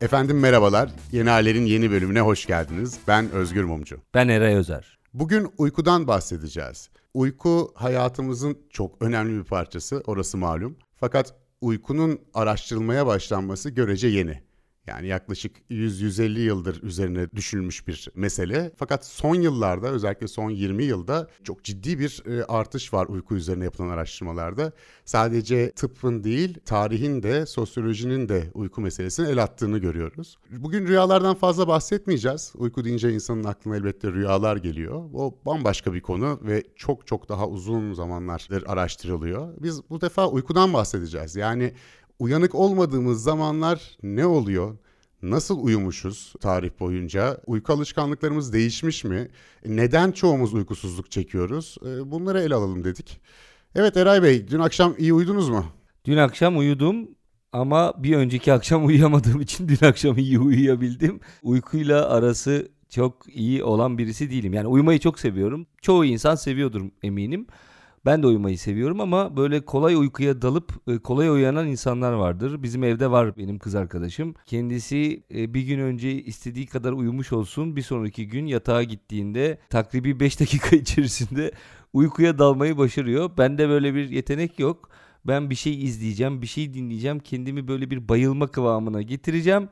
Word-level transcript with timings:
Efendim 0.00 0.40
merhabalar. 0.40 0.90
Yeni 1.12 1.28
Haller'in 1.28 1.66
yeni 1.66 1.90
bölümüne 1.90 2.20
hoş 2.20 2.46
geldiniz. 2.46 2.98
Ben 3.08 3.30
Özgür 3.30 3.64
Mumcu. 3.64 3.96
Ben 4.14 4.28
Eray 4.28 4.54
Özer. 4.54 4.98
Bugün 5.14 5.52
uykudan 5.58 6.06
bahsedeceğiz. 6.06 6.90
Uyku 7.14 7.72
hayatımızın 7.74 8.58
çok 8.70 9.02
önemli 9.02 9.38
bir 9.38 9.44
parçası, 9.44 10.02
orası 10.06 10.38
malum. 10.38 10.76
Fakat 10.96 11.34
uykunun 11.60 12.20
araştırılmaya 12.34 13.06
başlanması 13.06 13.70
görece 13.70 14.08
yeni. 14.08 14.42
Yani 14.86 15.06
yaklaşık 15.06 15.56
100-150 15.70 16.38
yıldır 16.38 16.82
üzerine 16.82 17.30
düşünülmüş 17.30 17.88
bir 17.88 18.08
mesele. 18.14 18.72
Fakat 18.76 19.06
son 19.06 19.34
yıllarda 19.34 19.88
özellikle 19.88 20.28
son 20.28 20.50
20 20.50 20.84
yılda 20.84 21.28
çok 21.44 21.64
ciddi 21.64 21.98
bir 21.98 22.22
e, 22.26 22.44
artış 22.44 22.92
var 22.92 23.06
uyku 23.06 23.34
üzerine 23.34 23.64
yapılan 23.64 23.88
araştırmalarda. 23.88 24.72
Sadece 25.04 25.70
tıbbın 25.70 26.24
değil 26.24 26.58
tarihin 26.64 27.22
de 27.22 27.46
sosyolojinin 27.46 28.28
de 28.28 28.50
uyku 28.54 28.80
meselesini 28.80 29.28
el 29.28 29.42
attığını 29.42 29.78
görüyoruz. 29.78 30.38
Bugün 30.50 30.86
rüyalardan 30.86 31.34
fazla 31.34 31.68
bahsetmeyeceğiz. 31.68 32.52
Uyku 32.56 32.84
deyince 32.84 33.12
insanın 33.12 33.44
aklına 33.44 33.76
elbette 33.76 34.12
rüyalar 34.12 34.56
geliyor. 34.56 35.04
O 35.14 35.38
bambaşka 35.46 35.92
bir 35.94 36.00
konu 36.00 36.40
ve 36.42 36.62
çok 36.76 37.06
çok 37.06 37.28
daha 37.28 37.48
uzun 37.48 37.92
zamanlardır 37.92 38.64
araştırılıyor. 38.66 39.54
Biz 39.58 39.90
bu 39.90 40.00
defa 40.00 40.28
uykudan 40.28 40.72
bahsedeceğiz. 40.72 41.36
Yani 41.36 41.74
uyanık 42.18 42.54
olmadığımız 42.54 43.22
zamanlar 43.22 43.98
ne 44.02 44.26
oluyor? 44.26 44.76
Nasıl 45.22 45.58
uyumuşuz 45.64 46.32
tarih 46.40 46.70
boyunca? 46.80 47.40
Uyku 47.46 47.72
alışkanlıklarımız 47.72 48.52
değişmiş 48.52 49.04
mi? 49.04 49.28
Neden 49.66 50.12
çoğumuz 50.12 50.54
uykusuzluk 50.54 51.10
çekiyoruz? 51.10 51.76
Ee, 51.82 52.10
bunları 52.10 52.40
ele 52.40 52.54
alalım 52.54 52.84
dedik. 52.84 53.20
Evet 53.74 53.96
Eray 53.96 54.22
Bey, 54.22 54.48
dün 54.48 54.58
akşam 54.58 54.94
iyi 54.98 55.12
uyudunuz 55.12 55.48
mu? 55.48 55.64
Dün 56.04 56.16
akşam 56.16 56.58
uyudum 56.58 57.08
ama 57.52 57.92
bir 58.02 58.16
önceki 58.16 58.52
akşam 58.52 58.84
uyuyamadığım 58.86 59.40
için 59.40 59.68
dün 59.68 59.86
akşam 59.86 60.18
iyi 60.18 60.38
uyuyabildim. 60.38 61.20
Uykuyla 61.42 62.08
arası 62.08 62.68
çok 62.88 63.26
iyi 63.28 63.64
olan 63.64 63.98
birisi 63.98 64.30
değilim. 64.30 64.52
Yani 64.52 64.66
uyumayı 64.66 64.98
çok 64.98 65.18
seviyorum. 65.18 65.66
Çoğu 65.82 66.04
insan 66.04 66.34
seviyordur 66.34 66.82
eminim. 67.02 67.46
Ben 68.06 68.22
de 68.22 68.26
uyumayı 68.26 68.58
seviyorum 68.58 69.00
ama 69.00 69.36
böyle 69.36 69.64
kolay 69.64 69.94
uykuya 69.94 70.42
dalıp 70.42 70.72
e, 70.88 70.98
kolay 70.98 71.28
uyanan 71.28 71.66
insanlar 71.66 72.12
vardır. 72.12 72.62
Bizim 72.62 72.84
evde 72.84 73.10
var 73.10 73.36
benim 73.36 73.58
kız 73.58 73.74
arkadaşım. 73.74 74.34
Kendisi 74.46 75.22
e, 75.34 75.54
bir 75.54 75.62
gün 75.62 75.78
önce 75.78 76.22
istediği 76.22 76.66
kadar 76.66 76.92
uyumuş 76.92 77.32
olsun. 77.32 77.76
Bir 77.76 77.82
sonraki 77.82 78.28
gün 78.28 78.46
yatağa 78.46 78.82
gittiğinde 78.82 79.58
takribi 79.70 80.20
5 80.20 80.40
dakika 80.40 80.76
içerisinde 80.76 81.52
uykuya 81.92 82.38
dalmayı 82.38 82.78
başarıyor. 82.78 83.30
Bende 83.38 83.68
böyle 83.68 83.94
bir 83.94 84.10
yetenek 84.10 84.58
yok. 84.58 84.88
Ben 85.26 85.50
bir 85.50 85.54
şey 85.54 85.84
izleyeceğim, 85.84 86.42
bir 86.42 86.46
şey 86.46 86.74
dinleyeceğim. 86.74 87.18
Kendimi 87.18 87.68
böyle 87.68 87.90
bir 87.90 88.08
bayılma 88.08 88.46
kıvamına 88.46 89.02
getireceğim. 89.02 89.68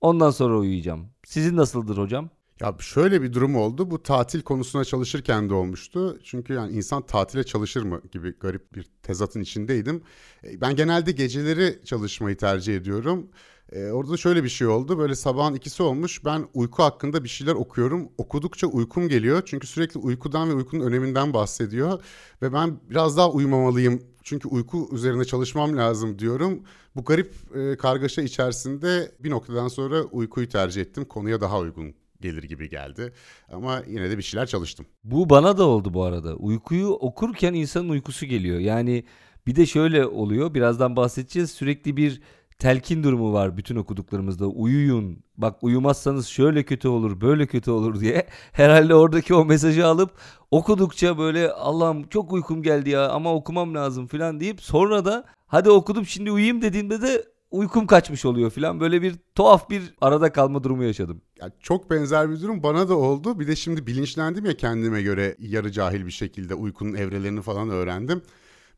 Ondan 0.00 0.30
sonra 0.30 0.58
uyuyacağım. 0.58 1.06
Sizin 1.24 1.56
nasıldır 1.56 1.98
hocam? 1.98 2.30
Ya 2.60 2.76
şöyle 2.80 3.22
bir 3.22 3.32
durum 3.32 3.56
oldu. 3.56 3.90
Bu 3.90 4.02
tatil 4.02 4.42
konusuna 4.42 4.84
çalışırken 4.84 5.50
de 5.50 5.54
olmuştu. 5.54 6.18
Çünkü 6.24 6.52
yani 6.52 6.72
insan 6.72 7.06
tatile 7.06 7.44
çalışır 7.44 7.82
mı 7.82 8.02
gibi 8.12 8.34
garip 8.40 8.74
bir 8.74 8.90
tezatın 9.02 9.40
içindeydim. 9.40 10.02
E, 10.44 10.60
ben 10.60 10.76
genelde 10.76 11.12
geceleri 11.12 11.80
çalışmayı 11.84 12.36
tercih 12.36 12.76
ediyorum. 12.76 13.30
Ee, 13.72 13.90
orada 13.90 14.16
şöyle 14.16 14.44
bir 14.44 14.48
şey 14.48 14.66
oldu. 14.66 14.98
Böyle 14.98 15.14
sabahın 15.14 15.54
ikisi 15.54 15.82
olmuş. 15.82 16.24
Ben 16.24 16.48
uyku 16.54 16.82
hakkında 16.82 17.24
bir 17.24 17.28
şeyler 17.28 17.54
okuyorum. 17.54 18.08
Okudukça 18.18 18.66
uykum 18.66 19.08
geliyor. 19.08 19.42
Çünkü 19.46 19.66
sürekli 19.66 20.00
uykudan 20.00 20.48
ve 20.50 20.54
uykunun 20.54 20.86
öneminden 20.86 21.34
bahsediyor. 21.34 22.02
Ve 22.42 22.52
ben 22.52 22.80
biraz 22.90 23.16
daha 23.16 23.30
uyumamalıyım. 23.30 24.02
Çünkü 24.22 24.48
uyku 24.48 24.88
üzerine 24.92 25.24
çalışmam 25.24 25.76
lazım 25.76 26.18
diyorum. 26.18 26.62
Bu 26.96 27.04
garip 27.04 27.34
e, 27.54 27.76
kargaşa 27.76 28.22
içerisinde 28.22 29.12
bir 29.20 29.30
noktadan 29.30 29.68
sonra 29.68 30.02
uykuyu 30.02 30.48
tercih 30.48 30.82
ettim. 30.82 31.04
Konuya 31.04 31.40
daha 31.40 31.58
uygun 31.58 31.94
gelir 32.22 32.42
gibi 32.42 32.68
geldi. 32.68 33.12
Ama 33.52 33.82
yine 33.88 34.10
de 34.10 34.18
bir 34.18 34.22
şeyler 34.22 34.46
çalıştım. 34.46 34.86
Bu 35.04 35.30
bana 35.30 35.58
da 35.58 35.64
oldu 35.64 35.94
bu 35.94 36.04
arada. 36.04 36.34
Uykuyu 36.34 36.88
okurken 36.88 37.54
insanın 37.54 37.88
uykusu 37.88 38.26
geliyor. 38.26 38.58
Yani 38.58 39.04
bir 39.46 39.56
de 39.56 39.66
şöyle 39.66 40.06
oluyor. 40.06 40.54
Birazdan 40.54 40.96
bahsedeceğiz. 40.96 41.50
Sürekli 41.50 41.96
bir 41.96 42.20
telkin 42.62 43.02
durumu 43.02 43.32
var 43.32 43.56
bütün 43.56 43.76
okuduklarımızda. 43.76 44.46
Uyuyun. 44.46 45.24
Bak 45.36 45.62
uyumazsanız 45.62 46.26
şöyle 46.26 46.62
kötü 46.62 46.88
olur, 46.88 47.20
böyle 47.20 47.46
kötü 47.46 47.70
olur 47.70 48.00
diye. 48.00 48.26
Herhalde 48.52 48.94
oradaki 48.94 49.34
o 49.34 49.44
mesajı 49.44 49.86
alıp 49.86 50.10
okudukça 50.50 51.18
böyle 51.18 51.52
Allah'ım 51.52 52.08
çok 52.08 52.32
uykum 52.32 52.62
geldi 52.62 52.90
ya 52.90 53.08
ama 53.08 53.34
okumam 53.34 53.74
lazım 53.74 54.06
falan 54.06 54.40
deyip 54.40 54.60
sonra 54.60 55.04
da 55.04 55.24
hadi 55.46 55.70
okudum 55.70 56.06
şimdi 56.06 56.30
uyuyayım 56.30 56.62
dediğimde 56.62 57.02
de 57.02 57.24
uykum 57.52 57.86
kaçmış 57.86 58.24
oluyor 58.24 58.50
falan. 58.50 58.80
Böyle 58.80 59.02
bir 59.02 59.14
tuhaf 59.34 59.70
bir 59.70 59.94
arada 60.00 60.32
kalma 60.32 60.64
durumu 60.64 60.84
yaşadım. 60.84 61.22
Ya 61.40 61.50
çok 61.60 61.90
benzer 61.90 62.30
bir 62.30 62.40
durum 62.40 62.62
bana 62.62 62.88
da 62.88 62.94
oldu. 62.96 63.40
Bir 63.40 63.46
de 63.46 63.56
şimdi 63.56 63.86
bilinçlendim 63.86 64.44
ya 64.44 64.56
kendime 64.56 65.02
göre 65.02 65.36
yarı 65.38 65.72
cahil 65.72 66.06
bir 66.06 66.10
şekilde 66.10 66.54
uykunun 66.54 66.94
evrelerini 66.94 67.42
falan 67.42 67.68
öğrendim. 67.70 68.22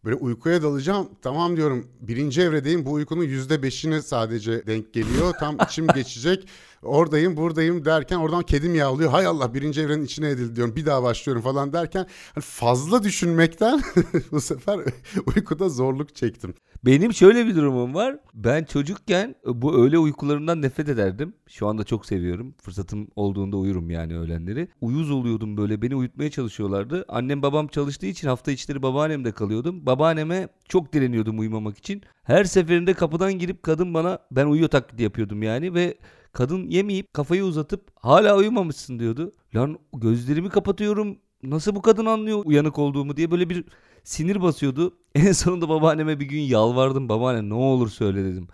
Böyle 0.05 0.17
uykuya 0.17 0.63
dalacağım. 0.63 1.09
Tamam 1.23 1.57
diyorum 1.57 1.87
birinci 2.01 2.43
evredeyim 2.43 2.87
bu 2.87 2.93
uykunun 2.93 3.23
yüzde 3.23 3.63
beşine 3.63 4.03
sadece 4.03 4.67
denk 4.67 4.93
geliyor. 4.93 5.35
Tam 5.41 5.57
içim 5.69 5.87
geçecek. 5.87 6.49
Oradayım 6.85 7.37
buradayım 7.37 7.85
derken 7.85 8.17
oradan 8.17 8.43
kedim 8.43 8.75
yavlıyor. 8.75 9.11
Hay 9.11 9.27
Allah 9.27 9.55
birinci 9.55 9.81
evrenin 9.81 10.05
içine 10.05 10.29
edildi 10.29 10.57
diyorum. 10.57 10.77
Bir 10.77 10.87
daha 10.87 11.03
başlıyorum 11.03 11.43
falan 11.43 11.73
derken 11.73 12.07
hani 12.35 12.45
fazla 12.45 13.03
düşünmekten 13.03 13.83
bu 14.33 14.41
sefer 14.41 14.81
uykuda 15.27 15.69
zorluk 15.69 16.15
çektim. 16.15 16.55
Benim 16.85 17.13
şöyle 17.13 17.47
bir 17.47 17.57
durumum 17.57 17.95
var. 17.95 18.17
Ben 18.35 18.65
çocukken 18.65 19.35
bu 19.47 19.75
öğle 19.75 19.99
uykularından 19.99 20.63
nefret 20.63 20.89
ederdim. 20.89 21.35
Şu 21.49 21.69
anda 21.69 21.85
çok 21.85 22.07
seviyorum. 22.07 22.55
Fırsatım 22.63 23.09
olduğunda 23.17 23.57
uyurum 23.57 23.91
yani 23.91 24.19
öğlenleri. 24.19 24.69
Uyuz 24.81 25.11
oluyordum 25.11 25.57
böyle. 25.57 25.83
Beni 25.83 25.97
uyutmaya 25.97 26.31
çalışıyorlardı. 26.31 27.05
Annem 27.09 27.43
babam 27.43 27.69
çalıştığı 27.69 28.07
için 28.07 28.29
hafta 28.29 28.53
içleri 28.53 28.83
babaannemde 28.83 29.33
kalıyordum. 29.33 29.87
Babaanneme 29.87 30.49
çok 30.69 30.93
direniyordum 30.93 31.39
uyumamak 31.39 31.79
için. 31.79 32.03
Her 32.23 32.45
seferinde 32.45 32.95
kapıdan 32.95 33.33
girip 33.33 33.63
kadın 33.63 33.95
bana 33.95 34.19
ben 34.31 34.47
uyuyor 34.47 34.69
taklidi 34.69 35.03
yapıyordum 35.03 35.43
yani 35.43 35.75
ve 35.75 35.99
kadın 36.35 36.69
yemeyip 36.69 37.15
kafayı 37.15 37.45
uzatıp 37.45 37.91
hala 38.01 38.37
uyumamışsın 38.37 38.99
diyordu. 38.99 39.33
Lan 39.55 39.79
gözlerimi 39.95 40.49
kapatıyorum. 40.49 41.19
Nasıl 41.43 41.75
bu 41.75 41.83
kadın 41.83 42.07
anlıyor 42.07 42.43
uyanık 42.45 42.79
olduğumu 42.79 43.17
diye 43.17 43.31
böyle 43.31 43.51
bir 43.51 43.65
sinir 44.05 44.43
basıyordu. 44.43 44.99
En 45.15 45.33
sonunda 45.33 45.69
babaanneme 45.69 46.21
bir 46.21 46.27
gün 46.27 46.41
yalvardım. 46.41 47.09
Babaanne 47.09 47.49
ne 47.49 47.55
olur 47.55 47.89
söyle 47.91 48.25
dedim. 48.25 48.49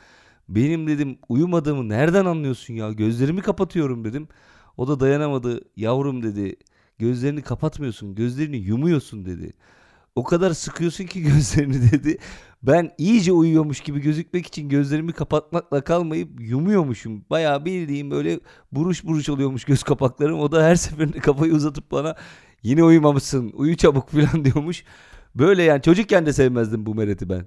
Benim 0.49 0.87
dedim 0.87 1.19
uyumadığımı 1.29 1.89
nereden 1.89 2.25
anlıyorsun 2.25 2.75
ya? 2.75 2.93
Gözlerimi 2.93 3.43
kapatıyorum 3.43 4.05
dedim. 4.05 4.29
O 4.77 4.89
da 4.89 5.01
dayanamadı. 5.01 5.61
Yavrum 5.77 6.23
dedi. 6.23 6.57
Gözlerini 6.99 7.43
kapatmıyorsun. 7.43 8.15
Gözlerini 8.15 8.57
yumuyorsun 8.57 9.25
dedi. 9.25 9.53
O 10.15 10.25
kadar 10.25 10.53
sıkıyorsun 10.53 11.05
ki 11.07 11.23
gözlerini 11.33 11.93
dedi. 11.93 12.19
Ben 12.63 12.91
iyice 12.99 13.33
uyuyormuş 13.33 13.81
gibi 13.81 14.01
gözükmek 14.01 14.47
için 14.47 14.69
gözlerimi 14.69 15.13
kapatmakla 15.13 15.85
kalmayıp 15.85 16.41
yumuyormuşum. 16.41 17.25
Bayağı 17.31 17.65
bildiğim 17.65 18.11
böyle 18.11 18.41
buruş 18.73 19.05
buruş 19.05 19.29
oluyormuş 19.29 19.65
göz 19.65 19.83
kapaklarım. 19.83 20.41
O 20.41 20.53
da 20.53 20.65
her 20.65 20.75
seferinde 20.75 21.19
kafayı 21.19 21.53
uzatıp 21.55 21.91
bana 21.91 22.17
yine 22.63 22.85
uyumamışsın 22.85 23.53
uyu 23.55 23.77
çabuk 23.77 24.09
falan 24.11 24.45
diyormuş. 24.45 24.85
Böyle 25.35 25.63
yani 25.63 25.83
çocukken 25.83 26.27
de 26.27 26.33
sevmezdim 26.33 26.87
bu 26.87 26.95
mereti 26.95 27.29
ben. 27.29 27.47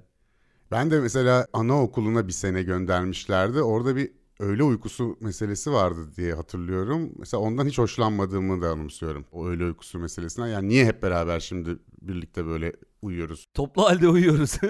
Ben 0.70 0.90
de 0.90 1.00
mesela 1.00 1.46
anaokuluna 1.52 2.26
bir 2.26 2.32
sene 2.32 2.62
göndermişlerdi. 2.62 3.62
Orada 3.62 3.96
bir 3.96 4.10
öğle 4.40 4.62
uykusu 4.62 5.16
meselesi 5.20 5.72
vardı 5.72 6.00
diye 6.16 6.34
hatırlıyorum. 6.34 7.12
Mesela 7.18 7.40
ondan 7.40 7.66
hiç 7.66 7.78
hoşlanmadığımı 7.78 8.62
da 8.62 8.70
anımsıyorum. 8.70 9.24
O 9.32 9.46
öğle 9.46 9.64
uykusu 9.64 9.98
meselesinden. 9.98 10.46
Yani 10.48 10.68
niye 10.68 10.84
hep 10.86 11.02
beraber 11.02 11.40
şimdi 11.40 11.78
birlikte 12.02 12.46
böyle 12.46 12.72
uyuyoruz? 13.04 13.46
Toplu 13.54 13.82
halde 13.82 14.08
uyuyoruz. 14.08 14.58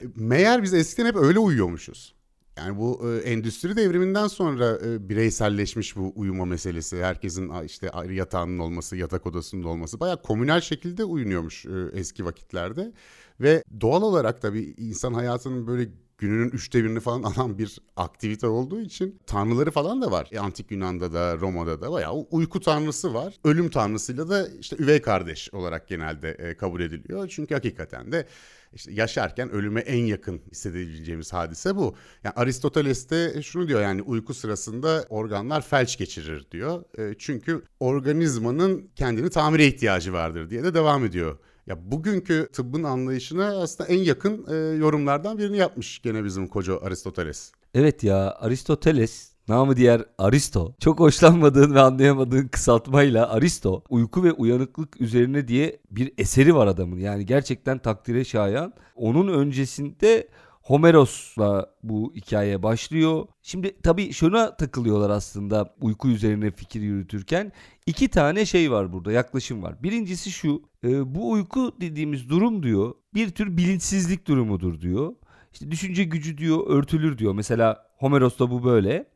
E, 0.00 0.06
meğer 0.16 0.62
biz 0.62 0.74
eskiden 0.74 1.06
hep 1.06 1.16
öyle 1.16 1.38
uyuyormuşuz. 1.38 2.14
Yani 2.56 2.78
bu 2.78 3.10
e, 3.10 3.16
endüstri 3.16 3.76
devriminden 3.76 4.26
sonra 4.26 4.78
e, 4.86 5.08
bireyselleşmiş 5.08 5.96
bu 5.96 6.12
uyuma 6.16 6.44
meselesi. 6.44 7.04
Herkesin 7.04 7.64
işte 7.64 7.90
ayrı 7.90 8.14
yatağının 8.14 8.58
olması, 8.58 8.96
yatak 8.96 9.26
odasının 9.26 9.62
olması 9.62 10.00
bayağı 10.00 10.22
komünel 10.22 10.60
şekilde 10.60 11.04
uyunuyormuş 11.04 11.66
e, 11.66 11.70
eski 11.92 12.24
vakitlerde. 12.24 12.92
Ve 13.40 13.64
doğal 13.80 14.02
olarak 14.02 14.42
da 14.42 14.54
bir 14.54 14.74
insan 14.76 15.14
hayatının 15.14 15.66
böyle 15.66 15.88
gününün 16.18 16.50
üçte 16.50 16.84
birini 16.84 17.00
falan 17.00 17.22
alan 17.36 17.58
bir 17.58 17.78
aktivite 17.96 18.46
olduğu 18.46 18.80
için 18.80 19.18
tanrıları 19.26 19.70
falan 19.70 20.02
da 20.02 20.10
var. 20.10 20.28
E, 20.32 20.38
Antik 20.38 20.70
Yunan'da 20.70 21.12
da 21.12 21.38
Roma'da 21.38 21.80
da 21.80 21.92
bayağı 21.92 22.14
uyku 22.14 22.60
tanrısı 22.60 23.14
var. 23.14 23.34
Ölüm 23.44 23.70
tanrısıyla 23.70 24.28
da 24.28 24.48
işte 24.60 24.76
üvey 24.78 25.02
kardeş 25.02 25.54
olarak 25.54 25.88
genelde 25.88 26.30
e, 26.30 26.56
kabul 26.56 26.80
ediliyor. 26.80 27.28
Çünkü 27.28 27.54
hakikaten 27.54 28.12
de 28.12 28.26
işte 28.74 28.92
yaşarken 28.92 29.50
ölüme 29.50 29.80
en 29.80 30.04
yakın 30.04 30.42
hissedebileceğimiz 30.50 31.32
hadise 31.32 31.76
bu. 31.76 31.94
Yani 32.24 32.32
Aristoteles 32.36 33.10
de 33.10 33.42
şunu 33.42 33.68
diyor 33.68 33.82
yani 33.82 34.02
uyku 34.02 34.34
sırasında 34.34 35.06
organlar 35.08 35.62
felç 35.62 35.98
geçirir 35.98 36.46
diyor. 36.50 36.84
E, 36.98 37.14
çünkü 37.18 37.62
organizmanın 37.80 38.90
kendini 38.96 39.30
tamire 39.30 39.66
ihtiyacı 39.66 40.12
vardır 40.12 40.50
diye 40.50 40.64
de 40.64 40.74
devam 40.74 41.04
ediyor. 41.04 41.38
Ya 41.66 41.90
bugünkü 41.90 42.48
tıbbın 42.52 42.82
anlayışına 42.82 43.62
aslında 43.62 43.88
en 43.88 43.98
yakın 43.98 44.46
e, 44.50 44.54
yorumlardan 44.54 45.38
birini 45.38 45.56
yapmış 45.56 46.02
gene 46.02 46.24
bizim 46.24 46.48
koca 46.48 46.80
Aristoteles. 46.80 47.52
Evet 47.74 48.04
ya 48.04 48.34
Aristoteles 48.40 49.34
namı 49.48 49.76
diğer 49.76 50.04
Aristo. 50.18 50.74
Çok 50.80 51.00
hoşlanmadığın 51.00 51.74
ve 51.74 51.80
anlayamadığın 51.80 52.48
kısaltmayla 52.48 53.30
Aristo 53.30 53.82
uyku 53.88 54.24
ve 54.24 54.32
uyanıklık 54.32 55.00
üzerine 55.00 55.48
diye 55.48 55.78
bir 55.90 56.12
eseri 56.18 56.54
var 56.54 56.66
adamın. 56.66 56.98
Yani 56.98 57.26
gerçekten 57.26 57.78
takdire 57.78 58.24
şayan. 58.24 58.72
Onun 58.96 59.28
öncesinde 59.28 60.28
Homeros'la 60.64 61.74
bu 61.82 62.12
hikaye 62.14 62.62
başlıyor. 62.62 63.26
Şimdi 63.42 63.76
tabii 63.82 64.12
şuna 64.12 64.56
takılıyorlar 64.56 65.10
aslında 65.10 65.74
uyku 65.80 66.08
üzerine 66.08 66.50
fikir 66.50 66.80
yürütürken. 66.80 67.52
iki 67.86 68.08
tane 68.08 68.46
şey 68.46 68.70
var 68.70 68.92
burada 68.92 69.12
yaklaşım 69.12 69.62
var. 69.62 69.82
Birincisi 69.82 70.30
şu 70.30 70.62
e, 70.84 71.14
bu 71.14 71.30
uyku 71.30 71.72
dediğimiz 71.80 72.28
durum 72.28 72.62
diyor 72.62 72.94
bir 73.14 73.30
tür 73.30 73.56
bilinçsizlik 73.56 74.28
durumudur 74.28 74.80
diyor. 74.80 75.14
İşte 75.52 75.70
düşünce 75.70 76.04
gücü 76.04 76.38
diyor 76.38 76.66
örtülür 76.66 77.18
diyor. 77.18 77.34
Mesela 77.34 77.86
Homeros'ta 77.96 78.50
bu 78.50 78.64
böyle. 78.64 79.06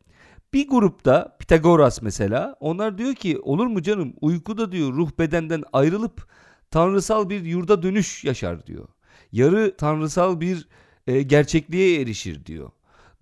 Bir 0.52 0.68
grupta 0.68 1.36
Pitagoras 1.38 2.02
mesela 2.02 2.56
onlar 2.60 2.98
diyor 2.98 3.14
ki 3.14 3.38
olur 3.38 3.66
mu 3.66 3.82
canım 3.82 4.14
uykuda 4.20 4.72
diyor 4.72 4.92
ruh 4.92 5.10
bedenden 5.18 5.62
ayrılıp 5.72 6.28
tanrısal 6.70 7.30
bir 7.30 7.44
yurda 7.44 7.82
dönüş 7.82 8.24
yaşar 8.24 8.66
diyor. 8.66 8.88
Yarı 9.32 9.76
tanrısal 9.76 10.40
bir 10.40 10.68
e, 11.08 11.22
gerçekliğe 11.22 12.00
erişir 12.00 12.46
diyor. 12.46 12.70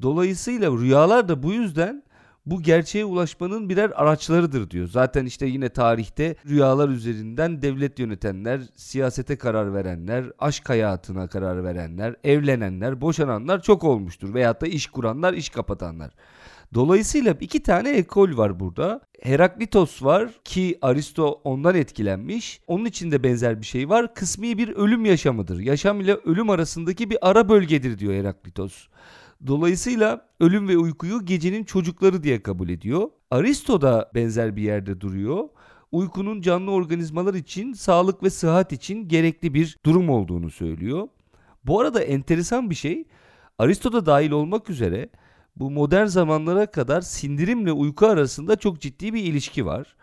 Dolayısıyla 0.02 0.70
rüyalar 0.70 1.28
da 1.28 1.42
bu 1.42 1.52
yüzden 1.52 2.02
bu 2.46 2.62
gerçeğe 2.62 3.04
ulaşmanın 3.04 3.68
birer 3.68 3.92
araçlarıdır 3.94 4.70
diyor. 4.70 4.88
Zaten 4.88 5.26
işte 5.26 5.46
yine 5.46 5.68
tarihte 5.68 6.36
rüyalar 6.48 6.88
üzerinden 6.88 7.62
devlet 7.62 7.98
yönetenler, 7.98 8.60
siyasete 8.76 9.36
karar 9.36 9.74
verenler, 9.74 10.24
aşk 10.38 10.68
hayatına 10.68 11.28
karar 11.28 11.64
verenler, 11.64 12.16
evlenenler, 12.24 13.00
boşananlar 13.00 13.62
çok 13.62 13.84
olmuştur. 13.84 14.34
Veyahut 14.34 14.60
da 14.60 14.66
iş 14.66 14.86
kuranlar, 14.86 15.34
iş 15.34 15.48
kapatanlar. 15.48 16.10
Dolayısıyla 16.74 17.36
iki 17.40 17.62
tane 17.62 17.90
ekol 17.90 18.36
var 18.36 18.60
burada. 18.60 19.00
Heraklitos 19.22 20.02
var 20.02 20.30
ki 20.44 20.78
Aristo 20.82 21.40
ondan 21.44 21.74
etkilenmiş. 21.74 22.60
Onun 22.66 22.84
içinde 22.84 23.22
benzer 23.22 23.60
bir 23.60 23.66
şey 23.66 23.88
var. 23.88 24.14
Kısmi 24.14 24.58
bir 24.58 24.68
ölüm 24.68 25.04
yaşamıdır. 25.04 25.58
Yaşam 25.58 26.00
ile 26.00 26.14
ölüm 26.14 26.50
arasındaki 26.50 27.10
bir 27.10 27.18
ara 27.30 27.48
bölgedir 27.48 27.98
diyor 27.98 28.14
Heraklitos. 28.14 28.88
Dolayısıyla 29.46 30.28
ölüm 30.40 30.68
ve 30.68 30.78
uykuyu 30.78 31.24
gecenin 31.24 31.64
çocukları 31.64 32.22
diye 32.22 32.42
kabul 32.42 32.68
ediyor. 32.68 33.10
Aristo 33.30 33.80
da 33.80 34.10
benzer 34.14 34.56
bir 34.56 34.62
yerde 34.62 35.00
duruyor. 35.00 35.48
Uykunun 35.92 36.40
canlı 36.40 36.70
organizmalar 36.70 37.34
için, 37.34 37.72
sağlık 37.72 38.22
ve 38.22 38.30
sıhhat 38.30 38.72
için 38.72 39.08
gerekli 39.08 39.54
bir 39.54 39.78
durum 39.86 40.10
olduğunu 40.10 40.50
söylüyor. 40.50 41.08
Bu 41.64 41.80
arada 41.80 42.02
enteresan 42.02 42.70
bir 42.70 42.74
şey, 42.74 43.04
Aristo 43.58 43.92
da 43.92 44.06
dahil 44.06 44.30
olmak 44.30 44.70
üzere 44.70 45.08
bu 45.56 45.70
modern 45.70 46.06
zamanlara 46.06 46.66
kadar 46.66 47.00
sindirimle 47.00 47.72
uyku 47.72 48.06
arasında 48.06 48.56
çok 48.56 48.80
ciddi 48.80 49.14
bir 49.14 49.24
ilişki 49.24 49.66
var. 49.66 49.96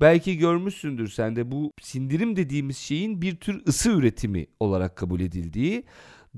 Belki 0.00 0.38
görmüşsündür 0.38 1.08
sen 1.08 1.36
de 1.36 1.50
bu 1.50 1.72
sindirim 1.82 2.36
dediğimiz 2.36 2.78
şeyin 2.78 3.22
bir 3.22 3.36
tür 3.36 3.66
ısı 3.66 3.90
üretimi 3.90 4.46
olarak 4.60 4.96
kabul 4.96 5.20
edildiği. 5.20 5.84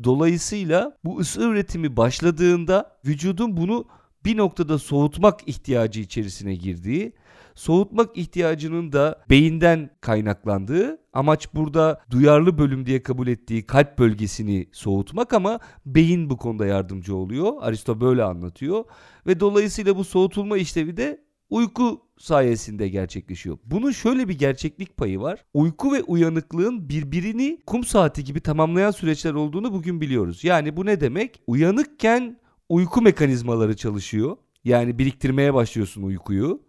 Dolayısıyla 0.05 0.99
bu 1.05 1.19
ısı 1.19 1.41
üretimi 1.41 1.97
başladığında 1.97 2.97
vücudun 3.07 3.57
bunu 3.57 3.85
bir 4.25 4.37
noktada 4.37 4.79
soğutmak 4.79 5.49
ihtiyacı 5.49 6.01
içerisine 6.01 6.55
girdiği, 6.55 7.13
soğutmak 7.55 8.17
ihtiyacının 8.17 8.93
da 8.93 9.25
beyinden 9.31 9.91
kaynaklandığı, 10.01 10.99
amaç 11.13 11.55
burada 11.55 12.01
duyarlı 12.11 12.59
bölüm 12.59 12.87
diye 12.87 13.03
kabul 13.03 13.27
ettiği 13.27 13.67
kalp 13.67 13.99
bölgesini 13.99 14.69
soğutmak 14.73 15.33
ama 15.33 15.59
beyin 15.87 16.31
bu 16.31 16.37
konuda 16.37 16.67
yardımcı 16.67 17.17
oluyor. 17.17 17.53
Aristo 17.61 18.01
böyle 18.01 18.23
anlatıyor 18.23 18.85
ve 19.27 19.41
dolayısıyla 19.41 19.97
bu 19.97 20.05
soğutulma 20.05 20.57
işlevi 20.57 20.97
de 20.97 21.25
uyku 21.51 22.01
sayesinde 22.19 22.89
gerçekleşiyor. 22.89 23.59
Bunun 23.65 23.91
şöyle 23.91 24.29
bir 24.29 24.39
gerçeklik 24.39 24.97
payı 24.97 25.21
var. 25.21 25.45
Uyku 25.55 25.93
ve 25.93 26.03
uyanıklığın 26.03 26.89
birbirini 26.89 27.59
kum 27.67 27.85
saati 27.85 28.25
gibi 28.25 28.41
tamamlayan 28.41 28.91
süreçler 28.91 29.35
olduğunu 29.35 29.73
bugün 29.73 30.01
biliyoruz. 30.01 30.45
Yani 30.45 30.77
bu 30.77 30.87
ne 30.87 31.01
demek? 31.01 31.41
Uyanıkken 31.47 32.41
uyku 32.69 33.03
mekanizmaları 33.03 33.77
çalışıyor. 33.77 34.37
Yani 34.65 34.99
biriktirmeye 34.99 35.55
başlıyorsun 35.55 36.03
uykuyu. 36.03 36.61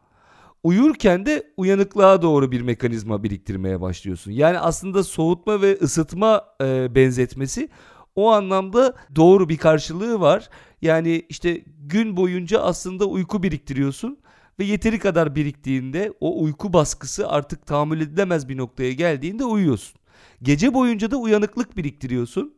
Uyurken 0.66 1.26
de 1.26 1.44
uyanıklığa 1.58 2.22
doğru 2.22 2.52
bir 2.52 2.62
mekanizma 2.62 3.24
biriktirmeye 3.24 3.82
başlıyorsun. 3.82 4.32
Yani 4.32 4.60
aslında 4.60 5.04
soğutma 5.04 5.62
ve 5.62 5.78
ısıtma 5.82 6.44
e, 6.62 6.96
benzetmesi 6.96 7.70
o 8.16 8.32
anlamda 8.32 8.94
doğru 9.16 9.50
bir 9.50 9.58
karşılığı 9.58 10.20
var. 10.20 10.50
Yani 10.82 11.26
işte 11.30 11.64
gün 11.78 12.18
boyunca 12.18 12.62
aslında 12.62 13.06
uyku 13.06 13.44
biriktiriyorsun 13.44 14.18
ve 14.60 14.64
yeteri 14.64 15.00
kadar 15.00 15.36
biriktiğinde 15.36 16.14
o 16.20 16.44
uyku 16.44 16.74
baskısı 16.74 17.30
artık 17.30 17.66
tahammül 17.66 18.02
edilemez 18.02 18.50
bir 18.50 18.58
noktaya 18.58 18.92
geldiğinde 18.92 19.46
uyuyorsun. 19.46 20.00
Gece 20.42 20.74
boyunca 20.74 21.12
da 21.12 21.18
uyanıklık 21.18 21.78
biriktiriyorsun 21.78 22.56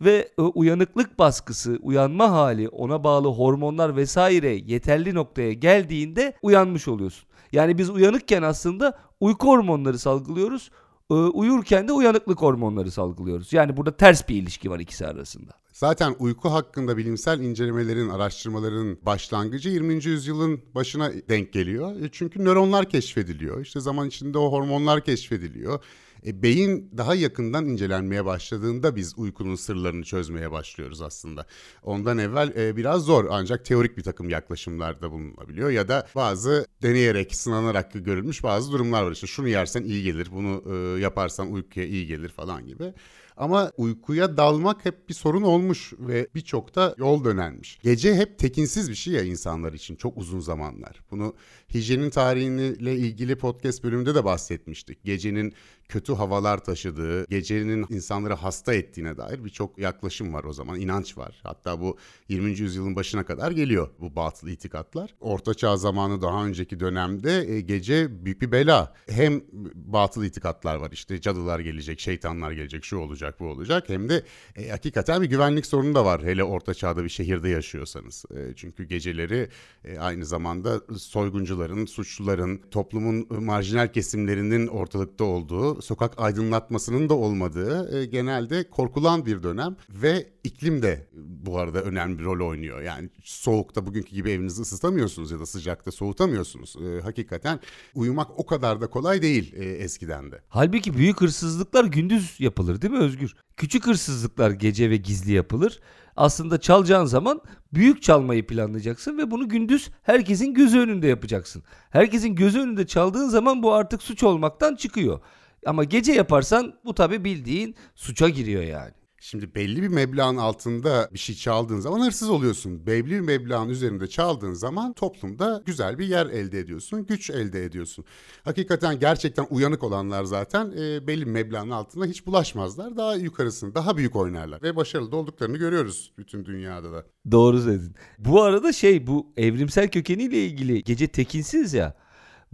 ve 0.00 0.28
uyanıklık 0.54 1.18
baskısı, 1.18 1.78
uyanma 1.82 2.30
hali, 2.30 2.68
ona 2.68 3.04
bağlı 3.04 3.28
hormonlar 3.28 3.96
vesaire 3.96 4.48
yeterli 4.48 5.14
noktaya 5.14 5.52
geldiğinde 5.52 6.34
uyanmış 6.42 6.88
oluyorsun. 6.88 7.28
Yani 7.54 7.78
biz 7.78 7.90
uyanıkken 7.90 8.42
aslında 8.42 8.98
uyku 9.20 9.46
hormonları 9.48 9.98
salgılıyoruz. 9.98 10.70
Uyurken 11.10 11.88
de 11.88 11.92
uyanıklık 11.92 12.42
hormonları 12.42 12.90
salgılıyoruz. 12.90 13.52
Yani 13.52 13.76
burada 13.76 13.96
ters 13.96 14.28
bir 14.28 14.34
ilişki 14.34 14.70
var 14.70 14.80
ikisi 14.80 15.06
arasında. 15.06 15.52
Zaten 15.72 16.14
uyku 16.18 16.48
hakkında 16.52 16.96
bilimsel 16.96 17.40
incelemelerin, 17.40 18.08
araştırmaların 18.08 18.98
başlangıcı 19.02 19.68
20. 19.68 19.94
yüzyılın 19.94 20.60
başına 20.74 21.12
denk 21.28 21.52
geliyor. 21.52 22.00
E, 22.00 22.08
çünkü 22.12 22.44
nöronlar 22.44 22.88
keşfediliyor. 22.88 23.60
İşte 23.60 23.80
zaman 23.80 24.08
içinde 24.08 24.38
o 24.38 24.52
hormonlar 24.52 25.04
keşfediliyor. 25.04 25.84
E, 26.26 26.42
beyin 26.42 26.90
daha 26.96 27.14
yakından 27.14 27.66
incelenmeye 27.66 28.24
başladığında 28.24 28.96
biz 28.96 29.18
uykunun 29.18 29.54
sırlarını 29.54 30.04
çözmeye 30.04 30.50
başlıyoruz 30.50 31.02
aslında. 31.02 31.46
Ondan 31.82 32.18
evvel 32.18 32.52
e, 32.56 32.76
biraz 32.76 33.04
zor 33.04 33.26
ancak 33.30 33.64
teorik 33.64 33.96
bir 33.96 34.02
takım 34.02 34.28
yaklaşımlarda 34.28 35.10
bulunabiliyor 35.10 35.70
ya 35.70 35.88
da 35.88 36.06
bazı 36.14 36.66
deneyerek, 36.82 37.34
sınanarak 37.34 37.92
görülmüş 37.92 38.42
bazı 38.42 38.72
durumlar 38.72 39.02
var. 39.02 39.12
İşte 39.12 39.26
şunu 39.26 39.48
yersen 39.48 39.82
iyi 39.82 40.04
gelir, 40.04 40.28
bunu 40.32 40.62
e, 40.74 41.00
yaparsan 41.00 41.52
uykuya 41.52 41.86
iyi 41.86 42.06
gelir 42.06 42.28
falan 42.28 42.66
gibi. 42.66 42.92
Ama 43.36 43.72
uykuya 43.76 44.36
dalmak 44.36 44.84
hep 44.84 45.08
bir 45.08 45.14
sorun 45.14 45.42
olmuş 45.42 45.92
ve 45.98 46.28
birçok 46.34 46.74
da 46.74 46.94
yol 46.98 47.24
dönenmiş. 47.24 47.78
Gece 47.82 48.14
hep 48.14 48.38
tekinsiz 48.38 48.90
bir 48.90 48.94
şey 48.94 49.14
ya 49.14 49.22
insanlar 49.22 49.72
için 49.72 49.96
çok 49.96 50.18
uzun 50.18 50.40
zamanlar. 50.40 51.00
Bunu 51.10 51.34
hijyenin 51.74 52.10
tarihiyle 52.10 52.96
ilgili 52.96 53.36
podcast 53.36 53.84
bölümünde 53.84 54.14
de 54.14 54.24
bahsetmiştik. 54.24 55.04
Gecenin 55.04 55.54
kötü 55.88 56.12
havalar 56.12 56.64
taşıdığı, 56.64 57.26
gecenin 57.26 57.86
insanları 57.90 58.34
hasta 58.34 58.74
ettiğine 58.74 59.16
dair 59.16 59.44
birçok 59.44 59.78
yaklaşım 59.78 60.34
var 60.34 60.44
o 60.44 60.52
zaman, 60.52 60.80
inanç 60.80 61.18
var. 61.18 61.40
Hatta 61.42 61.80
bu 61.80 61.98
20. 62.28 62.50
yüzyılın 62.50 62.96
başına 62.96 63.24
kadar 63.24 63.50
geliyor 63.50 63.88
bu 64.00 64.16
batıl 64.16 64.48
itikatlar. 64.48 65.14
Orta 65.20 65.54
Çağ 65.54 65.76
zamanı 65.76 66.22
daha 66.22 66.46
önceki 66.46 66.80
dönemde 66.80 67.50
e, 67.50 67.60
gece 67.60 68.24
büyük 68.24 68.42
bir 68.42 68.52
bela. 68.52 68.94
Hem 69.08 69.42
batıl 69.74 70.24
itikatlar 70.24 70.76
var 70.76 70.90
işte 70.92 71.20
cadılar 71.20 71.60
gelecek, 71.60 72.00
şeytanlar 72.00 72.52
gelecek, 72.52 72.84
şu 72.84 72.98
olacak, 72.98 73.40
bu 73.40 73.46
olacak. 73.46 73.88
Hem 73.88 74.08
de 74.08 74.22
e, 74.56 74.68
hakikaten 74.68 75.22
bir 75.22 75.26
güvenlik 75.26 75.66
sorunu 75.66 75.94
da 75.94 76.04
var 76.04 76.22
hele 76.22 76.44
Orta 76.44 76.74
Çağ'da 76.74 77.04
bir 77.04 77.08
şehirde 77.08 77.48
yaşıyorsanız. 77.48 78.24
E, 78.30 78.54
çünkü 78.56 78.84
geceleri 78.84 79.48
e, 79.84 79.98
aynı 79.98 80.26
zamanda 80.26 80.80
soyguncuların, 80.98 81.86
suçluların, 81.86 82.60
toplumun 82.70 83.44
marjinal 83.44 83.92
kesimlerinin 83.92 84.66
ortalıkta 84.66 85.24
olduğu 85.24 85.73
sokak 85.82 86.12
aydınlatmasının 86.18 87.08
da 87.08 87.14
olmadığı 87.14 87.98
e, 87.98 88.06
genelde 88.06 88.70
korkulan 88.70 89.26
bir 89.26 89.42
dönem 89.42 89.76
ve 89.88 90.26
iklim 90.44 90.82
de 90.82 91.08
bu 91.14 91.58
arada 91.58 91.82
önemli 91.82 92.18
bir 92.18 92.24
rol 92.24 92.48
oynuyor. 92.48 92.82
Yani 92.82 93.10
soğukta 93.24 93.86
bugünkü 93.86 94.14
gibi 94.14 94.30
evinizi 94.30 94.62
ısıtamıyorsunuz 94.62 95.30
ya 95.30 95.40
da 95.40 95.46
sıcakta 95.46 95.92
soğutamıyorsunuz. 95.92 96.76
E, 96.76 97.00
hakikaten 97.00 97.60
uyumak 97.94 98.38
o 98.38 98.46
kadar 98.46 98.80
da 98.80 98.86
kolay 98.86 99.22
değil 99.22 99.54
e, 99.54 99.64
eskiden 99.64 100.32
de. 100.32 100.42
Halbuki 100.48 100.96
büyük 100.96 101.20
hırsızlıklar 101.20 101.84
gündüz 101.84 102.36
yapılır 102.38 102.82
değil 102.82 102.92
mi 102.92 103.00
Özgür? 103.00 103.34
Küçük 103.56 103.86
hırsızlıklar 103.86 104.50
gece 104.50 104.90
ve 104.90 104.96
gizli 104.96 105.32
yapılır 105.32 105.80
aslında 106.16 106.60
çalacağın 106.60 107.04
zaman 107.04 107.40
büyük 107.74 108.02
çalmayı 108.02 108.46
planlayacaksın 108.46 109.18
ve 109.18 109.30
bunu 109.30 109.48
gündüz 109.48 109.90
herkesin 110.02 110.54
gözü 110.54 110.78
önünde 110.78 111.06
yapacaksın. 111.06 111.62
Herkesin 111.90 112.34
gözü 112.34 112.60
önünde 112.60 112.86
çaldığın 112.86 113.28
zaman 113.28 113.62
bu 113.62 113.72
artık 113.72 114.02
suç 114.02 114.22
olmaktan 114.22 114.74
çıkıyor. 114.74 115.20
Ama 115.66 115.84
gece 115.84 116.12
yaparsan 116.12 116.74
bu 116.84 116.94
tabi 116.94 117.24
bildiğin 117.24 117.74
suça 117.94 118.28
giriyor 118.28 118.62
yani. 118.62 118.92
Şimdi 119.24 119.54
belli 119.54 119.82
bir 119.82 119.88
meblağın 119.88 120.36
altında 120.36 121.08
bir 121.12 121.18
şey 121.18 121.34
çaldığın 121.34 121.80
zaman 121.80 122.06
hırsız 122.06 122.30
oluyorsun. 122.30 122.86
Belli 122.86 123.10
bir 123.10 123.20
meblağın 123.20 123.68
üzerinde 123.68 124.06
çaldığın 124.06 124.52
zaman 124.52 124.92
toplumda 124.92 125.62
güzel 125.66 125.98
bir 125.98 126.06
yer 126.06 126.26
elde 126.26 126.58
ediyorsun, 126.58 127.06
güç 127.06 127.30
elde 127.30 127.64
ediyorsun. 127.64 128.04
Hakikaten 128.44 128.98
gerçekten 128.98 129.46
uyanık 129.50 129.82
olanlar 129.82 130.24
zaten 130.24 130.72
e, 130.78 131.06
belli 131.06 131.26
bir 131.26 131.30
meblağın 131.30 131.70
altında 131.70 132.06
hiç 132.06 132.26
bulaşmazlar. 132.26 132.96
Daha 132.96 133.14
yukarısını, 133.14 133.74
daha 133.74 133.96
büyük 133.96 134.16
oynarlar 134.16 134.62
ve 134.62 134.76
başarılı 134.76 135.16
olduklarını 135.16 135.56
görüyoruz 135.56 136.12
bütün 136.18 136.44
dünyada 136.44 136.92
da. 136.92 137.04
Doğru 137.30 137.60
söyledin. 137.60 137.94
Bu 138.18 138.42
arada 138.42 138.72
şey 138.72 139.06
bu 139.06 139.32
evrimsel 139.36 139.88
kökeniyle 139.88 140.46
ilgili 140.46 140.84
gece 140.84 141.08
tekinsiz 141.08 141.74
ya. 141.74 142.03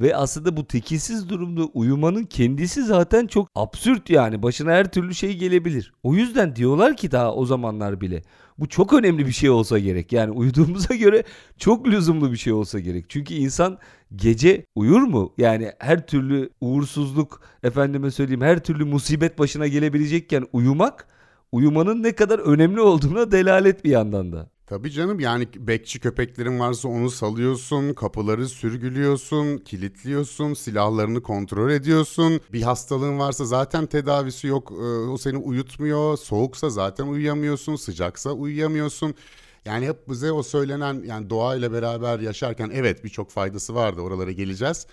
Ve 0.00 0.16
aslında 0.16 0.56
bu 0.56 0.66
tekinsiz 0.66 1.28
durumda 1.28 1.64
uyumanın 1.64 2.24
kendisi 2.24 2.82
zaten 2.82 3.26
çok 3.26 3.48
absürt 3.54 4.10
yani. 4.10 4.42
Başına 4.42 4.70
her 4.72 4.92
türlü 4.92 5.14
şey 5.14 5.36
gelebilir. 5.36 5.92
O 6.02 6.14
yüzden 6.14 6.56
diyorlar 6.56 6.96
ki 6.96 7.10
daha 7.10 7.34
o 7.34 7.44
zamanlar 7.46 8.00
bile. 8.00 8.22
Bu 8.58 8.68
çok 8.68 8.92
önemli 8.92 9.26
bir 9.26 9.32
şey 9.32 9.50
olsa 9.50 9.78
gerek. 9.78 10.12
Yani 10.12 10.30
uyuduğumuza 10.30 10.94
göre 10.96 11.24
çok 11.58 11.86
lüzumlu 11.86 12.32
bir 12.32 12.36
şey 12.36 12.52
olsa 12.52 12.78
gerek. 12.78 13.04
Çünkü 13.08 13.34
insan 13.34 13.78
gece 14.16 14.66
uyur 14.74 15.00
mu? 15.00 15.32
Yani 15.38 15.72
her 15.78 16.06
türlü 16.06 16.50
uğursuzluk, 16.60 17.42
efendime 17.62 18.10
söyleyeyim 18.10 18.42
her 18.42 18.58
türlü 18.58 18.84
musibet 18.84 19.38
başına 19.38 19.66
gelebilecekken 19.66 20.46
uyumak 20.52 21.06
uyumanın 21.52 22.02
ne 22.02 22.12
kadar 22.12 22.38
önemli 22.38 22.80
olduğuna 22.80 23.30
delalet 23.30 23.84
bir 23.84 23.90
yandan 23.90 24.32
da. 24.32 24.50
Tabii 24.70 24.90
canım 24.90 25.20
yani 25.20 25.48
bekçi 25.56 26.00
köpeklerin 26.00 26.60
varsa 26.60 26.88
onu 26.88 27.10
salıyorsun, 27.10 27.94
kapıları 27.94 28.48
sürgülüyorsun, 28.48 29.58
kilitliyorsun, 29.58 30.54
silahlarını 30.54 31.22
kontrol 31.22 31.70
ediyorsun. 31.70 32.40
Bir 32.52 32.62
hastalığın 32.62 33.18
varsa 33.18 33.44
zaten 33.44 33.86
tedavisi 33.86 34.46
yok, 34.46 34.72
e, 34.72 34.84
o 35.10 35.18
seni 35.18 35.36
uyutmuyor. 35.36 36.16
Soğuksa 36.16 36.70
zaten 36.70 37.06
uyuyamıyorsun, 37.06 37.76
sıcaksa 37.76 38.30
uyuyamıyorsun. 38.32 39.14
Yani 39.64 39.88
hep 39.88 40.08
bize 40.08 40.32
o 40.32 40.42
söylenen 40.42 41.02
yani 41.06 41.30
doğayla 41.30 41.72
beraber 41.72 42.18
yaşarken 42.18 42.70
evet 42.74 43.04
birçok 43.04 43.30
faydası 43.30 43.74
vardı 43.74 44.00
oralara 44.00 44.32
geleceğiz. 44.32 44.86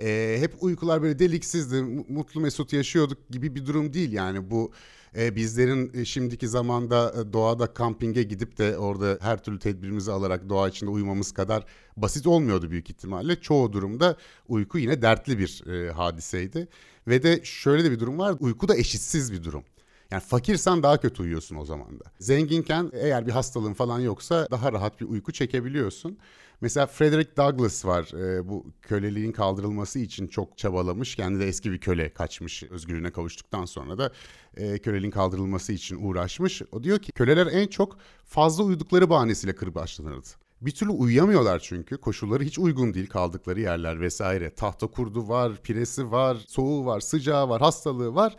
Ee, 0.00 0.36
hep 0.40 0.54
uykular 0.60 1.02
böyle 1.02 1.18
deliksizdi, 1.18 1.82
mutlu 2.08 2.40
mesut 2.40 2.72
yaşıyorduk 2.72 3.18
gibi 3.30 3.54
bir 3.54 3.66
durum 3.66 3.92
değil 3.92 4.12
yani 4.12 4.50
bu 4.50 4.72
e, 5.16 5.36
bizlerin 5.36 5.92
e, 5.94 6.04
şimdiki 6.04 6.48
zamanda 6.48 7.14
e, 7.20 7.32
doğada 7.32 7.66
kampinge 7.66 8.22
gidip 8.22 8.58
de 8.58 8.78
orada 8.78 9.18
her 9.20 9.42
türlü 9.42 9.58
tedbirimizi 9.58 10.12
alarak 10.12 10.48
doğa 10.48 10.68
içinde 10.68 10.90
uyumamız 10.90 11.32
kadar 11.32 11.64
basit 11.96 12.26
olmuyordu 12.26 12.70
büyük 12.70 12.90
ihtimalle. 12.90 13.40
Çoğu 13.40 13.72
durumda 13.72 14.16
uyku 14.48 14.78
yine 14.78 15.02
dertli 15.02 15.38
bir 15.38 15.64
hadiseydi. 15.88 16.68
Ve 17.08 17.22
de 17.22 17.40
şöyle 17.44 17.84
de 17.84 17.90
bir 17.90 18.00
durum 18.00 18.18
var. 18.18 18.36
Uyku 18.40 18.68
da 18.68 18.76
eşitsiz 18.76 19.32
bir 19.32 19.44
durum. 19.44 19.64
Yani 20.10 20.22
fakirsen 20.22 20.82
daha 20.82 21.00
kötü 21.00 21.22
uyuyorsun 21.22 21.56
o 21.56 21.64
zaman 21.64 22.00
da. 22.00 22.04
Zenginken 22.18 22.90
eğer 22.92 23.26
bir 23.26 23.32
hastalığın 23.32 23.74
falan 23.74 24.00
yoksa 24.00 24.48
daha 24.50 24.72
rahat 24.72 25.00
bir 25.00 25.06
uyku 25.06 25.32
çekebiliyorsun. 25.32 26.18
Mesela 26.60 26.86
Frederick 26.86 27.36
Douglass 27.36 27.84
var. 27.84 28.12
E, 28.14 28.48
bu 28.48 28.66
köleliğin 28.82 29.32
kaldırılması 29.32 29.98
için 29.98 30.26
çok 30.26 30.58
çabalamış. 30.58 31.16
Kendi 31.16 31.40
de 31.40 31.48
eski 31.48 31.72
bir 31.72 31.78
köle 31.78 32.12
kaçmış. 32.12 32.62
Özgürlüğüne 32.62 33.10
kavuştuktan 33.10 33.64
sonra 33.64 33.98
da 33.98 34.12
e, 34.56 34.78
köleliğin 34.78 35.10
kaldırılması 35.10 35.72
için 35.72 36.08
uğraşmış. 36.08 36.62
O 36.72 36.82
diyor 36.82 36.98
ki 36.98 37.12
köleler 37.12 37.46
en 37.46 37.66
çok 37.66 37.98
fazla 38.24 38.64
uyudukları 38.64 39.10
bahanesiyle 39.10 39.54
kırbaçlanırdı. 39.54 40.28
Bir 40.60 40.70
türlü 40.70 40.90
uyuyamıyorlar 40.90 41.58
çünkü. 41.58 41.96
Koşulları 41.96 42.44
hiç 42.44 42.58
uygun 42.58 42.94
değil 42.94 43.06
kaldıkları 43.06 43.60
yerler 43.60 44.00
vesaire. 44.00 44.50
Tahta 44.50 44.86
kurdu 44.86 45.28
var, 45.28 45.62
piresi 45.62 46.10
var, 46.10 46.36
soğuğu 46.48 46.86
var, 46.86 47.00
sıcağı 47.00 47.48
var, 47.48 47.60
hastalığı 47.60 48.14
var. 48.14 48.36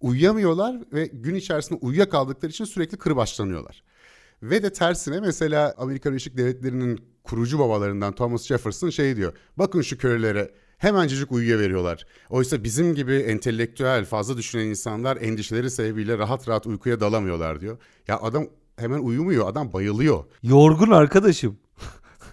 Uyuyamıyorlar 0.00 0.82
ve 0.92 1.06
gün 1.12 1.34
içerisinde 1.34 1.78
uyuyakaldıkları 1.82 2.50
için 2.50 2.64
sürekli 2.64 2.98
kırbaçlanıyorlar. 2.98 3.82
Ve 4.42 4.62
de 4.62 4.72
tersine 4.72 5.20
mesela 5.20 5.74
Amerika 5.78 6.10
Birleşik 6.10 6.36
Devletleri'nin 6.36 7.13
kurucu 7.24 7.58
babalarından 7.58 8.14
Thomas 8.14 8.46
Jefferson 8.46 8.90
şey 8.90 9.16
diyor. 9.16 9.32
Bakın 9.56 9.82
şu 9.82 9.98
kölelere 9.98 10.50
hemencecik 10.78 11.32
uyuya 11.32 11.58
veriyorlar. 11.58 12.06
Oysa 12.30 12.64
bizim 12.64 12.94
gibi 12.94 13.14
entelektüel, 13.14 14.04
fazla 14.04 14.36
düşünen 14.36 14.64
insanlar 14.64 15.16
endişeleri 15.16 15.70
sebebiyle 15.70 16.18
rahat 16.18 16.48
rahat 16.48 16.66
uykuya 16.66 17.00
dalamıyorlar 17.00 17.60
diyor. 17.60 17.78
Ya 18.08 18.20
adam 18.20 18.46
hemen 18.76 18.98
uyumuyor, 18.98 19.48
adam 19.48 19.72
bayılıyor. 19.72 20.24
Yorgun 20.42 20.90
arkadaşım. 20.90 21.56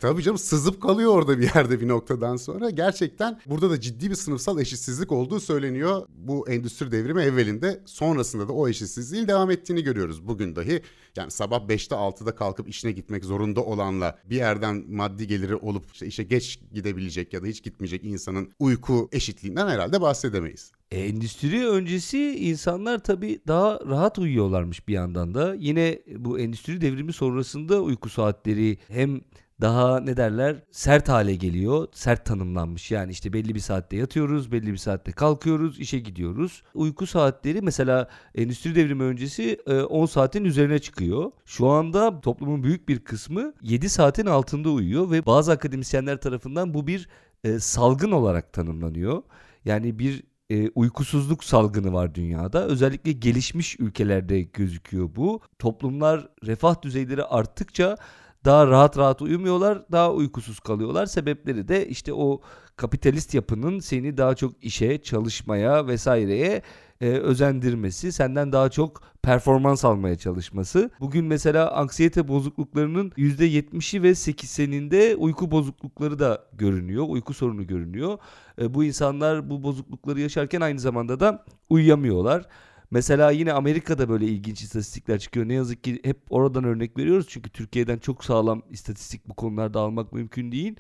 Tabii 0.01 0.23
canım 0.23 0.37
sızıp 0.37 0.81
kalıyor 0.81 1.11
orada 1.11 1.39
bir 1.39 1.55
yerde 1.55 1.81
bir 1.81 1.87
noktadan 1.87 2.35
sonra. 2.35 2.69
Gerçekten 2.69 3.39
burada 3.45 3.69
da 3.69 3.81
ciddi 3.81 4.09
bir 4.09 4.15
sınıfsal 4.15 4.59
eşitsizlik 4.59 5.11
olduğu 5.11 5.39
söyleniyor. 5.39 6.07
Bu 6.09 6.49
endüstri 6.49 6.91
devrimi 6.91 7.21
evvelinde 7.21 7.81
sonrasında 7.85 8.47
da 8.47 8.53
o 8.53 8.67
eşitsizliğin 8.67 9.27
devam 9.27 9.51
ettiğini 9.51 9.83
görüyoruz 9.83 10.27
bugün 10.27 10.55
dahi. 10.55 10.81
Yani 11.15 11.31
sabah 11.31 11.59
5'te 11.59 11.95
6'da 11.95 12.35
kalkıp 12.35 12.69
işine 12.69 12.91
gitmek 12.91 13.25
zorunda 13.25 13.63
olanla 13.63 14.19
bir 14.25 14.35
yerden 14.35 14.83
maddi 14.89 15.27
geliri 15.27 15.55
olup 15.55 15.85
işte 15.93 16.07
işe 16.07 16.23
geç 16.23 16.59
gidebilecek 16.73 17.33
ya 17.33 17.43
da 17.43 17.47
hiç 17.47 17.63
gitmeyecek 17.63 18.03
insanın 18.03 18.51
uyku 18.59 19.09
eşitliğinden 19.11 19.67
herhalde 19.67 20.01
bahsedemeyiz. 20.01 20.71
E, 20.91 20.99
endüstri 20.99 21.67
öncesi 21.67 22.35
insanlar 22.35 23.03
tabii 23.03 23.39
daha 23.47 23.79
rahat 23.89 24.19
uyuyorlarmış 24.19 24.87
bir 24.87 24.93
yandan 24.93 25.33
da. 25.33 25.55
Yine 25.55 26.01
bu 26.17 26.39
endüstri 26.39 26.81
devrimi 26.81 27.13
sonrasında 27.13 27.81
uyku 27.81 28.09
saatleri 28.09 28.77
hem 28.87 29.21
daha 29.61 29.99
ne 29.99 30.17
derler 30.17 30.55
sert 30.71 31.09
hale 31.09 31.35
geliyor. 31.35 31.87
Sert 31.93 32.25
tanımlanmış. 32.25 32.91
Yani 32.91 33.11
işte 33.11 33.33
belli 33.33 33.55
bir 33.55 33.59
saatte 33.59 33.97
yatıyoruz, 33.97 34.51
belli 34.51 34.71
bir 34.71 34.77
saatte 34.77 35.11
kalkıyoruz, 35.11 35.79
işe 35.79 35.99
gidiyoruz. 35.99 36.63
Uyku 36.73 37.07
saatleri 37.07 37.61
mesela 37.61 38.07
endüstri 38.35 38.75
devrimi 38.75 39.03
öncesi 39.03 39.57
10 39.89 40.03
e, 40.03 40.07
saatin 40.07 40.45
üzerine 40.45 40.79
çıkıyor. 40.79 41.31
Şu 41.45 41.67
anda 41.67 42.21
toplumun 42.21 42.63
büyük 42.63 42.89
bir 42.89 42.99
kısmı 42.99 43.53
7 43.61 43.89
saatin 43.89 44.25
altında 44.25 44.69
uyuyor 44.69 45.11
ve 45.11 45.25
bazı 45.25 45.51
akademisyenler 45.51 46.21
tarafından 46.21 46.73
bu 46.73 46.87
bir 46.87 47.09
e, 47.43 47.59
salgın 47.59 48.11
olarak 48.11 48.53
tanımlanıyor. 48.53 49.23
Yani 49.65 49.99
bir 49.99 50.23
e, 50.49 50.69
uykusuzluk 50.69 51.43
salgını 51.43 51.93
var 51.93 52.15
dünyada. 52.15 52.65
Özellikle 52.65 53.11
gelişmiş 53.11 53.79
ülkelerde 53.79 54.41
gözüküyor 54.41 55.09
bu. 55.15 55.41
Toplumlar 55.59 56.27
refah 56.45 56.81
düzeyleri 56.81 57.23
arttıkça 57.23 57.97
daha 58.45 58.67
rahat 58.67 58.97
rahat 58.97 59.21
uyumuyorlar, 59.21 59.85
daha 59.91 60.13
uykusuz 60.13 60.59
kalıyorlar. 60.59 61.05
Sebepleri 61.05 61.67
de 61.67 61.87
işte 61.87 62.13
o 62.13 62.41
kapitalist 62.75 63.33
yapının 63.33 63.79
seni 63.79 64.17
daha 64.17 64.35
çok 64.35 64.63
işe, 64.63 65.01
çalışmaya 65.01 65.87
vesaireye 65.87 66.61
e, 67.01 67.07
özendirmesi, 67.09 68.11
senden 68.11 68.51
daha 68.51 68.69
çok 68.69 69.01
performans 69.21 69.85
almaya 69.85 70.15
çalışması. 70.17 70.89
Bugün 70.99 71.25
mesela 71.25 71.71
anksiyete 71.71 72.27
bozukluklarının 72.27 73.09
%70'i 73.09 74.03
ve 74.03 74.09
80'inde 74.09 75.15
uyku 75.15 75.51
bozuklukları 75.51 76.19
da 76.19 76.43
görünüyor. 76.53 77.05
Uyku 77.07 77.33
sorunu 77.33 77.67
görünüyor. 77.67 78.17
E, 78.61 78.73
bu 78.73 78.83
insanlar 78.83 79.49
bu 79.49 79.63
bozuklukları 79.63 80.19
yaşarken 80.19 80.61
aynı 80.61 80.79
zamanda 80.79 81.19
da 81.19 81.45
uyuyamıyorlar. 81.69 82.45
Mesela 82.91 83.31
yine 83.31 83.53
Amerika'da 83.53 84.09
böyle 84.09 84.25
ilginç 84.25 84.61
istatistikler 84.61 85.19
çıkıyor. 85.19 85.47
Ne 85.47 85.53
yazık 85.53 85.83
ki 85.83 85.99
hep 86.03 86.17
oradan 86.29 86.63
örnek 86.63 86.97
veriyoruz. 86.97 87.25
Çünkü 87.29 87.49
Türkiye'den 87.49 87.97
çok 87.97 88.23
sağlam 88.25 88.61
istatistik 88.69 89.29
bu 89.29 89.33
konularda 89.33 89.79
almak 89.79 90.13
mümkün 90.13 90.51
değil. 90.51 90.75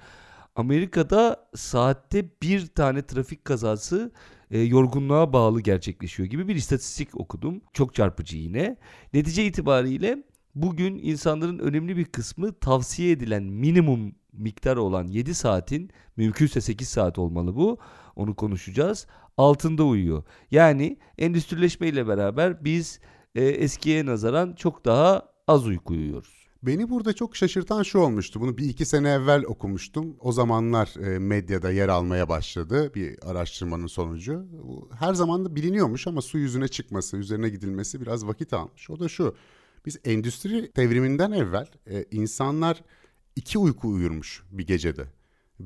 Amerika'da 0.55 1.49
saatte 1.55 2.25
bir 2.41 2.67
tane 2.67 3.05
trafik 3.05 3.45
kazası 3.45 4.11
e, 4.51 4.59
yorgunluğa 4.59 5.33
bağlı 5.33 5.61
gerçekleşiyor 5.61 6.29
gibi 6.29 6.47
bir 6.47 6.55
istatistik 6.55 7.19
okudum. 7.19 7.61
Çok 7.73 7.95
çarpıcı 7.95 8.37
yine. 8.37 8.77
Netice 9.13 9.45
itibariyle 9.45 10.23
bugün 10.55 10.99
insanların 11.03 11.59
önemli 11.59 11.97
bir 11.97 12.05
kısmı 12.05 12.53
tavsiye 12.53 13.11
edilen 13.11 13.43
minimum 13.43 14.15
miktar 14.33 14.77
olan 14.77 15.07
7 15.07 15.35
saatin 15.35 15.89
mümkünse 16.17 16.61
8 16.61 16.89
saat 16.89 17.19
olmalı 17.19 17.55
bu. 17.55 17.79
Onu 18.15 18.35
konuşacağız 18.35 19.07
altında 19.37 19.83
uyuyor. 19.83 20.23
Yani 20.51 20.97
endüstrileşme 21.17 21.87
ile 21.87 22.07
beraber 22.07 22.65
biz 22.65 22.99
e, 23.35 23.45
eskiye 23.45 24.05
nazaran 24.05 24.53
çok 24.53 24.85
daha 24.85 25.29
az 25.47 25.67
uyku 25.67 25.93
uyuyoruz. 25.93 26.41
Beni 26.63 26.89
burada 26.89 27.13
çok 27.13 27.35
şaşırtan 27.35 27.83
şu 27.83 27.99
olmuştu. 27.99 28.41
Bunu 28.41 28.57
bir 28.57 28.69
iki 28.69 28.85
sene 28.85 29.09
evvel 29.09 29.43
okumuştum. 29.43 30.15
O 30.19 30.31
zamanlar 30.31 31.13
e, 31.13 31.19
medyada 31.19 31.71
yer 31.71 31.89
almaya 31.89 32.29
başladı 32.29 32.91
bir 32.95 33.29
araştırmanın 33.29 33.87
sonucu. 33.87 34.45
Her 34.99 35.13
zaman 35.13 35.45
da 35.45 35.55
biliniyormuş 35.55 36.07
ama 36.07 36.21
su 36.21 36.37
yüzüne 36.37 36.67
çıkması, 36.67 37.17
üzerine 37.17 37.49
gidilmesi 37.49 38.01
biraz 38.01 38.27
vakit 38.27 38.53
almış. 38.53 38.89
O 38.89 38.99
da 38.99 39.09
şu. 39.09 39.35
Biz 39.85 39.99
endüstri 40.05 40.71
devriminden 40.75 41.31
evvel 41.31 41.67
e, 41.87 42.05
insanlar 42.11 42.83
iki 43.35 43.57
uyku 43.59 43.87
uyurmuş 43.87 44.43
bir 44.51 44.67
gecede 44.67 45.05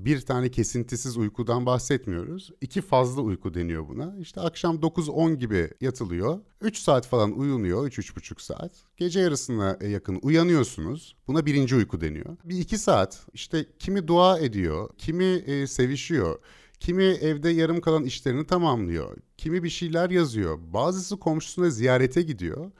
bir 0.06 0.22
tane 0.22 0.52
kesintisiz 0.52 1.18
uykudan 1.18 1.66
bahsetmiyoruz. 1.66 2.52
İki 2.62 2.82
fazla 2.82 3.22
uyku 3.22 3.54
deniyor 3.54 3.88
buna. 3.88 4.16
İşte 4.20 4.42
akşam 4.42 4.76
9-10 4.76 5.34
gibi 5.36 5.70
yatılıyor. 5.82 6.40
3 6.62 6.78
saat 6.78 7.08
falan 7.08 7.40
uyunuyor, 7.40 7.88
3-3,5 7.88 8.42
saat. 8.42 8.72
Gece 8.98 9.20
yarısına 9.20 9.78
yakın 9.88 10.20
uyanıyorsunuz. 10.22 11.16
Buna 11.28 11.46
birinci 11.46 11.76
uyku 11.76 12.02
deniyor. 12.02 12.38
Bir 12.44 12.60
iki 12.60 12.78
saat 12.78 13.28
işte 13.34 13.66
kimi 13.80 14.08
dua 14.08 14.40
ediyor, 14.40 14.90
kimi 14.98 15.24
e, 15.24 15.68
sevişiyor. 15.68 16.40
Kimi 16.80 17.04
evde 17.04 17.50
yarım 17.50 17.82
kalan 17.82 18.04
işlerini 18.04 18.48
tamamlıyor. 18.48 19.18
Kimi 19.38 19.64
bir 19.64 19.70
şeyler 19.70 20.10
yazıyor. 20.10 20.60
Bazısı 20.74 21.20
komşusuna 21.20 21.70
ziyarete 21.70 22.22
gidiyor. 22.22 22.72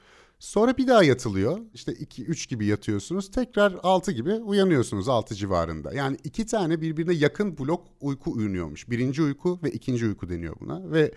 Sonra 0.46 0.78
bir 0.78 0.88
daha 0.88 1.04
yatılıyor. 1.04 1.60
İşte 1.74 1.92
2-3 1.92 2.50
gibi 2.50 2.66
yatıyorsunuz. 2.66 3.32
Tekrar 3.32 3.76
6 3.84 4.12
gibi 4.12 4.34
uyanıyorsunuz 4.34 5.10
6 5.10 5.36
civarında. 5.36 5.94
Yani 5.94 6.18
iki 6.24 6.46
tane 6.46 6.82
birbirine 6.82 7.14
yakın 7.14 7.58
blok 7.58 7.88
uyku 8.02 8.32
uyunuyormuş. 8.32 8.90
Birinci 8.90 9.22
uyku 9.22 9.60
ve 9.64 9.72
ikinci 9.72 10.06
uyku 10.06 10.30
deniyor 10.30 10.56
buna. 10.60 10.92
Ve 10.92 11.12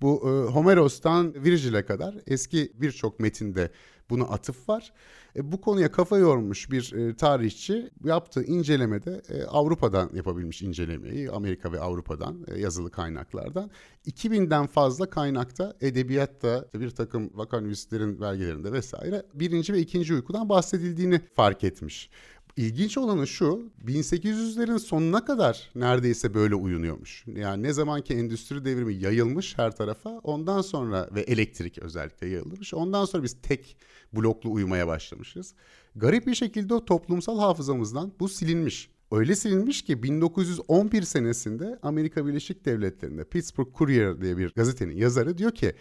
bu 0.00 0.22
e, 0.24 0.52
Homeros'tan 0.52 1.34
Virgil'e 1.44 1.84
kadar 1.84 2.14
eski 2.26 2.72
birçok 2.74 3.20
metinde 3.20 3.70
buna 4.12 4.24
atıf 4.24 4.68
var. 4.68 4.92
E, 5.36 5.52
bu 5.52 5.60
konuya 5.60 5.92
kafa 5.92 6.18
yormuş 6.18 6.70
bir 6.70 6.92
e, 6.92 7.16
tarihçi 7.16 7.90
yaptığı 8.04 8.44
incelemede 8.44 9.22
e, 9.28 9.44
Avrupa'dan 9.44 10.10
yapabilmiş 10.14 10.62
incelemeyi, 10.62 11.30
Amerika 11.30 11.72
ve 11.72 11.80
Avrupa'dan 11.80 12.44
e, 12.48 12.60
yazılı 12.60 12.90
kaynaklardan 12.90 13.70
2000'den 14.06 14.66
fazla 14.66 15.10
kaynakta 15.10 15.76
edebiyatta 15.80 16.68
bir 16.74 16.90
takım 16.90 17.30
vakanüvislerin 17.34 18.20
belgelerinde 18.20 18.72
vesaire 18.72 19.22
birinci 19.34 19.72
ve 19.72 19.80
ikinci 19.80 20.14
uykudan 20.14 20.48
bahsedildiğini 20.48 21.20
fark 21.34 21.64
etmiş. 21.64 22.10
İlginç 22.56 22.98
olanı 22.98 23.26
şu 23.26 23.70
1800'lerin 23.86 24.78
sonuna 24.78 25.24
kadar 25.24 25.70
neredeyse 25.74 26.34
böyle 26.34 26.54
uyunuyormuş. 26.54 27.24
Yani 27.26 27.62
ne 27.62 27.72
zaman 27.72 28.02
ki 28.02 28.14
endüstri 28.14 28.64
devrimi 28.64 28.94
yayılmış 28.94 29.58
her 29.58 29.76
tarafa 29.76 30.10
ondan 30.10 30.60
sonra 30.60 31.08
ve 31.14 31.20
elektrik 31.20 31.78
özellikle 31.78 32.26
yayılmış. 32.26 32.74
Ondan 32.74 33.04
sonra 33.04 33.22
biz 33.22 33.36
tek 33.42 33.76
bloklu 34.12 34.52
uyumaya 34.52 34.86
başlamışız. 34.86 35.54
Garip 35.96 36.26
bir 36.26 36.34
şekilde 36.34 36.74
o 36.74 36.84
toplumsal 36.84 37.38
hafızamızdan 37.38 38.12
bu 38.20 38.28
silinmiş. 38.28 38.90
Öyle 39.12 39.36
silinmiş 39.36 39.82
ki 39.82 40.02
1911 40.02 41.02
senesinde 41.02 41.78
Amerika 41.82 42.26
Birleşik 42.26 42.64
Devletleri'nde 42.64 43.24
Pittsburgh 43.24 43.78
Courier 43.78 44.20
diye 44.20 44.38
bir 44.38 44.52
gazetenin 44.54 44.96
yazarı 44.96 45.38
diyor 45.38 45.50
ki 45.50 45.74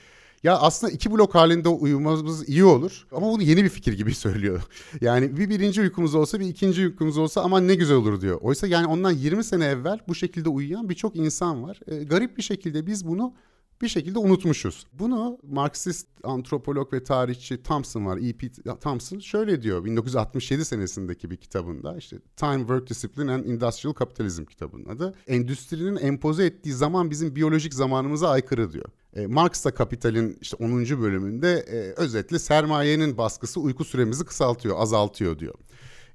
ya 0.43 0.57
aslında 0.59 0.93
iki 0.93 1.11
blok 1.11 1.35
halinde 1.35 1.69
uyumamız 1.69 2.49
iyi 2.49 2.63
olur 2.63 3.07
ama 3.11 3.27
bunu 3.31 3.43
yeni 3.43 3.63
bir 3.63 3.69
fikir 3.69 3.93
gibi 3.93 4.15
söylüyor. 4.25 4.61
Yani 5.01 5.37
bir 5.37 5.49
birinci 5.49 5.81
uykumuz 5.81 6.15
olsa 6.15 6.39
bir 6.39 6.45
ikinci 6.45 6.81
uykumuz 6.81 7.17
olsa 7.17 7.41
aman 7.41 7.67
ne 7.67 7.75
güzel 7.75 7.97
olur 7.97 8.21
diyor. 8.21 8.37
Oysa 8.41 8.67
yani 8.67 8.87
ondan 8.87 9.11
20 9.11 9.43
sene 9.43 9.65
evvel 9.65 9.99
bu 10.07 10.15
şekilde 10.15 10.49
uyuyan 10.49 10.89
birçok 10.89 11.15
insan 11.15 11.63
var. 11.63 11.79
E, 11.87 12.03
garip 12.03 12.37
bir 12.37 12.43
şekilde 12.43 12.87
biz 12.87 13.07
bunu 13.07 13.33
bir 13.81 13.87
şekilde 13.87 14.19
unutmuşuz. 14.19 14.87
Bunu 14.93 15.37
Marksist 15.43 16.07
antropolog 16.23 16.93
ve 16.93 17.03
tarihçi 17.03 17.63
Thompson 17.63 18.05
var, 18.05 18.17
E.P. 18.17 18.49
Thompson 18.79 19.19
şöyle 19.19 19.61
diyor 19.61 19.85
1967 19.85 20.65
senesindeki 20.65 21.31
bir 21.31 21.37
kitabında 21.37 21.97
işte 21.97 22.17
Time, 22.35 22.59
Work 22.59 22.89
Discipline 22.89 23.31
and 23.31 23.45
Industrial 23.45 23.93
Capitalism 23.99 24.45
kitabının 24.45 24.85
adı. 24.85 25.13
Endüstrinin 25.27 25.95
empoze 25.95 26.45
ettiği 26.45 26.73
zaman 26.73 27.11
bizim 27.11 27.35
biyolojik 27.35 27.73
zamanımıza 27.73 28.29
aykırı 28.29 28.71
diyor. 28.71 28.85
E, 29.15 29.27
Marx 29.27 29.65
da 29.65 29.73
Kapital'in 29.73 30.37
işte 30.41 30.57
10. 30.57 31.01
bölümünde 31.01 31.51
e, 31.51 31.77
özetle 32.01 32.39
sermayenin 32.39 33.17
baskısı 33.17 33.59
uyku 33.59 33.85
süremizi 33.85 34.25
kısaltıyor, 34.25 34.79
azaltıyor 34.79 35.39
diyor. 35.39 35.55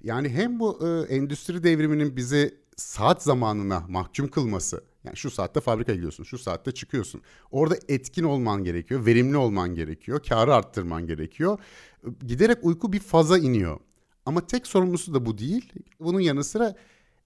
Yani 0.02 0.28
hem 0.28 0.61
bu 0.61 0.78
e, 0.87 1.14
endüstri 1.14 1.62
devriminin 1.62 2.16
bizi 2.16 2.54
saat 2.76 3.23
zamanına 3.23 3.85
mahkum 3.88 4.28
kılması 4.28 4.85
yani 5.06 5.16
şu 5.16 5.30
saatte 5.30 5.60
fabrika 5.60 5.94
gidiyorsun, 5.94 6.25
şu 6.25 6.38
saatte 6.38 6.72
çıkıyorsun. 6.72 7.22
Orada 7.50 7.76
etkin 7.88 8.25
olman 8.25 8.64
gerekiyor, 8.64 9.06
verimli 9.06 9.36
olman 9.36 9.75
gerekiyor, 9.75 10.20
karı 10.28 10.54
arttırman 10.54 11.06
gerekiyor. 11.06 11.58
Giderek 12.26 12.58
uyku 12.62 12.92
bir 12.92 13.00
faza 13.00 13.38
iniyor. 13.38 13.80
Ama 14.26 14.46
tek 14.46 14.66
sorumlusu 14.66 15.14
da 15.14 15.26
bu 15.26 15.38
değil. 15.38 15.72
Bunun 16.00 16.20
yanı 16.20 16.44
sıra 16.44 16.75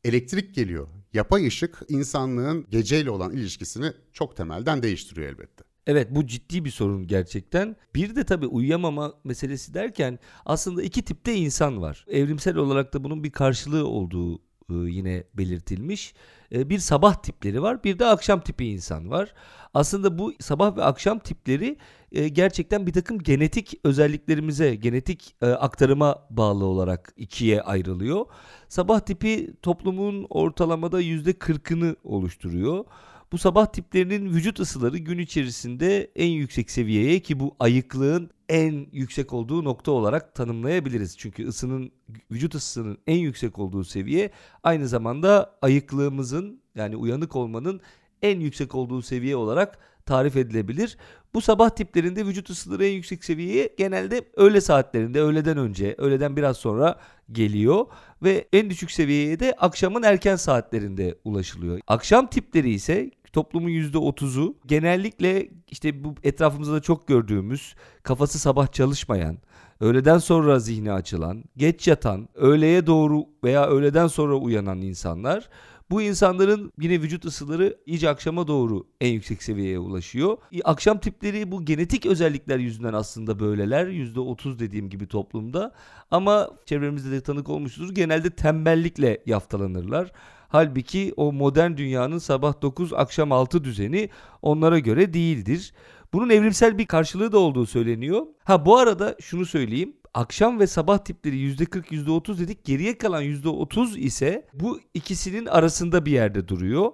elektrik 0.04 0.54
geliyor. 0.54 0.88
Yapay 1.12 1.46
ışık 1.46 1.82
insanlığın 1.88 2.66
geceyle 2.70 3.10
olan 3.10 3.32
ilişkisini 3.32 3.92
çok 4.12 4.36
temelden 4.36 4.82
değiştiriyor 4.82 5.28
elbette. 5.28 5.64
Evet 5.86 6.08
bu 6.10 6.26
ciddi 6.26 6.64
bir 6.64 6.70
sorun 6.70 7.06
gerçekten. 7.06 7.76
Bir 7.94 8.16
de 8.16 8.24
tabii 8.24 8.46
uyuyamama 8.46 9.14
meselesi 9.24 9.74
derken 9.74 10.18
aslında 10.46 10.82
iki 10.82 11.02
tipte 11.02 11.34
insan 11.34 11.82
var. 11.82 12.06
Evrimsel 12.08 12.56
olarak 12.56 12.94
da 12.94 13.04
bunun 13.04 13.24
bir 13.24 13.30
karşılığı 13.30 13.86
olduğu 13.86 14.49
yine 14.74 15.24
belirtilmiş. 15.34 16.14
E, 16.52 16.70
bir 16.70 16.78
sabah 16.78 17.14
tipleri 17.14 17.62
var, 17.62 17.84
bir 17.84 17.98
de 17.98 18.06
akşam 18.06 18.40
tipi 18.40 18.66
insan 18.66 19.10
var. 19.10 19.34
Aslında 19.74 20.18
bu 20.18 20.32
sabah 20.40 20.76
ve 20.76 20.84
akşam 20.84 21.18
tipleri 21.18 21.76
e, 22.12 22.28
gerçekten 22.28 22.86
bir 22.86 22.92
takım 22.92 23.18
genetik 23.18 23.80
özelliklerimize, 23.84 24.74
genetik 24.74 25.36
aktarıma 25.42 26.26
bağlı 26.30 26.64
olarak 26.64 27.12
ikiye 27.16 27.62
ayrılıyor. 27.62 28.26
Sabah 28.68 29.00
tipi 29.00 29.54
toplumun 29.62 30.26
ortalamada 30.30 31.00
yüzde 31.00 31.30
40'ını 31.30 31.96
oluşturuyor. 32.04 32.84
Bu 33.32 33.38
sabah 33.38 33.66
tiplerinin 33.66 34.30
vücut 34.30 34.60
ısıları 34.60 34.98
gün 34.98 35.18
içerisinde 35.18 36.10
en 36.16 36.28
yüksek 36.28 36.70
seviyeye 36.70 37.20
ki 37.20 37.40
bu 37.40 37.56
ayıklığın 37.58 38.30
en 38.50 38.86
yüksek 38.92 39.32
olduğu 39.32 39.64
nokta 39.64 39.92
olarak 39.92 40.34
tanımlayabiliriz. 40.34 41.18
Çünkü 41.18 41.48
ısının 41.48 41.92
vücut 42.30 42.54
ısısının 42.54 42.98
en 43.06 43.16
yüksek 43.16 43.58
olduğu 43.58 43.84
seviye 43.84 44.30
aynı 44.62 44.88
zamanda 44.88 45.58
ayıklığımızın 45.62 46.60
yani 46.74 46.96
uyanık 46.96 47.36
olmanın 47.36 47.80
en 48.22 48.40
yüksek 48.40 48.74
olduğu 48.74 49.02
seviye 49.02 49.36
olarak 49.36 49.78
tarif 50.06 50.36
edilebilir. 50.36 50.96
Bu 51.34 51.40
sabah 51.40 51.70
tiplerinde 51.70 52.26
vücut 52.26 52.50
ısıları 52.50 52.86
en 52.86 52.92
yüksek 52.92 53.24
seviyeye 53.24 53.74
genelde 53.78 54.24
öğle 54.36 54.60
saatlerinde, 54.60 55.20
öğleden 55.20 55.58
önce, 55.58 55.94
öğleden 55.98 56.36
biraz 56.36 56.56
sonra 56.56 57.00
geliyor 57.32 57.86
ve 58.22 58.48
en 58.52 58.70
düşük 58.70 58.90
seviyeye 58.90 59.40
de 59.40 59.54
akşamın 59.58 60.02
erken 60.02 60.36
saatlerinde 60.36 61.18
ulaşılıyor. 61.24 61.80
Akşam 61.86 62.26
tipleri 62.26 62.70
ise 62.70 63.10
toplumun 63.32 63.70
%30'u 63.70 64.56
genellikle 64.66 65.48
işte 65.70 66.04
bu 66.04 66.14
etrafımızda 66.22 66.74
da 66.74 66.80
çok 66.80 67.08
gördüğümüz 67.08 67.74
kafası 68.02 68.38
sabah 68.38 68.72
çalışmayan, 68.72 69.38
öğleden 69.80 70.18
sonra 70.18 70.58
zihni 70.58 70.92
açılan, 70.92 71.44
geç 71.56 71.88
yatan, 71.88 72.28
öğleye 72.34 72.86
doğru 72.86 73.24
veya 73.44 73.66
öğleden 73.66 74.06
sonra 74.06 74.34
uyanan 74.34 74.80
insanlar 74.80 75.48
bu 75.90 76.02
insanların 76.02 76.72
yine 76.80 77.02
vücut 77.02 77.24
ısıları 77.24 77.76
iyice 77.86 78.08
akşama 78.08 78.46
doğru 78.48 78.86
en 79.00 79.12
yüksek 79.12 79.42
seviyeye 79.42 79.78
ulaşıyor. 79.78 80.38
Akşam 80.64 80.98
tipleri 80.98 81.52
bu 81.52 81.64
genetik 81.64 82.06
özellikler 82.06 82.58
yüzünden 82.58 82.92
aslında 82.92 83.40
böyleler. 83.40 83.86
%30 83.86 84.58
dediğim 84.58 84.90
gibi 84.90 85.06
toplumda. 85.06 85.72
Ama 86.10 86.50
çevremizde 86.66 87.10
de 87.10 87.20
tanık 87.20 87.48
olmuştur. 87.48 87.94
Genelde 87.94 88.30
tembellikle 88.30 89.22
yaftalanırlar. 89.26 90.12
Halbuki 90.50 91.12
o 91.16 91.32
modern 91.32 91.76
dünyanın 91.76 92.18
sabah 92.18 92.62
9 92.62 92.92
akşam 92.92 93.32
6 93.32 93.64
düzeni 93.64 94.08
onlara 94.42 94.78
göre 94.78 95.12
değildir. 95.12 95.72
Bunun 96.12 96.30
evrimsel 96.30 96.78
bir 96.78 96.86
karşılığı 96.86 97.32
da 97.32 97.38
olduğu 97.38 97.66
söyleniyor. 97.66 98.26
Ha 98.44 98.66
bu 98.66 98.78
arada 98.78 99.16
şunu 99.20 99.46
söyleyeyim. 99.46 99.96
Akşam 100.14 100.60
ve 100.60 100.66
sabah 100.66 100.98
tipleri 100.98 101.36
%40 101.36 101.92
%30 101.92 102.38
dedik. 102.38 102.64
Geriye 102.64 102.98
kalan 102.98 103.22
%30 103.22 103.98
ise 103.98 104.48
bu 104.52 104.80
ikisinin 104.94 105.46
arasında 105.46 106.06
bir 106.06 106.12
yerde 106.12 106.48
duruyor. 106.48 106.92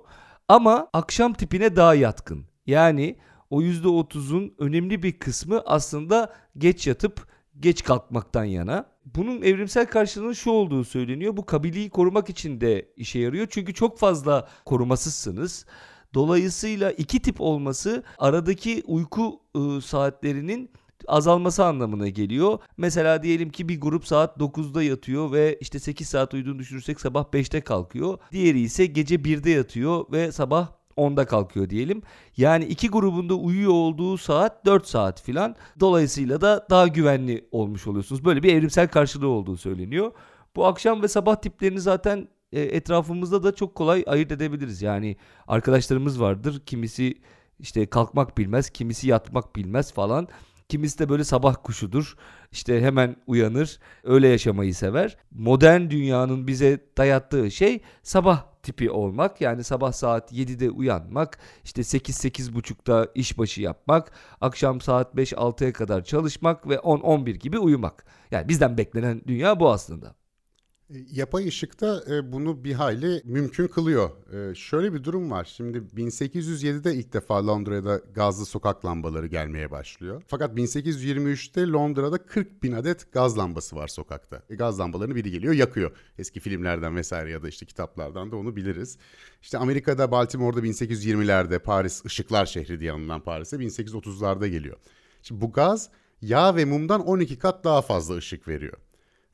Ama 0.49 0.88
akşam 0.92 1.33
tipine 1.33 1.77
daha 1.77 1.95
yatkın. 1.95 2.45
Yani 2.66 3.19
o 3.51 3.62
%30'un 3.62 4.55
önemli 4.59 5.03
bir 5.03 5.19
kısmı 5.19 5.62
aslında 5.66 6.35
geç 6.59 6.87
yatıp 6.87 7.27
geç 7.61 7.85
kalkmaktan 7.85 8.45
yana. 8.45 8.95
Bunun 9.14 9.42
evrimsel 9.42 9.87
karşılığının 9.87 10.33
şu 10.33 10.51
olduğu 10.51 10.85
söyleniyor. 10.85 11.37
Bu 11.37 11.47
kabiliği 11.47 11.90
korumak 11.90 12.31
için 12.31 12.61
de 12.61 12.88
işe 12.97 13.19
yarıyor. 13.19 13.47
Çünkü 13.51 13.75
çok 13.75 13.99
fazla 13.99 14.49
korumasızsınız. 14.64 15.66
Dolayısıyla 16.14 16.92
iki 16.92 17.23
tip 17.23 17.40
olması 17.40 18.03
aradaki 18.19 18.83
uyku 18.87 19.40
ıı, 19.57 19.83
saatlerinin 19.83 20.71
azalması 21.07 21.64
anlamına 21.64 22.09
geliyor. 22.09 22.59
Mesela 22.77 23.23
diyelim 23.23 23.51
ki 23.51 23.69
bir 23.69 23.81
grup 23.81 24.07
saat 24.07 24.37
9'da 24.37 24.83
yatıyor 24.83 25.33
ve 25.33 25.59
işte 25.61 25.79
8 25.79 26.09
saat 26.09 26.35
uyuduğunu 26.35 26.59
düşünürsek 26.59 27.01
sabah 27.01 27.25
5'te 27.25 27.61
kalkıyor. 27.61 28.19
Diğeri 28.33 28.61
ise 28.61 28.87
gece 28.87 29.14
1'de 29.14 29.51
yatıyor 29.51 30.05
ve 30.12 30.33
sabah 30.33 30.76
10'da 30.96 31.26
kalkıyor 31.26 31.70
diyelim. 31.70 32.02
Yani 32.37 32.64
iki 32.64 32.88
grubunda 32.88 33.35
uyuyor 33.35 33.72
olduğu 33.72 34.18
saat 34.18 34.66
4 34.66 34.87
saat 34.87 35.22
filan. 35.22 35.56
Dolayısıyla 35.80 36.40
da 36.40 36.66
daha 36.70 36.87
güvenli 36.87 37.48
olmuş 37.50 37.87
oluyorsunuz. 37.87 38.24
Böyle 38.24 38.42
bir 38.42 38.54
evrimsel 38.54 38.88
karşılığı 38.88 39.28
olduğu 39.28 39.56
söyleniyor. 39.56 40.12
Bu 40.56 40.66
akşam 40.66 41.02
ve 41.02 41.09
sabah 41.09 41.37
tiplerini 41.37 41.80
zaten 41.80 42.28
e, 42.52 42.61
etrafımızda 42.61 43.42
da 43.42 43.54
çok 43.54 43.74
kolay 43.74 44.04
ayırt 44.06 44.32
edebiliriz. 44.32 44.82
Yani 44.82 45.16
arkadaşlarımız 45.46 46.20
vardır. 46.20 46.62
Kimisi 46.66 47.14
işte 47.61 47.87
kalkmak 47.87 48.38
bilmez, 48.38 48.70
kimisi 48.70 49.09
yatmak 49.09 49.56
bilmez 49.56 49.92
falan. 49.92 50.28
Kimisi 50.68 50.98
de 50.98 51.09
böyle 51.09 51.24
sabah 51.24 51.56
kuşudur. 51.62 52.16
İşte 52.52 52.80
hemen 52.80 53.16
uyanır, 53.26 53.78
öyle 54.04 54.28
yaşamayı 54.28 54.74
sever. 54.74 55.16
Modern 55.30 55.90
dünyanın 55.90 56.46
bize 56.46 56.80
dayattığı 56.98 57.50
şey 57.50 57.80
sabah 58.02 58.44
tipi 58.66 58.90
olmak. 58.90 59.40
Yani 59.40 59.64
sabah 59.64 59.92
saat 59.92 60.33
7'de 60.33 60.70
uyanmak, 60.70 61.38
işte 61.64 61.83
8-8.30'da 61.83 63.09
işbaşı 63.14 63.62
yapmak, 63.62 64.12
akşam 64.40 64.81
saat 64.81 65.14
5-6'ya 65.14 65.72
kadar 65.72 66.05
çalışmak 66.05 66.68
ve 66.68 66.74
10-11 66.74 67.31
gibi 67.31 67.59
uyumak. 67.59 68.07
Yani 68.31 68.48
bizden 68.48 68.79
beklenen 68.79 69.22
dünya 69.26 69.61
bu 69.61 69.70
aslında. 69.70 70.14
E, 70.90 70.94
yapay 71.12 71.49
ışıkta 71.49 72.05
e, 72.11 72.33
bunu 72.33 72.64
bir 72.64 72.72
hayli 72.72 73.22
mümkün 73.25 73.68
kılıyor. 73.68 74.11
E, 74.33 74.55
şöyle 74.55 74.92
bir 74.92 75.05
durum 75.05 75.31
var. 75.31 75.44
Şimdi 75.57 75.79
1807'de 75.79 76.94
ilk 76.94 77.12
defa 77.12 77.46
Londra'da 77.46 78.01
gazlı 78.14 78.46
sokak 78.46 78.85
lambaları 78.85 79.27
gelmeye 79.27 79.70
başlıyor. 79.70 80.22
Fakat 80.27 80.59
1823'te 80.59 81.66
Londra'da 81.66 82.18
40 82.18 82.62
bin 82.62 82.72
adet 82.72 83.12
gaz 83.12 83.38
lambası 83.38 83.77
var 83.77 83.88
sokakta. 83.88 84.42
E, 84.51 84.55
gaz 84.55 84.81
lambalarını 84.81 85.14
biri 85.14 85.31
geliyor 85.31 85.55
yakıyor. 85.55 85.90
Eski 86.18 86.40
filmlerden 86.40 86.96
vesaire 86.96 87.31
ya 87.31 87.42
da 87.42 87.49
işte 87.49 87.66
kitaplardan 87.66 88.31
da 88.33 88.37
onu 88.37 88.57
biliriz. 88.57 88.99
İşte 89.42 89.59
Amerika'da 89.59 90.11
Baltimore'da 90.11 90.61
1820'lerde 90.61 91.59
Paris 91.59 92.05
ışıklar 92.05 92.46
şehri 92.46 92.81
diye 92.81 92.92
anılan 92.92 93.20
Paris'e 93.20 93.57
1830'larda 93.57 94.46
geliyor. 94.46 94.77
Şimdi 95.22 95.40
bu 95.40 95.53
gaz 95.53 95.90
yağ 96.22 96.57
ve 96.57 96.64
mumdan 96.64 97.07
12 97.07 97.38
kat 97.38 97.64
daha 97.64 97.83
fazla 97.83 98.16
ışık 98.16 98.49
veriyor. 98.49 98.79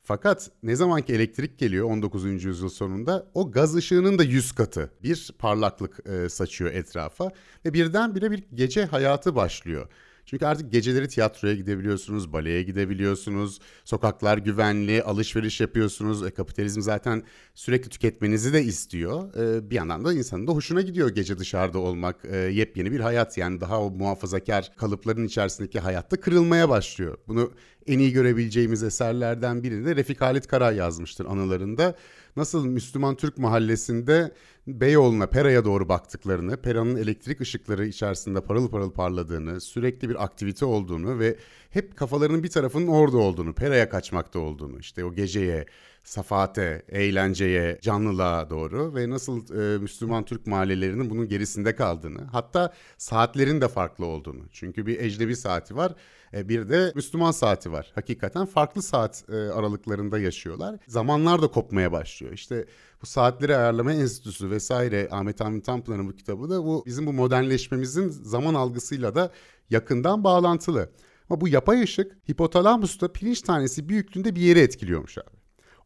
Fakat 0.05 0.51
ne 0.63 0.75
zamanki 0.75 1.13
elektrik 1.13 1.59
geliyor 1.59 1.89
19. 1.89 2.43
yüzyıl 2.43 2.69
sonunda 2.69 3.27
o 3.33 3.51
gaz 3.51 3.75
ışığının 3.75 4.19
da 4.19 4.23
100 4.23 4.51
katı 4.51 4.91
bir 5.03 5.31
parlaklık 5.39 6.07
e, 6.07 6.29
saçıyor 6.29 6.71
etrafa 6.71 7.31
ve 7.65 7.73
birdenbire 7.73 8.31
bir 8.31 8.43
gece 8.53 8.85
hayatı 8.85 9.35
başlıyor. 9.35 9.87
Çünkü 10.25 10.45
artık 10.45 10.71
geceleri 10.71 11.07
tiyatroya 11.07 11.53
gidebiliyorsunuz, 11.53 12.33
baleye 12.33 12.63
gidebiliyorsunuz, 12.63 13.59
sokaklar 13.85 14.37
güvenli, 14.37 15.03
alışveriş 15.03 15.61
yapıyorsunuz. 15.61 16.25
E, 16.25 16.31
kapitalizm 16.31 16.81
zaten 16.81 17.23
sürekli 17.53 17.89
tüketmenizi 17.89 18.53
de 18.53 18.63
istiyor. 18.63 19.35
E, 19.35 19.69
bir 19.69 19.75
yandan 19.75 20.05
da 20.05 20.13
insanın 20.13 20.47
da 20.47 20.51
hoşuna 20.51 20.81
gidiyor 20.81 21.09
gece 21.09 21.37
dışarıda 21.37 21.79
olmak. 21.79 22.25
E, 22.25 22.37
yepyeni 22.37 22.91
bir 22.91 22.99
hayat 22.99 23.37
yani 23.37 23.61
daha 23.61 23.81
o 23.81 23.91
muhafazakar 23.91 24.71
kalıpların 24.77 25.25
içerisindeki 25.25 25.79
hayatta 25.79 26.19
kırılmaya 26.19 26.69
başlıyor. 26.69 27.17
Bunu 27.27 27.51
en 27.87 27.99
iyi 27.99 28.11
görebileceğimiz 28.11 28.83
eserlerden 28.83 29.63
birini 29.63 29.85
de 29.85 29.95
Refik 29.95 30.21
Halit 30.21 30.47
Karay 30.47 30.75
yazmıştır 30.75 31.25
anılarında. 31.25 31.95
Nasıl 32.35 32.65
Müslüman 32.65 33.15
Türk 33.15 33.37
mahallesinde 33.37 34.31
Beyoğlu'na, 34.67 35.27
Pera'ya 35.27 35.65
doğru 35.65 35.89
baktıklarını, 35.89 36.57
Pera'nın 36.57 36.95
elektrik 36.95 37.41
ışıkları 37.41 37.85
içerisinde 37.85 38.41
parıl 38.41 38.69
parıl 38.69 38.91
parladığını, 38.91 39.61
sürekli 39.61 40.09
bir 40.09 40.23
aktivite 40.23 40.65
olduğunu 40.65 41.19
ve 41.19 41.37
hep 41.69 41.97
kafalarının 41.97 42.43
bir 42.43 42.49
tarafının 42.49 42.87
orada 42.87 43.17
olduğunu, 43.17 43.53
Pera'ya 43.53 43.89
kaçmakta 43.89 44.39
olduğunu, 44.39 44.79
işte 44.79 45.05
o 45.05 45.13
geceye, 45.13 45.65
safate, 46.03 46.85
eğlenceye, 46.89 47.79
canlılığa 47.81 48.49
doğru 48.49 48.95
ve 48.95 49.09
nasıl 49.09 49.59
e, 49.59 49.77
Müslüman 49.77 50.25
Türk 50.25 50.47
mahallelerinin 50.47 51.09
bunun 51.09 51.27
gerisinde 51.27 51.75
kaldığını, 51.75 52.21
hatta 52.31 52.73
saatlerin 52.97 53.61
de 53.61 53.67
farklı 53.67 54.05
olduğunu. 54.05 54.43
Çünkü 54.51 54.85
bir 54.85 54.99
ecnebi 54.99 55.35
saati 55.35 55.75
var, 55.75 55.95
e, 56.33 56.49
bir 56.49 56.69
de 56.69 56.91
Müslüman 56.95 57.31
saati 57.31 57.71
var. 57.71 57.91
Hakikaten 57.95 58.45
farklı 58.45 58.81
saat 58.81 59.23
e, 59.29 59.33
aralıklarında 59.33 60.19
yaşıyorlar. 60.19 60.79
Zamanlar 60.87 61.41
da 61.41 61.47
kopmaya 61.47 61.91
başlıyor. 61.91 62.33
İşte 62.33 62.65
bu 63.01 63.05
saatleri 63.05 63.55
ayarlama 63.55 63.93
enstitüsü 63.93 64.49
vesaire 64.49 65.07
Ahmet 65.11 65.39
Hamit 65.39 65.65
Tanpınar'ın 65.65 66.07
bu 66.07 66.15
kitabı 66.15 66.49
da 66.49 66.63
bu 66.65 66.83
bizim 66.85 67.05
bu 67.05 67.13
modernleşmemizin 67.13 68.09
zaman 68.09 68.53
algısıyla 68.53 69.15
da 69.15 69.31
yakından 69.69 70.23
bağlantılı. 70.23 70.89
Ama 71.29 71.41
bu 71.41 71.47
yapay 71.47 71.83
ışık 71.83 72.29
hipotalamusta 72.29 73.11
pirinç 73.11 73.41
tanesi 73.41 73.89
büyüklüğünde 73.89 74.35
bir 74.35 74.41
yeri 74.41 74.59
etkiliyormuş 74.59 75.17
abi. 75.17 75.43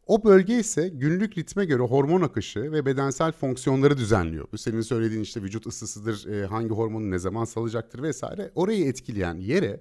O 0.07 0.23
bölge 0.23 0.59
ise 0.59 0.89
günlük 0.89 1.37
ritme 1.37 1.65
göre 1.65 1.83
hormon 1.83 2.21
akışı 2.21 2.71
ve 2.71 2.85
bedensel 2.85 3.31
fonksiyonları 3.31 3.97
düzenliyor. 3.97 4.47
Bu 4.51 4.57
senin 4.57 4.81
söylediğin 4.81 5.21
işte 5.21 5.41
vücut 5.41 5.67
ısısıdır, 5.67 6.27
e, 6.27 6.45
hangi 6.45 6.69
hormonu 6.69 7.11
ne 7.11 7.19
zaman 7.19 7.45
salacaktır 7.45 8.03
vesaire. 8.03 8.51
Orayı 8.55 8.85
etkileyen 8.85 9.37
yere 9.37 9.79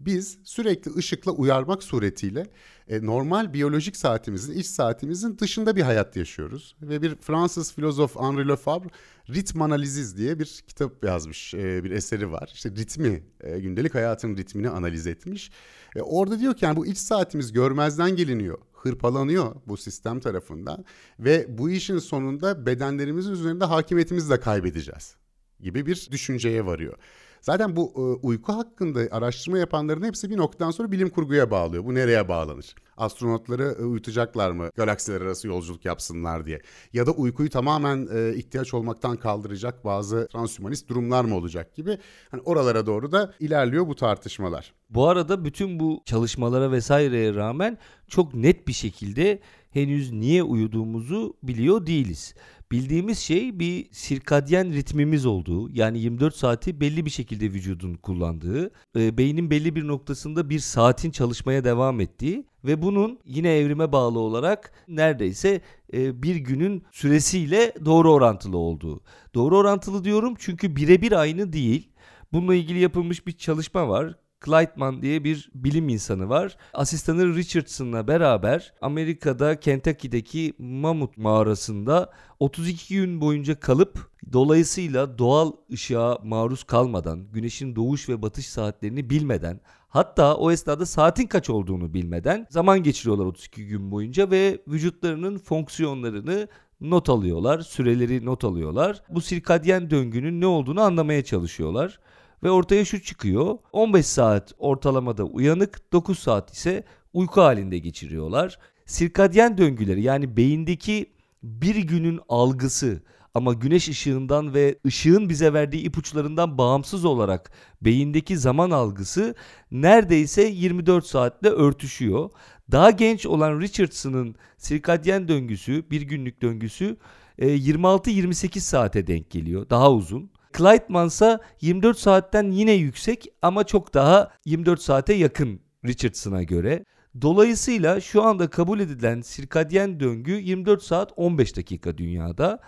biz 0.00 0.38
sürekli 0.44 0.96
ışıkla 0.96 1.32
uyarmak 1.32 1.82
suretiyle 1.82 2.46
e, 2.88 3.06
normal 3.06 3.52
biyolojik 3.52 3.96
saatimizin, 3.96 4.52
iç 4.52 4.66
saatimizin 4.66 5.38
dışında 5.38 5.76
bir 5.76 5.82
hayat 5.82 6.16
yaşıyoruz. 6.16 6.76
Ve 6.82 7.02
bir 7.02 7.16
Fransız 7.16 7.72
filozof 7.72 8.16
Henri 8.16 8.48
Lefebvre 8.48 8.88
Ritm 9.28 9.62
Analiziz 9.62 10.16
diye 10.16 10.38
bir 10.38 10.62
kitap 10.68 11.04
yazmış, 11.04 11.54
e, 11.54 11.84
bir 11.84 11.90
eseri 11.90 12.32
var. 12.32 12.50
İşte 12.54 12.70
ritmi, 12.70 13.22
e, 13.40 13.58
gündelik 13.58 13.94
hayatın 13.94 14.36
ritmini 14.36 14.68
analiz 14.68 15.06
etmiş. 15.06 15.50
E, 15.96 16.02
orada 16.02 16.40
diyor 16.40 16.54
ki 16.54 16.64
yani 16.64 16.76
bu 16.76 16.86
iç 16.86 16.98
saatimiz 16.98 17.52
görmezden 17.52 18.16
geliniyor 18.16 18.58
hırpalanıyor 18.82 19.54
bu 19.66 19.76
sistem 19.76 20.20
tarafından 20.20 20.84
ve 21.18 21.58
bu 21.58 21.70
işin 21.70 21.98
sonunda 21.98 22.66
bedenlerimizin 22.66 23.32
üzerinde 23.32 23.64
hakimiyetimizi 23.64 24.30
de 24.30 24.40
kaybedeceğiz 24.40 25.16
gibi 25.60 25.86
bir 25.86 26.08
düşünceye 26.10 26.66
varıyor. 26.66 26.98
Zaten 27.40 27.76
bu 27.76 27.92
e, 27.96 28.26
uyku 28.26 28.52
hakkında 28.52 29.00
araştırma 29.10 29.58
yapanların 29.58 30.02
hepsi 30.02 30.30
bir 30.30 30.36
noktadan 30.36 30.70
sonra 30.70 30.92
bilim 30.92 31.10
kurguya 31.10 31.50
bağlıyor. 31.50 31.84
Bu 31.84 31.94
nereye 31.94 32.28
bağlanır? 32.28 32.74
Astronotları 32.96 33.76
e, 33.80 33.84
uyutacaklar 33.84 34.50
mı 34.50 34.70
galaksiler 34.76 35.20
arası 35.20 35.48
yolculuk 35.48 35.84
yapsınlar 35.84 36.46
diye? 36.46 36.60
Ya 36.92 37.06
da 37.06 37.10
uykuyu 37.10 37.50
tamamen 37.50 38.08
e, 38.14 38.34
ihtiyaç 38.36 38.74
olmaktan 38.74 39.16
kaldıracak 39.16 39.84
bazı 39.84 40.28
transhumanist 40.32 40.88
durumlar 40.88 41.24
mı 41.24 41.36
olacak 41.36 41.74
gibi. 41.74 41.98
Hani 42.30 42.42
oralara 42.42 42.86
doğru 42.86 43.12
da 43.12 43.34
ilerliyor 43.40 43.86
bu 43.86 43.94
tartışmalar. 43.94 44.74
Bu 44.90 45.08
arada 45.08 45.44
bütün 45.44 45.80
bu 45.80 46.02
çalışmalara 46.04 46.72
vesaireye 46.72 47.34
rağmen 47.34 47.78
çok 48.08 48.34
net 48.34 48.68
bir 48.68 48.72
şekilde 48.72 49.40
henüz 49.70 50.12
niye 50.12 50.42
uyuduğumuzu 50.42 51.36
biliyor 51.42 51.86
değiliz. 51.86 52.34
Bildiğimiz 52.72 53.18
şey 53.18 53.58
bir 53.58 53.86
sirkadyen 53.92 54.72
ritmimiz 54.72 55.26
olduğu 55.26 55.70
yani 55.70 55.98
24 55.98 56.36
saati 56.36 56.80
belli 56.80 57.04
bir 57.04 57.10
şekilde 57.10 57.44
vücudun 57.44 57.94
kullandığı, 57.94 58.70
e, 58.96 59.18
beynin 59.18 59.50
belli 59.50 59.76
bir 59.76 59.86
noktasında 59.86 60.50
bir 60.50 60.58
saatin 60.58 61.10
çalışmaya 61.10 61.64
devam 61.64 62.00
ettiği 62.00 62.46
ve 62.64 62.82
bunun 62.82 63.18
yine 63.24 63.58
evrime 63.58 63.92
bağlı 63.92 64.18
olarak 64.18 64.72
neredeyse 64.88 65.60
e, 65.92 66.22
bir 66.22 66.36
günün 66.36 66.82
süresiyle 66.92 67.72
doğru 67.84 68.12
orantılı 68.12 68.56
olduğu. 68.56 69.00
Doğru 69.34 69.56
orantılı 69.56 70.04
diyorum 70.04 70.34
çünkü 70.38 70.76
birebir 70.76 71.12
aynı 71.12 71.52
değil. 71.52 71.90
Bununla 72.32 72.54
ilgili 72.54 72.78
yapılmış 72.78 73.26
bir 73.26 73.32
çalışma 73.32 73.88
var. 73.88 74.14
Clydeman 74.44 75.02
diye 75.02 75.24
bir 75.24 75.50
bilim 75.54 75.88
insanı 75.88 76.28
var. 76.28 76.56
Asistanı 76.74 77.34
Richardson'la 77.34 78.08
beraber 78.08 78.74
Amerika'da 78.80 79.60
Kentucky'deki 79.60 80.54
Mamut 80.58 81.16
mağarasında 81.16 82.10
32 82.40 82.94
gün 82.94 83.20
boyunca 83.20 83.60
kalıp 83.60 84.10
dolayısıyla 84.32 85.18
doğal 85.18 85.52
ışığa 85.72 86.18
maruz 86.24 86.64
kalmadan, 86.64 87.26
güneşin 87.32 87.76
doğuş 87.76 88.08
ve 88.08 88.22
batış 88.22 88.46
saatlerini 88.46 89.10
bilmeden, 89.10 89.60
hatta 89.88 90.36
o 90.36 90.50
esnada 90.50 90.86
saatin 90.86 91.26
kaç 91.26 91.50
olduğunu 91.50 91.94
bilmeden 91.94 92.46
zaman 92.50 92.82
geçiriyorlar 92.82 93.26
32 93.26 93.66
gün 93.66 93.90
boyunca 93.90 94.30
ve 94.30 94.62
vücutlarının 94.68 95.38
fonksiyonlarını 95.38 96.48
not 96.80 97.08
alıyorlar, 97.08 97.60
süreleri 97.60 98.24
not 98.24 98.44
alıyorlar. 98.44 99.02
Bu 99.08 99.20
sirkadyen 99.20 99.90
döngünün 99.90 100.40
ne 100.40 100.46
olduğunu 100.46 100.80
anlamaya 100.80 101.24
çalışıyorlar 101.24 101.98
ve 102.42 102.50
ortaya 102.50 102.84
şu 102.84 103.02
çıkıyor. 103.02 103.58
15 103.72 104.06
saat 104.06 104.52
ortalamada 104.58 105.24
uyanık, 105.24 105.92
9 105.92 106.18
saat 106.18 106.54
ise 106.54 106.84
uyku 107.12 107.40
halinde 107.40 107.78
geçiriyorlar. 107.78 108.58
Sirkadyen 108.86 109.58
döngüleri 109.58 110.02
yani 110.02 110.36
beyindeki 110.36 111.12
bir 111.42 111.76
günün 111.76 112.20
algısı 112.28 113.02
ama 113.34 113.52
güneş 113.52 113.88
ışığından 113.88 114.54
ve 114.54 114.78
ışığın 114.86 115.28
bize 115.28 115.52
verdiği 115.52 115.82
ipuçlarından 115.82 116.58
bağımsız 116.58 117.04
olarak 117.04 117.50
beyindeki 117.82 118.38
zaman 118.38 118.70
algısı 118.70 119.34
neredeyse 119.70 120.42
24 120.42 121.06
saatle 121.06 121.48
örtüşüyor. 121.48 122.30
Daha 122.70 122.90
genç 122.90 123.26
olan 123.26 123.60
Richardson'ın 123.60 124.34
sirkadyen 124.56 125.28
döngüsü, 125.28 125.90
bir 125.90 126.02
günlük 126.02 126.42
döngüsü 126.42 126.96
26-28 127.38 128.58
e, 128.58 128.60
saate 128.60 129.06
denk 129.06 129.30
geliyor. 129.30 129.70
Daha 129.70 129.92
uzun. 129.92 130.30
Clydeman 130.56 131.06
ise 131.06 131.38
24 131.60 131.98
saatten 131.98 132.50
yine 132.50 132.72
yüksek 132.72 133.26
ama 133.42 133.64
çok 133.64 133.94
daha 133.94 134.30
24 134.44 134.82
saate 134.82 135.14
yakın 135.14 135.60
Richardson'a 135.84 136.42
göre. 136.42 136.84
Dolayısıyla 137.22 138.00
şu 138.00 138.22
anda 138.22 138.50
kabul 138.50 138.80
edilen 138.80 139.20
sirkadyen 139.20 140.00
döngü 140.00 140.32
24 140.32 140.82
saat 140.82 141.12
15 141.16 141.56
dakika 141.56 141.98
dünyada. 141.98 142.60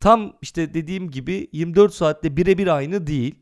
Tam 0.00 0.32
işte 0.42 0.74
dediğim 0.74 1.10
gibi 1.10 1.48
24 1.52 1.94
saatte 1.94 2.36
birebir 2.36 2.66
aynı 2.66 3.06
değil 3.06 3.34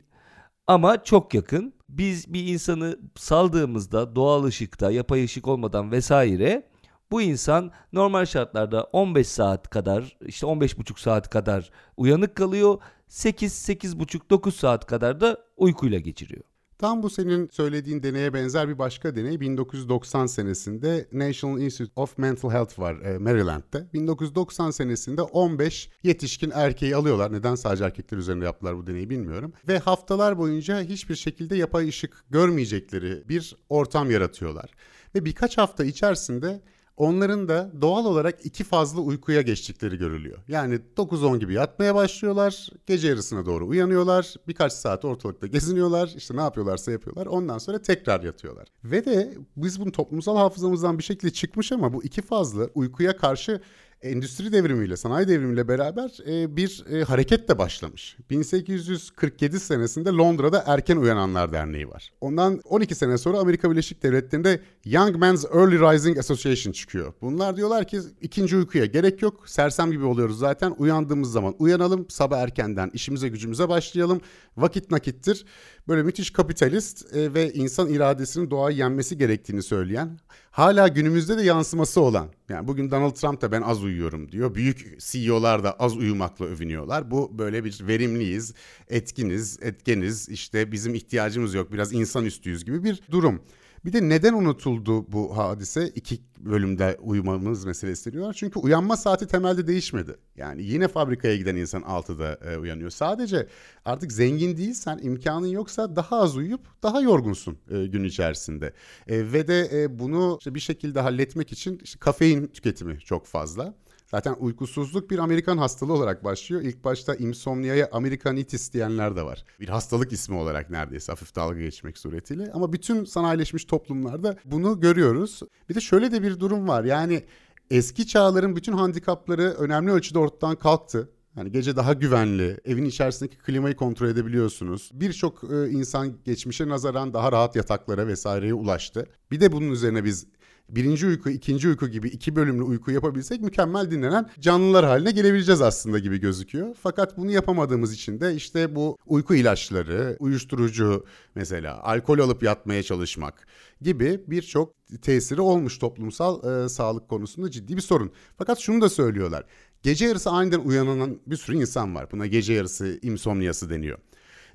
ama 0.67 1.03
çok 1.03 1.33
yakın. 1.33 1.73
Biz 1.89 2.33
bir 2.33 2.47
insanı 2.47 2.99
saldığımızda 3.15 4.15
doğal 4.15 4.43
ışıkta, 4.43 4.91
yapay 4.91 5.23
ışık 5.23 5.47
olmadan 5.47 5.91
vesaire 5.91 6.69
bu 7.11 7.21
insan 7.21 7.71
normal 7.93 8.25
şartlarda 8.25 8.83
15 8.83 9.27
saat 9.27 9.69
kadar 9.69 10.17
işte 10.21 10.47
15,5 10.47 10.99
saat 11.01 11.29
kadar 11.29 11.69
uyanık 11.97 12.35
kalıyor. 12.35 12.81
8-8,5-9 13.09 14.51
saat 14.51 14.85
kadar 14.85 15.21
da 15.21 15.37
uykuyla 15.57 15.99
geçiriyor. 15.99 16.43
Tam 16.77 17.03
bu 17.03 17.09
senin 17.09 17.49
söylediğin 17.51 18.03
deneye 18.03 18.33
benzer 18.33 18.69
bir 18.69 18.79
başka 18.79 19.15
deney 19.15 19.39
1990 19.39 20.25
senesinde 20.25 21.07
National 21.11 21.61
Institute 21.61 22.01
of 22.01 22.17
Mental 22.17 22.51
Health 22.51 22.79
var 22.79 23.01
e, 23.01 23.17
Maryland'de. 23.17 23.87
1990 23.93 24.71
senesinde 24.71 25.21
15 25.21 25.89
yetişkin 26.03 26.51
erkeği 26.53 26.95
alıyorlar. 26.95 27.33
Neden 27.33 27.55
sadece 27.55 27.83
erkekler 27.83 28.17
üzerinde 28.17 28.45
yaptılar 28.45 28.77
bu 28.77 28.87
deneyi 28.87 29.09
bilmiyorum. 29.09 29.53
Ve 29.67 29.79
haftalar 29.79 30.37
boyunca 30.37 30.81
hiçbir 30.81 31.15
şekilde 31.15 31.55
yapay 31.55 31.87
ışık 31.87 32.25
görmeyecekleri 32.29 33.29
bir 33.29 33.55
ortam 33.69 34.11
yaratıyorlar. 34.11 34.69
Ve 35.15 35.25
birkaç 35.25 35.57
hafta 35.57 35.85
içerisinde 35.85 36.61
onların 36.97 37.47
da 37.47 37.71
doğal 37.81 38.05
olarak 38.05 38.45
iki 38.45 38.63
fazla 38.63 39.01
uykuya 39.01 39.41
geçtikleri 39.41 39.97
görülüyor. 39.97 40.37
Yani 40.47 40.79
9-10 40.97 41.39
gibi 41.39 41.53
yatmaya 41.53 41.95
başlıyorlar, 41.95 42.69
gece 42.87 43.07
yarısına 43.07 43.45
doğru 43.45 43.67
uyanıyorlar, 43.67 44.35
birkaç 44.47 44.73
saat 44.73 45.05
ortalıkta 45.05 45.47
geziniyorlar, 45.47 46.13
işte 46.17 46.35
ne 46.35 46.41
yapıyorlarsa 46.41 46.91
yapıyorlar, 46.91 47.25
ondan 47.25 47.57
sonra 47.57 47.81
tekrar 47.81 48.23
yatıyorlar. 48.23 48.67
Ve 48.83 49.05
de 49.05 49.37
biz 49.57 49.81
bunu 49.81 49.91
toplumsal 49.91 50.37
hafızamızdan 50.37 50.97
bir 50.97 51.03
şekilde 51.03 51.33
çıkmış 51.33 51.71
ama 51.71 51.93
bu 51.93 52.03
iki 52.03 52.21
fazla 52.21 52.67
uykuya 52.75 53.17
karşı 53.17 53.61
endüstri 54.01 54.51
devrimiyle, 54.51 54.97
sanayi 54.97 55.27
devrimiyle 55.27 55.67
beraber 55.67 56.17
e, 56.27 56.55
bir 56.57 56.85
e, 56.91 57.03
hareket 57.03 57.49
de 57.49 57.57
başlamış. 57.57 58.17
1847 58.29 59.59
senesinde 59.59 60.09
Londra'da 60.09 60.63
Erken 60.67 60.97
Uyananlar 60.97 61.53
Derneği 61.53 61.89
var. 61.89 62.13
Ondan 62.21 62.61
12 62.65 62.95
sene 62.95 63.17
sonra 63.17 63.39
Amerika 63.39 63.71
Birleşik 63.71 64.03
Devletleri'nde 64.03 64.61
Young 64.85 65.15
Men's 65.15 65.45
Early 65.45 65.79
Rising 65.79 66.17
Association 66.17 66.73
çıkıyor. 66.73 67.13
Bunlar 67.21 67.57
diyorlar 67.57 67.87
ki 67.87 67.99
ikinci 68.21 68.57
uykuya 68.57 68.85
gerek 68.85 69.21
yok. 69.21 69.49
Sersem 69.49 69.91
gibi 69.91 70.05
oluyoruz 70.05 70.39
zaten. 70.39 70.75
Uyandığımız 70.77 71.31
zaman 71.31 71.55
uyanalım. 71.59 72.05
Sabah 72.09 72.39
erkenden 72.39 72.91
işimize 72.93 73.27
gücümüze 73.27 73.69
başlayalım. 73.69 74.21
Vakit 74.57 74.91
nakittir. 74.91 75.45
Böyle 75.87 76.03
müthiş 76.03 76.31
kapitalist 76.31 77.15
e, 77.15 77.33
ve 77.33 77.53
insan 77.53 77.89
iradesinin 77.89 78.51
doğayı 78.51 78.77
yenmesi 78.77 79.17
gerektiğini 79.17 79.63
söyleyen 79.63 80.19
hala 80.57 80.87
günümüzde 80.87 81.37
de 81.37 81.43
yansıması 81.43 82.01
olan. 82.01 82.29
Yani 82.49 82.67
bugün 82.67 82.91
Donald 82.91 83.11
Trump 83.15 83.41
da 83.41 83.51
ben 83.51 83.61
az 83.61 83.83
uyuyorum 83.83 84.31
diyor. 84.31 84.55
Büyük 84.55 84.99
CEO'lar 84.99 85.63
da 85.63 85.71
az 85.71 85.97
uyumakla 85.97 86.45
övünüyorlar. 86.45 87.11
Bu 87.11 87.37
böyle 87.37 87.63
bir 87.63 87.87
verimliyiz, 87.87 88.53
etkiniz, 88.87 89.59
etkeniz, 89.61 90.29
işte 90.29 90.71
bizim 90.71 90.95
ihtiyacımız 90.95 91.53
yok, 91.53 91.71
biraz 91.71 91.93
insanüstüyüz 91.93 92.65
gibi 92.65 92.83
bir 92.83 93.01
durum. 93.11 93.41
Bir 93.87 93.93
de 93.93 94.09
neden 94.09 94.33
unutuldu 94.33 95.11
bu 95.11 95.37
hadise? 95.37 95.89
İki 95.95 96.19
bölümde 96.39 96.97
uyumamız 97.01 97.65
meselesi 97.65 98.13
diyorlar. 98.13 98.33
Çünkü 98.33 98.59
uyanma 98.59 98.97
saati 98.97 99.27
temelde 99.27 99.67
değişmedi. 99.67 100.15
Yani 100.35 100.63
yine 100.63 100.87
fabrikaya 100.87 101.37
giden 101.37 101.55
insan 101.55 101.81
6'da 101.81 102.51
e, 102.51 102.57
uyanıyor. 102.57 102.89
Sadece 102.89 103.47
artık 103.85 104.11
zengin 104.11 104.57
değilsen, 104.57 104.99
imkanın 105.03 105.47
yoksa 105.47 105.95
daha 105.95 106.19
az 106.21 106.37
uyuyup 106.37 106.61
daha 106.83 107.01
yorgunsun 107.01 107.57
e, 107.71 107.85
gün 107.85 108.03
içerisinde. 108.03 108.73
E, 109.07 109.33
ve 109.33 109.47
de 109.47 109.69
e, 109.73 109.99
bunu 109.99 110.35
işte 110.39 110.55
bir 110.55 110.59
şekilde 110.59 110.99
halletmek 110.99 111.51
için 111.51 111.79
işte 111.83 111.99
kafein 111.99 112.47
tüketimi 112.47 112.99
çok 112.99 113.25
fazla. 113.25 113.73
Zaten 114.11 114.35
uykusuzluk 114.39 115.09
bir 115.11 115.19
Amerikan 115.19 115.57
hastalığı 115.57 115.93
olarak 115.93 116.23
başlıyor. 116.23 116.61
İlk 116.61 116.83
başta 116.83 117.15
insomnia'ya 117.15 117.89
Amerikanitis 117.91 118.73
diyenler 118.73 119.15
de 119.15 119.23
var. 119.23 119.45
Bir 119.59 119.69
hastalık 119.69 120.13
ismi 120.13 120.35
olarak 120.35 120.69
neredeyse 120.69 121.11
hafif 121.11 121.35
dalga 121.35 121.59
geçmek 121.59 121.97
suretiyle. 121.97 122.51
Ama 122.53 122.73
bütün 122.73 123.05
sanayileşmiş 123.05 123.65
toplumlarda 123.65 124.37
bunu 124.45 124.79
görüyoruz. 124.79 125.41
Bir 125.69 125.75
de 125.75 125.81
şöyle 125.81 126.11
de 126.11 126.23
bir 126.23 126.39
durum 126.39 126.67
var. 126.67 126.83
Yani 126.83 127.25
eski 127.71 128.07
çağların 128.07 128.55
bütün 128.55 128.73
handikapları 128.73 129.43
önemli 129.43 129.91
ölçüde 129.91 130.19
ortadan 130.19 130.55
kalktı. 130.55 131.09
Yani 131.37 131.51
gece 131.51 131.75
daha 131.75 131.93
güvenli, 131.93 132.59
evin 132.65 132.85
içerisindeki 132.85 133.37
klimayı 133.37 133.75
kontrol 133.75 134.07
edebiliyorsunuz. 134.07 134.91
Birçok 134.93 135.43
e, 135.43 135.69
insan 135.69 136.13
geçmişe 136.25 136.67
nazaran 136.67 137.13
daha 137.13 137.31
rahat 137.31 137.55
yataklara 137.55 138.07
vesaireye 138.07 138.53
ulaştı. 138.53 139.07
Bir 139.31 139.39
de 139.39 139.51
bunun 139.51 139.71
üzerine 139.71 140.03
biz 140.03 140.27
birinci 140.69 141.07
uyku, 141.07 141.29
ikinci 141.29 141.67
uyku 141.67 141.87
gibi 141.87 142.07
iki 142.07 142.35
bölümlü 142.35 142.63
uyku 142.63 142.91
yapabilsek 142.91 143.41
mükemmel 143.41 143.91
dinlenen 143.91 144.29
canlılar 144.39 144.85
haline 144.85 145.11
gelebileceğiz 145.11 145.61
aslında 145.61 145.99
gibi 145.99 146.19
gözüküyor. 146.19 146.75
Fakat 146.81 147.17
bunu 147.17 147.31
yapamadığımız 147.31 147.93
için 147.93 148.19
de 148.19 148.35
işte 148.35 148.75
bu 148.75 148.97
uyku 149.05 149.35
ilaçları, 149.35 150.17
uyuşturucu 150.19 151.05
mesela, 151.35 151.83
alkol 151.83 152.19
alıp 152.19 152.43
yatmaya 152.43 152.83
çalışmak 152.83 153.47
gibi 153.81 154.21
birçok 154.27 154.73
tesiri 155.01 155.41
olmuş 155.41 155.77
toplumsal 155.77 156.65
e, 156.65 156.69
sağlık 156.69 157.09
konusunda 157.09 157.51
ciddi 157.51 157.75
bir 157.75 157.81
sorun. 157.81 158.11
Fakat 158.37 158.59
şunu 158.59 158.81
da 158.81 158.89
söylüyorlar. 158.89 159.45
Gece 159.83 160.05
yarısı 160.05 160.29
aniden 160.29 160.59
uyanan 160.59 161.19
bir 161.27 161.35
sürü 161.35 161.57
insan 161.57 161.95
var. 161.95 162.11
Buna 162.11 162.25
gece 162.25 162.53
yarısı 162.53 162.99
insomniyası 163.01 163.69
deniyor. 163.69 163.97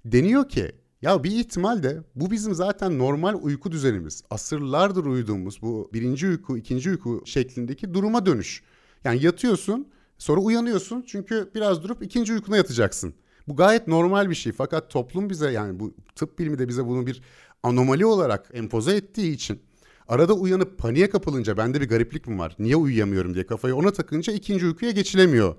Deniyor 0.05 0.48
ki 0.48 0.72
ya 1.02 1.24
bir 1.24 1.30
ihtimal 1.30 1.82
de 1.82 2.02
bu 2.14 2.30
bizim 2.30 2.54
zaten 2.54 2.98
normal 2.98 3.38
uyku 3.42 3.72
düzenimiz. 3.72 4.22
Asırlardır 4.30 5.04
uyuduğumuz 5.04 5.62
bu 5.62 5.90
birinci 5.92 6.28
uyku, 6.28 6.58
ikinci 6.58 6.90
uyku 6.90 7.22
şeklindeki 7.24 7.94
duruma 7.94 8.26
dönüş. 8.26 8.62
Yani 9.04 9.24
yatıyorsun 9.24 9.88
sonra 10.18 10.40
uyanıyorsun 10.40 11.04
çünkü 11.06 11.50
biraz 11.54 11.82
durup 11.82 12.02
ikinci 12.02 12.32
uykuna 12.32 12.56
yatacaksın. 12.56 13.14
Bu 13.48 13.56
gayet 13.56 13.88
normal 13.88 14.30
bir 14.30 14.34
şey 14.34 14.52
fakat 14.52 14.90
toplum 14.90 15.30
bize 15.30 15.50
yani 15.50 15.80
bu 15.80 15.94
tıp 16.16 16.38
bilimi 16.38 16.58
de 16.58 16.68
bize 16.68 16.86
bunu 16.86 17.06
bir 17.06 17.22
anomali 17.62 18.06
olarak 18.06 18.50
empoze 18.52 18.96
ettiği 18.96 19.32
için 19.32 19.60
arada 20.08 20.34
uyanıp 20.34 20.78
paniğe 20.78 21.10
kapılınca 21.10 21.56
bende 21.56 21.80
bir 21.80 21.88
gariplik 21.88 22.26
mi 22.26 22.38
var? 22.38 22.56
Niye 22.58 22.76
uyuyamıyorum 22.76 23.34
diye 23.34 23.46
kafayı 23.46 23.76
ona 23.76 23.92
takınca 23.92 24.32
ikinci 24.32 24.66
uykuya 24.66 24.90
geçilemiyor. 24.90 25.54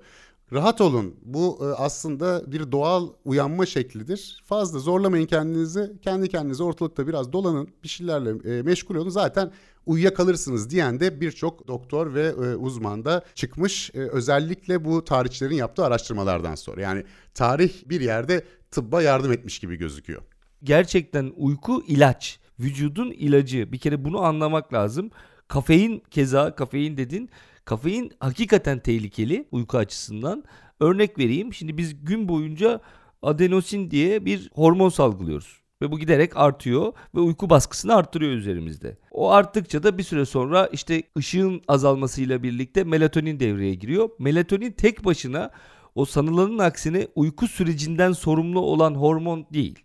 Rahat 0.54 0.80
olun. 0.80 1.16
Bu 1.22 1.58
e, 1.60 1.64
aslında 1.64 2.52
bir 2.52 2.72
doğal 2.72 3.08
uyanma 3.24 3.66
şeklidir. 3.66 4.42
Fazla 4.46 4.78
zorlamayın 4.78 5.26
kendinizi. 5.26 5.92
Kendi 6.02 6.28
kendinize 6.28 6.62
ortalıkta 6.62 7.06
biraz 7.06 7.32
dolanın. 7.32 7.68
Bir 7.82 7.88
şeylerle 7.88 8.58
e, 8.58 8.62
meşgul 8.62 8.94
olun. 8.94 9.08
Zaten 9.08 9.52
uyuyakalırsınız 9.86 10.70
diyen 10.70 11.00
de 11.00 11.20
birçok 11.20 11.68
doktor 11.68 12.14
ve 12.14 12.26
e, 12.26 12.54
uzman 12.54 13.04
da 13.04 13.24
çıkmış. 13.34 13.90
Özellikle 13.94 14.84
bu 14.84 15.04
tarihçilerin 15.04 15.54
yaptığı 15.54 15.84
araştırmalardan 15.84 16.54
sonra. 16.54 16.80
Yani 16.80 17.04
tarih 17.34 17.72
bir 17.88 18.00
yerde 18.00 18.44
tıbba 18.70 19.02
yardım 19.02 19.32
etmiş 19.32 19.58
gibi 19.58 19.76
gözüküyor. 19.76 20.22
Gerçekten 20.64 21.32
uyku 21.36 21.84
ilaç. 21.86 22.40
Vücudun 22.60 23.10
ilacı. 23.10 23.72
Bir 23.72 23.78
kere 23.78 24.04
bunu 24.04 24.22
anlamak 24.22 24.72
lazım. 24.72 25.10
Kafein 25.48 26.02
keza 26.10 26.54
kafein 26.54 26.96
dedin 26.96 27.30
Kafein 27.64 28.12
hakikaten 28.20 28.78
tehlikeli 28.78 29.48
uyku 29.52 29.78
açısından. 29.78 30.44
Örnek 30.80 31.18
vereyim. 31.18 31.54
Şimdi 31.54 31.78
biz 31.78 32.04
gün 32.04 32.28
boyunca 32.28 32.80
adenosin 33.22 33.90
diye 33.90 34.24
bir 34.24 34.50
hormon 34.54 34.88
salgılıyoruz. 34.88 35.60
Ve 35.82 35.92
bu 35.92 35.98
giderek 35.98 36.36
artıyor 36.36 36.92
ve 37.14 37.20
uyku 37.20 37.50
baskısını 37.50 37.94
arttırıyor 37.94 38.32
üzerimizde. 38.32 38.98
O 39.10 39.30
arttıkça 39.30 39.82
da 39.82 39.98
bir 39.98 40.02
süre 40.02 40.24
sonra 40.24 40.66
işte 40.66 41.02
ışığın 41.18 41.62
azalmasıyla 41.68 42.42
birlikte 42.42 42.84
melatonin 42.84 43.40
devreye 43.40 43.74
giriyor. 43.74 44.08
Melatonin 44.18 44.72
tek 44.72 45.04
başına 45.04 45.50
o 45.94 46.04
sanılanın 46.04 46.58
aksine 46.58 47.08
uyku 47.14 47.48
sürecinden 47.48 48.12
sorumlu 48.12 48.60
olan 48.60 48.94
hormon 48.94 49.46
değil. 49.52 49.78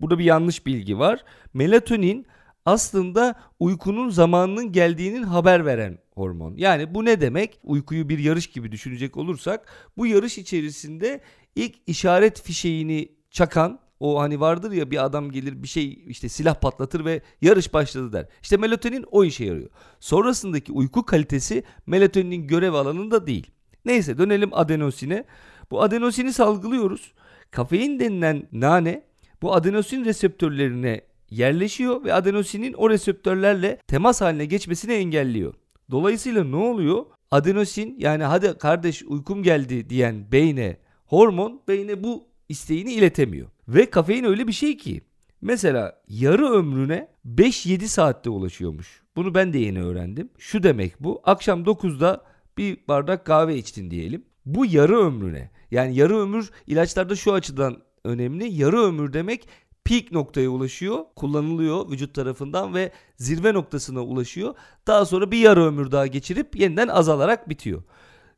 Burada 0.00 0.18
bir 0.18 0.24
yanlış 0.24 0.66
bilgi 0.66 0.98
var. 0.98 1.24
Melatonin 1.54 2.26
aslında 2.66 3.34
uykunun 3.60 4.08
zamanının 4.08 4.72
geldiğinin 4.72 5.22
haber 5.22 5.66
veren 5.66 5.98
hormon. 6.14 6.54
Yani 6.56 6.94
bu 6.94 7.04
ne 7.04 7.20
demek? 7.20 7.58
Uykuyu 7.62 8.08
bir 8.08 8.18
yarış 8.18 8.46
gibi 8.46 8.72
düşünecek 8.72 9.16
olursak 9.16 9.66
bu 9.96 10.06
yarış 10.06 10.38
içerisinde 10.38 11.20
ilk 11.56 11.74
işaret 11.86 12.42
fişeğini 12.42 13.08
çakan 13.30 13.80
o 14.00 14.20
hani 14.20 14.40
vardır 14.40 14.72
ya 14.72 14.90
bir 14.90 15.04
adam 15.04 15.30
gelir 15.30 15.62
bir 15.62 15.68
şey 15.68 16.04
işte 16.06 16.28
silah 16.28 16.54
patlatır 16.54 17.04
ve 17.04 17.22
yarış 17.42 17.74
başladı 17.74 18.12
der. 18.12 18.26
İşte 18.42 18.56
melatonin 18.56 19.04
o 19.10 19.24
işe 19.24 19.44
yarıyor. 19.44 19.70
Sonrasındaki 20.00 20.72
uyku 20.72 21.04
kalitesi 21.04 21.62
melatoninin 21.86 22.46
görev 22.46 22.72
alanında 22.72 23.26
değil. 23.26 23.50
Neyse 23.84 24.18
dönelim 24.18 24.54
adenosine. 24.54 25.24
Bu 25.70 25.82
adenosini 25.82 26.32
salgılıyoruz. 26.32 27.12
Kafein 27.50 28.00
denilen 28.00 28.48
nane 28.52 29.04
bu 29.42 29.54
adenosin 29.54 30.04
reseptörlerine 30.04 31.00
yerleşiyor 31.30 32.04
ve 32.04 32.14
adenosinin 32.14 32.72
o 32.72 32.90
reseptörlerle 32.90 33.78
temas 33.86 34.20
haline 34.20 34.44
geçmesini 34.44 34.92
engelliyor. 34.92 35.54
Dolayısıyla 35.90 36.44
ne 36.44 36.56
oluyor? 36.56 37.06
Adenosin 37.30 37.96
yani 37.98 38.24
hadi 38.24 38.58
kardeş 38.58 39.02
uykum 39.02 39.42
geldi 39.42 39.90
diyen 39.90 40.32
beyne 40.32 40.76
hormon 41.06 41.62
beyne 41.68 42.02
bu 42.02 42.28
isteğini 42.48 42.92
iletemiyor. 42.92 43.48
Ve 43.68 43.90
kafein 43.90 44.24
öyle 44.24 44.48
bir 44.48 44.52
şey 44.52 44.76
ki 44.76 45.02
mesela 45.40 46.02
yarı 46.08 46.50
ömrüne 46.50 47.08
5-7 47.26 47.84
saatte 47.86 48.30
ulaşıyormuş. 48.30 49.02
Bunu 49.16 49.34
ben 49.34 49.52
de 49.52 49.58
yeni 49.58 49.82
öğrendim. 49.82 50.30
Şu 50.38 50.62
demek 50.62 51.00
bu 51.00 51.20
akşam 51.24 51.62
9'da 51.62 52.24
bir 52.58 52.78
bardak 52.88 53.26
kahve 53.26 53.56
içtin 53.56 53.90
diyelim. 53.90 54.24
Bu 54.46 54.66
yarı 54.66 54.98
ömrüne 54.98 55.50
yani 55.70 55.96
yarı 55.96 56.18
ömür 56.18 56.50
ilaçlarda 56.66 57.16
şu 57.16 57.32
açıdan 57.32 57.82
önemli. 58.04 58.52
Yarı 58.52 58.80
ömür 58.80 59.12
demek 59.12 59.48
peak 59.84 60.12
noktaya 60.12 60.48
ulaşıyor, 60.48 61.04
kullanılıyor 61.16 61.90
vücut 61.90 62.14
tarafından 62.14 62.74
ve 62.74 62.92
zirve 63.16 63.54
noktasına 63.54 64.00
ulaşıyor. 64.00 64.54
Daha 64.86 65.04
sonra 65.04 65.30
bir 65.30 65.38
yarı 65.38 65.64
ömür 65.64 65.90
daha 65.90 66.06
geçirip 66.06 66.56
yeniden 66.56 66.88
azalarak 66.88 67.48
bitiyor. 67.48 67.82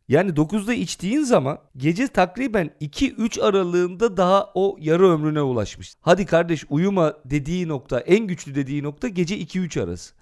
Yani 0.09 0.31
9'da 0.31 0.75
içtiğin 0.75 1.23
zaman 1.23 1.59
gece 1.77 2.09
takriben 2.09 2.71
2-3 2.81 3.43
aralığında 3.43 4.17
daha 4.17 4.51
o 4.55 4.77
yarı 4.81 5.11
ömrüne 5.11 5.43
ulaşmış. 5.43 5.95
Hadi 6.01 6.27
kardeş 6.27 6.65
uyuma 6.71 7.15
dediği 7.25 7.69
nokta 7.69 8.01
en 8.01 8.27
güçlü 8.27 8.55
dediği 8.55 8.83
nokta 8.83 9.09
gece 9.09 9.39
2-3 9.39 9.83
arası. 9.83 10.15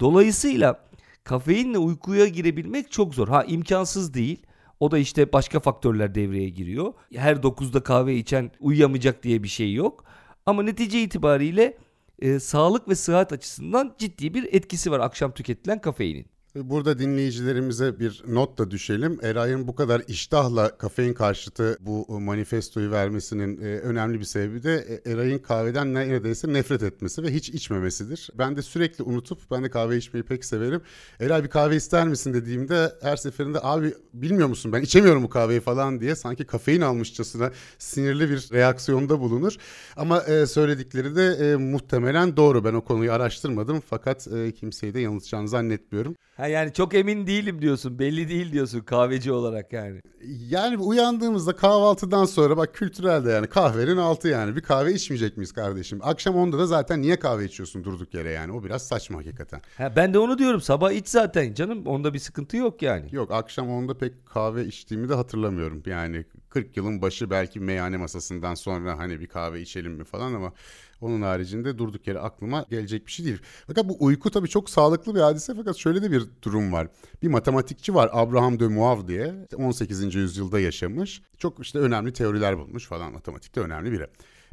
Dolayısıyla 0.00 0.84
kafeinle 1.24 1.78
uykuya 1.78 2.26
girebilmek 2.26 2.92
çok 2.92 3.14
zor. 3.14 3.28
Ha 3.28 3.44
imkansız 3.44 4.14
değil. 4.14 4.46
O 4.80 4.90
da 4.90 4.98
işte 4.98 5.32
başka 5.32 5.60
faktörler 5.60 6.14
devreye 6.14 6.48
giriyor. 6.48 6.92
Her 7.14 7.36
9'da 7.36 7.82
kahve 7.82 8.16
içen 8.16 8.50
uyuyamayacak 8.60 9.22
diye 9.22 9.42
bir 9.42 9.48
şey 9.48 9.74
yok. 9.74 10.04
Ama 10.46 10.62
netice 10.62 11.02
itibariyle 11.02 11.78
e, 12.18 12.40
sağlık 12.40 12.88
ve 12.88 12.94
sıhhat 12.94 13.32
açısından 13.32 13.94
ciddi 13.98 14.34
bir 14.34 14.54
etkisi 14.54 14.90
var 14.90 15.00
akşam 15.00 15.32
tüketilen 15.32 15.80
kafeinin. 15.80 16.26
Burada 16.62 16.98
dinleyicilerimize 16.98 18.00
bir 18.00 18.22
not 18.28 18.58
da 18.58 18.70
düşelim. 18.70 19.18
Eray'ın 19.22 19.68
bu 19.68 19.74
kadar 19.74 20.02
iştahla 20.08 20.78
kafein 20.78 21.14
karşıtı 21.14 21.76
bu 21.80 22.20
manifestoyu 22.20 22.90
vermesinin 22.90 23.60
e, 23.60 23.64
önemli 23.64 24.20
bir 24.20 24.24
sebebi 24.24 24.62
de 24.62 25.00
e, 25.04 25.10
Eray'ın 25.12 25.38
kahveden 25.38 25.94
neredeyse 25.94 26.52
nefret 26.52 26.82
etmesi 26.82 27.22
ve 27.22 27.34
hiç 27.34 27.48
içmemesidir. 27.48 28.30
Ben 28.34 28.56
de 28.56 28.62
sürekli 28.62 29.04
unutup 29.04 29.50
ben 29.50 29.64
de 29.64 29.70
kahve 29.70 29.96
içmeyi 29.96 30.24
pek 30.24 30.44
severim. 30.44 30.80
Eray 31.20 31.44
bir 31.44 31.48
kahve 31.48 31.76
ister 31.76 32.08
misin 32.08 32.34
dediğimde 32.34 32.92
her 33.02 33.16
seferinde 33.16 33.58
abi 33.62 33.94
bilmiyor 34.14 34.48
musun 34.48 34.72
ben 34.72 34.82
içemiyorum 34.82 35.22
bu 35.22 35.28
kahveyi 35.28 35.60
falan 35.60 36.00
diye 36.00 36.14
sanki 36.14 36.44
kafein 36.44 36.80
almışçasına 36.80 37.50
sinirli 37.78 38.30
bir 38.30 38.48
reaksiyonda 38.52 39.20
bulunur. 39.20 39.56
Ama 39.96 40.20
e, 40.20 40.46
söyledikleri 40.46 41.16
de 41.16 41.56
muhtemelen 41.56 42.36
doğru. 42.36 42.64
Ben 42.64 42.74
o 42.74 42.84
konuyu 42.84 43.12
araştırmadım 43.12 43.82
fakat 43.86 44.28
kimseyi 44.60 44.94
de 44.94 45.00
yanıltacağını 45.00 45.48
zannetmiyorum. 45.48 46.16
Ha 46.46 46.50
yani 46.50 46.72
çok 46.72 46.94
emin 46.94 47.26
değilim 47.26 47.62
diyorsun. 47.62 47.98
Belli 47.98 48.28
değil 48.28 48.52
diyorsun 48.52 48.80
kahveci 48.80 49.32
olarak 49.32 49.72
yani. 49.72 50.00
Yani 50.48 50.78
uyandığımızda 50.78 51.56
kahvaltıdan 51.56 52.24
sonra 52.24 52.56
bak 52.56 52.74
kültürelde 52.74 53.30
yani 53.30 53.46
kahvenin 53.46 53.96
altı 53.96 54.28
yani. 54.28 54.56
Bir 54.56 54.60
kahve 54.60 54.92
içmeyecek 54.92 55.36
miyiz 55.36 55.52
kardeşim? 55.52 55.98
Akşam 56.02 56.34
10'da 56.34 56.58
da 56.58 56.66
zaten 56.66 57.02
niye 57.02 57.18
kahve 57.18 57.44
içiyorsun 57.44 57.84
durduk 57.84 58.14
yere 58.14 58.30
yani? 58.30 58.52
O 58.52 58.64
biraz 58.64 58.86
saçma 58.86 59.18
hakikaten. 59.18 59.60
Ha, 59.78 59.92
ben 59.96 60.14
de 60.14 60.18
onu 60.18 60.38
diyorum. 60.38 60.60
Sabah 60.60 60.92
iç 60.92 61.08
zaten 61.08 61.54
canım. 61.54 61.86
Onda 61.86 62.14
bir 62.14 62.18
sıkıntı 62.18 62.56
yok 62.56 62.82
yani. 62.82 63.08
Yok 63.12 63.30
akşam 63.32 63.68
10'da 63.68 63.98
pek 63.98 64.26
kahve 64.26 64.64
içtiğimi 64.64 65.08
de 65.08 65.14
hatırlamıyorum. 65.14 65.82
Yani 65.86 66.24
40 66.48 66.76
yılın 66.76 67.02
başı 67.02 67.30
belki 67.30 67.60
meyhane 67.60 67.96
masasından 67.96 68.54
sonra 68.54 68.98
hani 68.98 69.20
bir 69.20 69.26
kahve 69.26 69.60
içelim 69.60 69.92
mi 69.92 70.04
falan 70.04 70.34
ama 70.34 70.52
onun 71.00 71.22
haricinde 71.22 71.78
durduk 71.78 72.06
yere 72.06 72.18
aklıma 72.18 72.66
gelecek 72.70 73.06
bir 73.06 73.12
şey 73.12 73.26
değil. 73.26 73.38
Fakat 73.66 73.88
bu 73.88 73.96
uyku 74.00 74.30
tabii 74.30 74.48
çok 74.48 74.70
sağlıklı 74.70 75.14
bir 75.14 75.20
hadise 75.20 75.54
fakat 75.54 75.76
şöyle 75.76 76.02
de 76.02 76.12
bir 76.12 76.22
durum 76.42 76.72
var. 76.72 76.88
Bir 77.22 77.28
matematikçi 77.28 77.94
var 77.94 78.10
Abraham 78.12 78.60
de 78.60 78.68
Moivre 78.68 79.08
diye 79.08 79.34
18. 79.56 80.14
yüzyılda 80.14 80.60
yaşamış. 80.60 81.22
Çok 81.38 81.64
işte 81.64 81.78
önemli 81.78 82.12
teoriler 82.12 82.58
bulmuş 82.58 82.86
falan 82.86 83.12
matematikte 83.12 83.60
önemli 83.60 83.92
biri. 83.92 84.06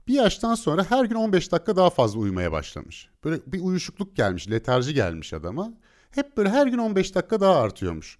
Bir 0.07 0.13
yaştan 0.13 0.55
sonra 0.55 0.91
her 0.91 1.05
gün 1.05 1.15
15 1.15 1.51
dakika 1.51 1.75
daha 1.75 1.89
fazla 1.89 2.19
uyumaya 2.19 2.51
başlamış. 2.51 3.09
Böyle 3.23 3.39
bir 3.47 3.61
uyuşukluk 3.61 4.15
gelmiş, 4.15 4.49
letarji 4.51 4.93
gelmiş 4.93 5.33
adama. 5.33 5.73
Hep 6.11 6.37
böyle 6.37 6.49
her 6.49 6.67
gün 6.67 6.77
15 6.77 7.15
dakika 7.15 7.41
daha 7.41 7.55
artıyormuş. 7.55 8.17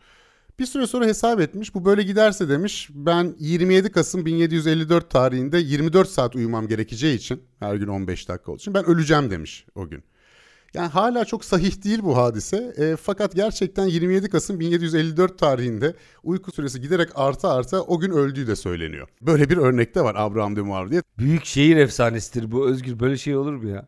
Bir 0.60 0.66
süre 0.66 0.88
sonra 0.88 1.06
hesap 1.06 1.40
etmiş. 1.42 1.76
Bu 1.76 1.86
böyle 1.86 2.04
giderse 2.04 2.50
demiş 2.50 2.90
ben 2.94 3.36
27 3.40 3.92
Kasım 3.92 4.26
1754 4.26 5.10
tarihinde 5.10 5.58
24 5.58 6.10
saat 6.10 6.36
uyumam 6.36 6.68
gerekeceği 6.68 7.18
için 7.18 7.44
her 7.60 7.76
gün 7.76 7.88
15 7.88 8.30
dakika 8.30 8.52
olduğu 8.52 8.60
için 8.60 8.74
ben 8.74 8.86
öleceğim 8.86 9.32
demiş 9.32 9.66
o 9.76 9.88
gün. 9.90 10.04
Yani 10.74 10.88
hala 10.88 11.26
çok 11.26 11.46
sahih 11.46 11.84
değil 11.84 12.00
bu 12.04 12.18
hadise. 12.18 12.74
E, 12.78 12.96
fakat 12.96 13.36
gerçekten 13.36 13.86
27 13.86 14.30
Kasım 14.30 14.60
1754 14.60 15.40
tarihinde 15.40 15.96
uyku 16.24 16.52
süresi 16.52 16.82
giderek 16.82 17.10
arta 17.16 17.50
arta 17.54 17.82
o 17.82 18.00
gün 18.00 18.12
öldüğü 18.12 18.48
de 18.48 18.56
söyleniyor. 18.56 19.08
Böyle 19.22 19.50
bir 19.50 19.58
örnek 19.58 19.96
de 19.96 20.02
var 20.02 20.16
Abraham 20.18 20.56
de 20.56 20.62
Moivre 20.62 20.92
diye. 20.92 21.02
Büyük 21.18 21.46
şehir 21.46 21.78
efsanesidir 21.78 22.52
bu 22.52 22.68
Özgür. 22.68 23.00
Böyle 23.00 23.18
şey 23.18 23.36
olur 23.36 23.54
mu 23.54 23.70
ya? 23.70 23.88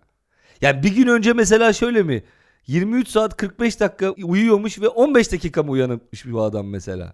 Yani 0.61 0.83
bir 0.83 0.95
gün 0.95 1.07
önce 1.07 1.33
mesela 1.33 1.73
şöyle 1.73 2.03
mi? 2.03 2.23
23 2.67 3.07
saat 3.07 3.37
45 3.37 3.79
dakika 3.79 4.11
uyuyormuş 4.11 4.81
ve 4.81 4.87
15 4.87 5.31
dakika 5.31 5.63
mı 5.63 5.71
uyanıkmış 5.71 6.25
bu 6.31 6.41
adam 6.41 6.67
mesela? 6.67 7.13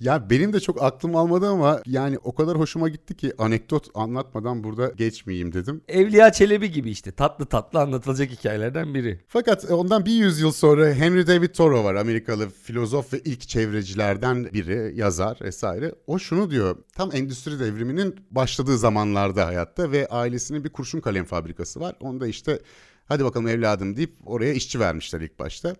Ya 0.00 0.30
benim 0.30 0.52
de 0.52 0.60
çok 0.60 0.82
aklım 0.82 1.16
almadı 1.16 1.48
ama 1.48 1.80
yani 1.86 2.18
o 2.18 2.34
kadar 2.34 2.58
hoşuma 2.58 2.88
gitti 2.88 3.16
ki 3.16 3.32
anekdot 3.38 3.88
anlatmadan 3.94 4.64
burada 4.64 4.86
geçmeyeyim 4.96 5.52
dedim. 5.52 5.80
Evliya 5.88 6.32
Çelebi 6.32 6.70
gibi 6.70 6.90
işte 6.90 7.12
tatlı 7.12 7.46
tatlı 7.46 7.80
anlatılacak 7.80 8.30
hikayelerden 8.30 8.94
biri. 8.94 9.20
Fakat 9.28 9.70
ondan 9.70 10.06
bir 10.06 10.12
yüzyıl 10.12 10.52
sonra 10.52 10.92
Henry 10.94 11.26
David 11.26 11.50
Thoreau 11.50 11.84
var 11.84 11.94
Amerikalı 11.94 12.48
filozof 12.48 13.12
ve 13.12 13.20
ilk 13.20 13.40
çevrecilerden 13.40 14.44
biri 14.44 14.92
yazar 14.96 15.38
vesaire. 15.40 15.94
O 16.06 16.18
şunu 16.18 16.50
diyor 16.50 16.76
tam 16.94 17.10
endüstri 17.14 17.60
devriminin 17.60 18.16
başladığı 18.30 18.78
zamanlarda 18.78 19.46
hayatta 19.46 19.92
ve 19.92 20.06
ailesinin 20.06 20.64
bir 20.64 20.70
kurşun 20.70 21.00
kalem 21.00 21.24
fabrikası 21.24 21.80
var. 21.80 21.96
Onda 22.00 22.26
işte 22.26 22.60
Hadi 23.08 23.24
bakalım 23.24 23.48
evladım 23.48 23.96
deyip 23.96 24.14
oraya 24.26 24.52
işçi 24.52 24.80
vermişler 24.80 25.20
ilk 25.20 25.38
başta. 25.38 25.76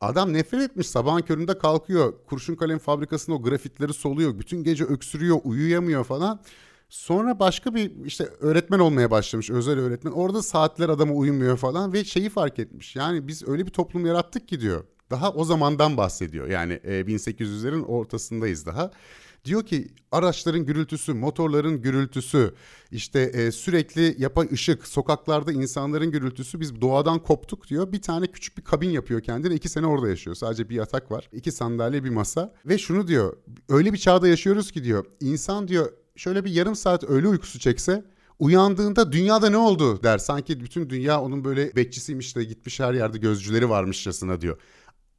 Adam 0.00 0.32
nefret 0.32 0.62
etmiş 0.62 0.86
sabahın 0.86 1.22
köründe 1.22 1.58
kalkıyor. 1.58 2.14
Kurşun 2.26 2.54
kalem 2.54 2.78
fabrikasında 2.78 3.36
o 3.36 3.42
grafitleri 3.42 3.92
soluyor. 3.92 4.38
Bütün 4.38 4.64
gece 4.64 4.84
öksürüyor, 4.84 5.38
uyuyamıyor 5.44 6.04
falan. 6.04 6.40
Sonra 6.88 7.38
başka 7.38 7.74
bir 7.74 8.04
işte 8.04 8.24
öğretmen 8.40 8.78
olmaya 8.78 9.10
başlamış 9.10 9.50
özel 9.50 9.78
öğretmen. 9.78 10.12
Orada 10.12 10.42
saatler 10.42 10.88
adama 10.88 11.14
uyumuyor 11.14 11.56
falan 11.56 11.92
ve 11.92 12.04
şeyi 12.04 12.30
fark 12.30 12.58
etmiş. 12.58 12.96
Yani 12.96 13.28
biz 13.28 13.48
öyle 13.48 13.66
bir 13.66 13.70
toplum 13.70 14.06
yarattık 14.06 14.48
ki 14.48 14.60
diyor. 14.60 14.84
Daha 15.10 15.32
o 15.32 15.44
zamandan 15.44 15.96
bahsediyor. 15.96 16.48
Yani 16.48 16.72
1800'lerin 16.84 17.84
ortasındayız 17.84 18.66
daha. 18.66 18.90
Diyor 19.46 19.66
ki 19.66 19.88
araçların 20.12 20.66
gürültüsü, 20.66 21.14
motorların 21.14 21.82
gürültüsü, 21.82 22.54
işte 22.90 23.20
e, 23.20 23.52
sürekli 23.52 24.14
yapay 24.18 24.48
ışık, 24.52 24.86
sokaklarda 24.86 25.52
insanların 25.52 26.10
gürültüsü 26.10 26.60
biz 26.60 26.80
doğadan 26.80 27.22
koptuk 27.22 27.68
diyor. 27.68 27.92
Bir 27.92 28.02
tane 28.02 28.26
küçük 28.26 28.58
bir 28.58 28.62
kabin 28.62 28.90
yapıyor 28.90 29.20
kendine. 29.20 29.54
iki 29.54 29.68
sene 29.68 29.86
orada 29.86 30.08
yaşıyor. 30.08 30.36
Sadece 30.36 30.68
bir 30.68 30.74
yatak 30.74 31.12
var. 31.12 31.28
iki 31.32 31.52
sandalye, 31.52 32.04
bir 32.04 32.10
masa. 32.10 32.54
Ve 32.66 32.78
şunu 32.78 33.08
diyor. 33.08 33.36
Öyle 33.68 33.92
bir 33.92 33.98
çağda 33.98 34.28
yaşıyoruz 34.28 34.72
ki 34.72 34.84
diyor. 34.84 35.06
İnsan 35.20 35.68
diyor 35.68 35.92
şöyle 36.16 36.44
bir 36.44 36.50
yarım 36.50 36.74
saat 36.74 37.04
öğle 37.04 37.28
uykusu 37.28 37.58
çekse 37.58 38.04
uyandığında 38.38 39.12
dünyada 39.12 39.50
ne 39.50 39.56
oldu 39.56 40.02
der. 40.02 40.18
Sanki 40.18 40.60
bütün 40.60 40.90
dünya 40.90 41.20
onun 41.20 41.44
böyle 41.44 41.76
bekçisiymiş 41.76 42.36
de 42.36 42.44
gitmiş 42.44 42.80
her 42.80 42.94
yerde 42.94 43.18
gözcüleri 43.18 43.68
varmışçasına 43.68 44.40
diyor. 44.40 44.58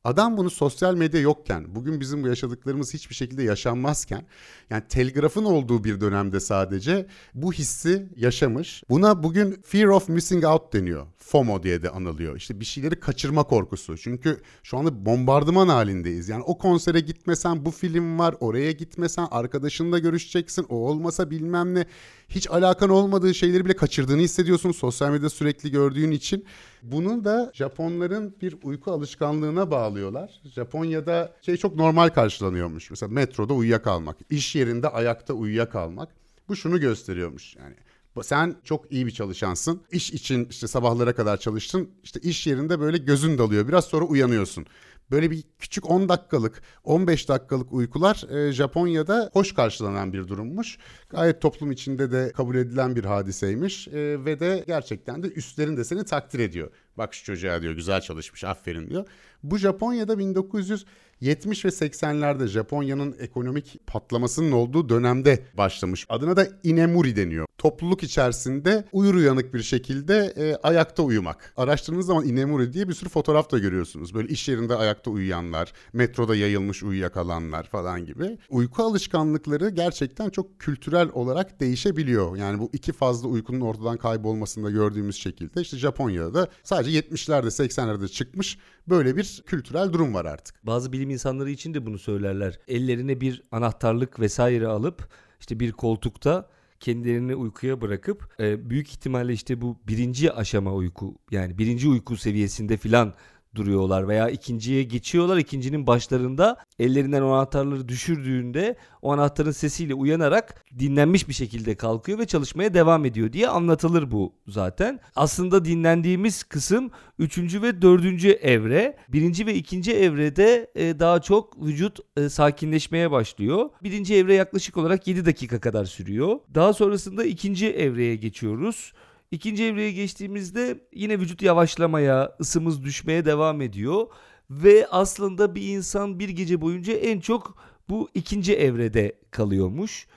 Adam 0.03 0.37
bunu 0.37 0.49
sosyal 0.49 0.95
medya 0.95 1.21
yokken, 1.21 1.75
bugün 1.75 1.99
bizim 1.99 2.23
bu 2.23 2.27
yaşadıklarımız 2.27 2.93
hiçbir 2.93 3.15
şekilde 3.15 3.43
yaşanmazken, 3.43 4.25
yani 4.69 4.83
telgrafın 4.89 5.45
olduğu 5.45 5.83
bir 5.83 6.01
dönemde 6.01 6.39
sadece 6.39 7.07
bu 7.33 7.53
hissi 7.53 8.09
yaşamış. 8.15 8.83
Buna 8.89 9.23
bugün 9.23 9.61
fear 9.65 9.87
of 9.87 10.09
missing 10.09 10.45
out 10.45 10.73
deniyor. 10.73 11.05
FOMO 11.17 11.63
diye 11.63 11.83
de 11.83 11.89
anılıyor. 11.89 12.35
İşte 12.35 12.59
bir 12.59 12.65
şeyleri 12.65 12.99
kaçırma 12.99 13.43
korkusu. 13.43 13.97
Çünkü 13.97 14.41
şu 14.63 14.77
anda 14.77 15.05
bombardıman 15.05 15.67
halindeyiz. 15.67 16.29
Yani 16.29 16.43
o 16.43 16.57
konsere 16.57 16.99
gitmesen 16.99 17.65
bu 17.65 17.71
film 17.71 18.19
var, 18.19 18.35
oraya 18.39 18.71
gitmesen 18.71 19.27
arkadaşınla 19.31 19.99
görüşeceksin, 19.99 20.65
o 20.69 20.75
olmasa 20.75 21.31
bilmem 21.31 21.75
ne. 21.75 21.85
Hiç 22.29 22.49
alakan 22.49 22.89
olmadığı 22.89 23.33
şeyleri 23.33 23.65
bile 23.65 23.75
kaçırdığını 23.75 24.21
hissediyorsun 24.21 24.71
sosyal 24.71 25.09
medyada 25.09 25.29
sürekli 25.29 25.71
gördüğün 25.71 26.11
için. 26.11 26.45
Bunu 26.83 27.25
da 27.25 27.51
Japonların 27.53 28.35
bir 28.41 28.55
uyku 28.63 28.91
alışkanlığına 28.91 29.71
bağlıyorlar. 29.71 30.41
Japonya'da 30.55 31.33
şey 31.41 31.57
çok 31.57 31.75
normal 31.75 32.09
karşılanıyormuş. 32.09 32.89
Mesela 32.89 33.11
metroda 33.11 33.53
uyuyakalmak, 33.53 34.17
iş 34.29 34.55
yerinde 34.55 34.89
ayakta 34.89 35.33
uyuyakalmak. 35.33 36.09
Bu 36.47 36.55
şunu 36.55 36.79
gösteriyormuş 36.79 37.55
yani 37.55 37.75
sen 38.23 38.55
çok 38.63 38.91
iyi 38.91 39.05
bir 39.05 39.11
çalışansın. 39.11 39.81
İş 39.91 40.13
için 40.13 40.47
işte 40.49 40.67
sabahlara 40.67 41.15
kadar 41.15 41.37
çalıştın. 41.37 41.89
İşte 42.03 42.19
iş 42.19 42.47
yerinde 42.47 42.79
böyle 42.79 42.97
gözün 42.97 43.37
dalıyor. 43.37 43.67
Biraz 43.67 43.85
sonra 43.85 44.05
uyanıyorsun. 44.05 44.65
Böyle 45.11 45.31
bir 45.31 45.43
küçük 45.59 45.89
10 45.89 46.09
dakikalık, 46.09 46.61
15 46.83 47.29
dakikalık 47.29 47.73
uykular 47.73 48.23
e, 48.29 48.51
Japonya'da 48.51 49.29
hoş 49.33 49.53
karşılanan 49.53 50.13
bir 50.13 50.27
durummuş. 50.27 50.77
Gayet 51.09 51.41
toplum 51.41 51.71
içinde 51.71 52.11
de 52.11 52.31
kabul 52.35 52.55
edilen 52.55 52.95
bir 52.95 53.05
hadiseymiş 53.05 53.87
e, 53.87 54.25
ve 54.25 54.39
de 54.39 54.63
gerçekten 54.67 55.23
de 55.23 55.27
üstlerin 55.27 55.77
de 55.77 55.83
seni 55.83 56.05
takdir 56.05 56.39
ediyor. 56.39 56.71
Bak 56.97 57.13
şu 57.13 57.25
çocuğa 57.25 57.61
diyor 57.61 57.73
güzel 57.73 58.01
çalışmış 58.01 58.43
aferin 58.43 58.89
diyor. 58.89 59.07
Bu 59.43 59.57
Japonya'da 59.57 60.17
1900 60.17 60.85
70 61.21 61.65
ve 61.65 61.69
80'lerde 61.69 62.47
Japonya'nın 62.47 63.15
ekonomik 63.19 63.87
patlamasının 63.87 64.51
olduğu 64.51 64.89
dönemde 64.89 65.43
başlamış. 65.53 66.05
Adına 66.09 66.37
da 66.37 66.47
inemuri 66.63 67.15
deniyor. 67.15 67.47
Topluluk 67.57 68.03
içerisinde 68.03 68.85
uyur 68.91 69.15
uyanık 69.15 69.53
bir 69.53 69.63
şekilde 69.63 70.33
e, 70.37 70.55
ayakta 70.55 71.03
uyumak. 71.03 71.53
Araştırdığınız 71.57 72.05
zaman 72.05 72.25
inemuri 72.25 72.73
diye 72.73 72.87
bir 72.87 72.93
sürü 72.93 73.09
fotoğraf 73.09 73.51
da 73.51 73.59
görüyorsunuz. 73.59 74.13
Böyle 74.13 74.27
iş 74.27 74.49
yerinde 74.49 74.75
ayakta 74.75 75.11
uyuyanlar, 75.11 75.73
metroda 75.93 76.35
yayılmış 76.35 76.83
uyuyakalanlar 76.83 77.69
falan 77.69 78.05
gibi. 78.05 78.37
Uyku 78.49 78.83
alışkanlıkları 78.83 79.69
gerçekten 79.69 80.29
çok 80.29 80.59
kültürel 80.59 81.09
olarak 81.13 81.59
değişebiliyor. 81.59 82.35
Yani 82.35 82.59
bu 82.59 82.69
iki 82.73 82.91
fazla 82.91 83.27
uykunun 83.27 83.61
ortadan 83.61 83.97
kaybolmasında 83.97 84.71
gördüğümüz 84.71 85.15
şekilde 85.15 85.61
işte 85.61 85.77
Japonya'da 85.77 86.33
da 86.33 86.47
sadece 86.63 86.99
70'lerde 86.99 87.47
80'lerde 87.47 88.07
çıkmış 88.07 88.57
böyle 88.89 89.17
bir 89.17 89.43
kültürel 89.45 89.93
durum 89.93 90.13
var 90.13 90.25
artık. 90.25 90.65
Bazı 90.65 90.91
bilim 90.91 91.09
insanları 91.09 91.49
için 91.49 91.73
de 91.73 91.85
bunu 91.85 91.99
söylerler. 91.99 92.59
Ellerine 92.67 93.21
bir 93.21 93.43
anahtarlık 93.51 94.19
vesaire 94.19 94.67
alıp 94.67 95.09
işte 95.39 95.59
bir 95.59 95.71
koltukta 95.71 96.49
kendilerini 96.79 97.35
uykuya 97.35 97.81
bırakıp 97.81 98.35
e, 98.39 98.69
büyük 98.69 98.89
ihtimalle 98.89 99.33
işte 99.33 99.61
bu 99.61 99.77
birinci 99.87 100.33
aşama 100.33 100.73
uyku 100.73 101.15
yani 101.31 101.57
birinci 101.57 101.87
uyku 101.87 102.17
seviyesinde 102.17 102.77
filan 102.77 103.13
duruyorlar 103.57 104.07
veya 104.07 104.29
ikinciye 104.29 104.83
geçiyorlar. 104.83 105.37
İkincinin 105.37 105.87
başlarında 105.87 106.57
ellerinden 106.79 107.21
o 107.21 107.29
anahtarları 107.29 107.87
düşürdüğünde 107.87 108.75
o 109.01 109.13
anahtarın 109.13 109.51
sesiyle 109.51 109.93
uyanarak 109.93 110.65
dinlenmiş 110.79 111.29
bir 111.29 111.33
şekilde 111.33 111.75
kalkıyor 111.75 112.19
ve 112.19 112.25
çalışmaya 112.25 112.73
devam 112.73 113.05
ediyor 113.05 113.33
diye 113.33 113.47
anlatılır 113.47 114.11
bu 114.11 114.33
zaten. 114.47 114.99
Aslında 115.15 115.65
dinlendiğimiz 115.65 116.43
kısım 116.43 116.91
3. 117.19 117.37
ve 117.37 117.81
4. 117.81 118.25
evre. 118.25 118.97
1. 119.09 119.45
ve 119.45 119.55
2. 119.55 119.93
evrede 119.93 120.71
e, 120.75 120.99
daha 120.99 121.21
çok 121.21 121.65
vücut 121.65 121.99
e, 122.17 122.29
sakinleşmeye 122.29 123.11
başlıyor. 123.11 123.69
1. 123.83 124.09
evre 124.09 124.33
yaklaşık 124.33 124.77
olarak 124.77 125.07
7 125.07 125.25
dakika 125.25 125.59
kadar 125.59 125.85
sürüyor. 125.85 126.39
Daha 126.55 126.73
sonrasında 126.73 127.23
2. 127.23 127.67
evreye 127.67 128.15
geçiyoruz. 128.15 128.93
İkinci 129.31 129.65
evreye 129.65 129.91
geçtiğimizde 129.91 130.87
yine 130.93 131.19
vücut 131.19 131.41
yavaşlamaya, 131.41 132.35
ısımız 132.39 132.83
düşmeye 132.83 133.25
devam 133.25 133.61
ediyor. 133.61 134.07
Ve 134.49 134.87
aslında 134.91 135.55
bir 135.55 135.61
insan 135.67 136.19
bir 136.19 136.29
gece 136.29 136.61
boyunca 136.61 136.93
en 136.93 137.19
çok 137.19 137.57
bu 137.89 138.09
ikinci 138.13 138.55
evrede 138.55 139.19
kalıyormuş. 139.31 140.07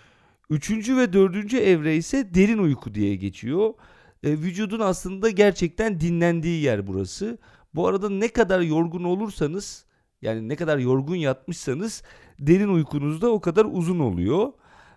Üçüncü 0.51 0.97
ve 0.97 1.13
dördüncü 1.13 1.59
evre 1.59 1.97
ise 1.97 2.35
derin 2.35 2.59
uyku 2.59 2.95
diye 2.95 3.17
geçiyor. 3.17 3.75
E, 4.23 4.31
vücudun 4.31 4.81
aslında 4.81 5.31
gerçekten 5.31 6.01
dinlendiği 6.01 6.63
yer 6.63 6.87
burası. 6.87 7.39
Bu 7.75 7.87
arada 7.87 8.11
ne 8.11 8.29
kadar 8.29 8.61
yorgun 8.61 9.05
olursanız 9.05 9.85
yani 10.23 10.49
ne 10.49 10.57
kadar 10.57 10.79
yorgun 10.79 11.17
yatmışsanız 11.17 12.03
derin 12.39 12.69
uykunuz 12.69 13.23
da 13.23 13.31
o 13.31 13.41
kadar 13.41 13.67
uzun 13.71 13.99
oluyor. 13.99 14.53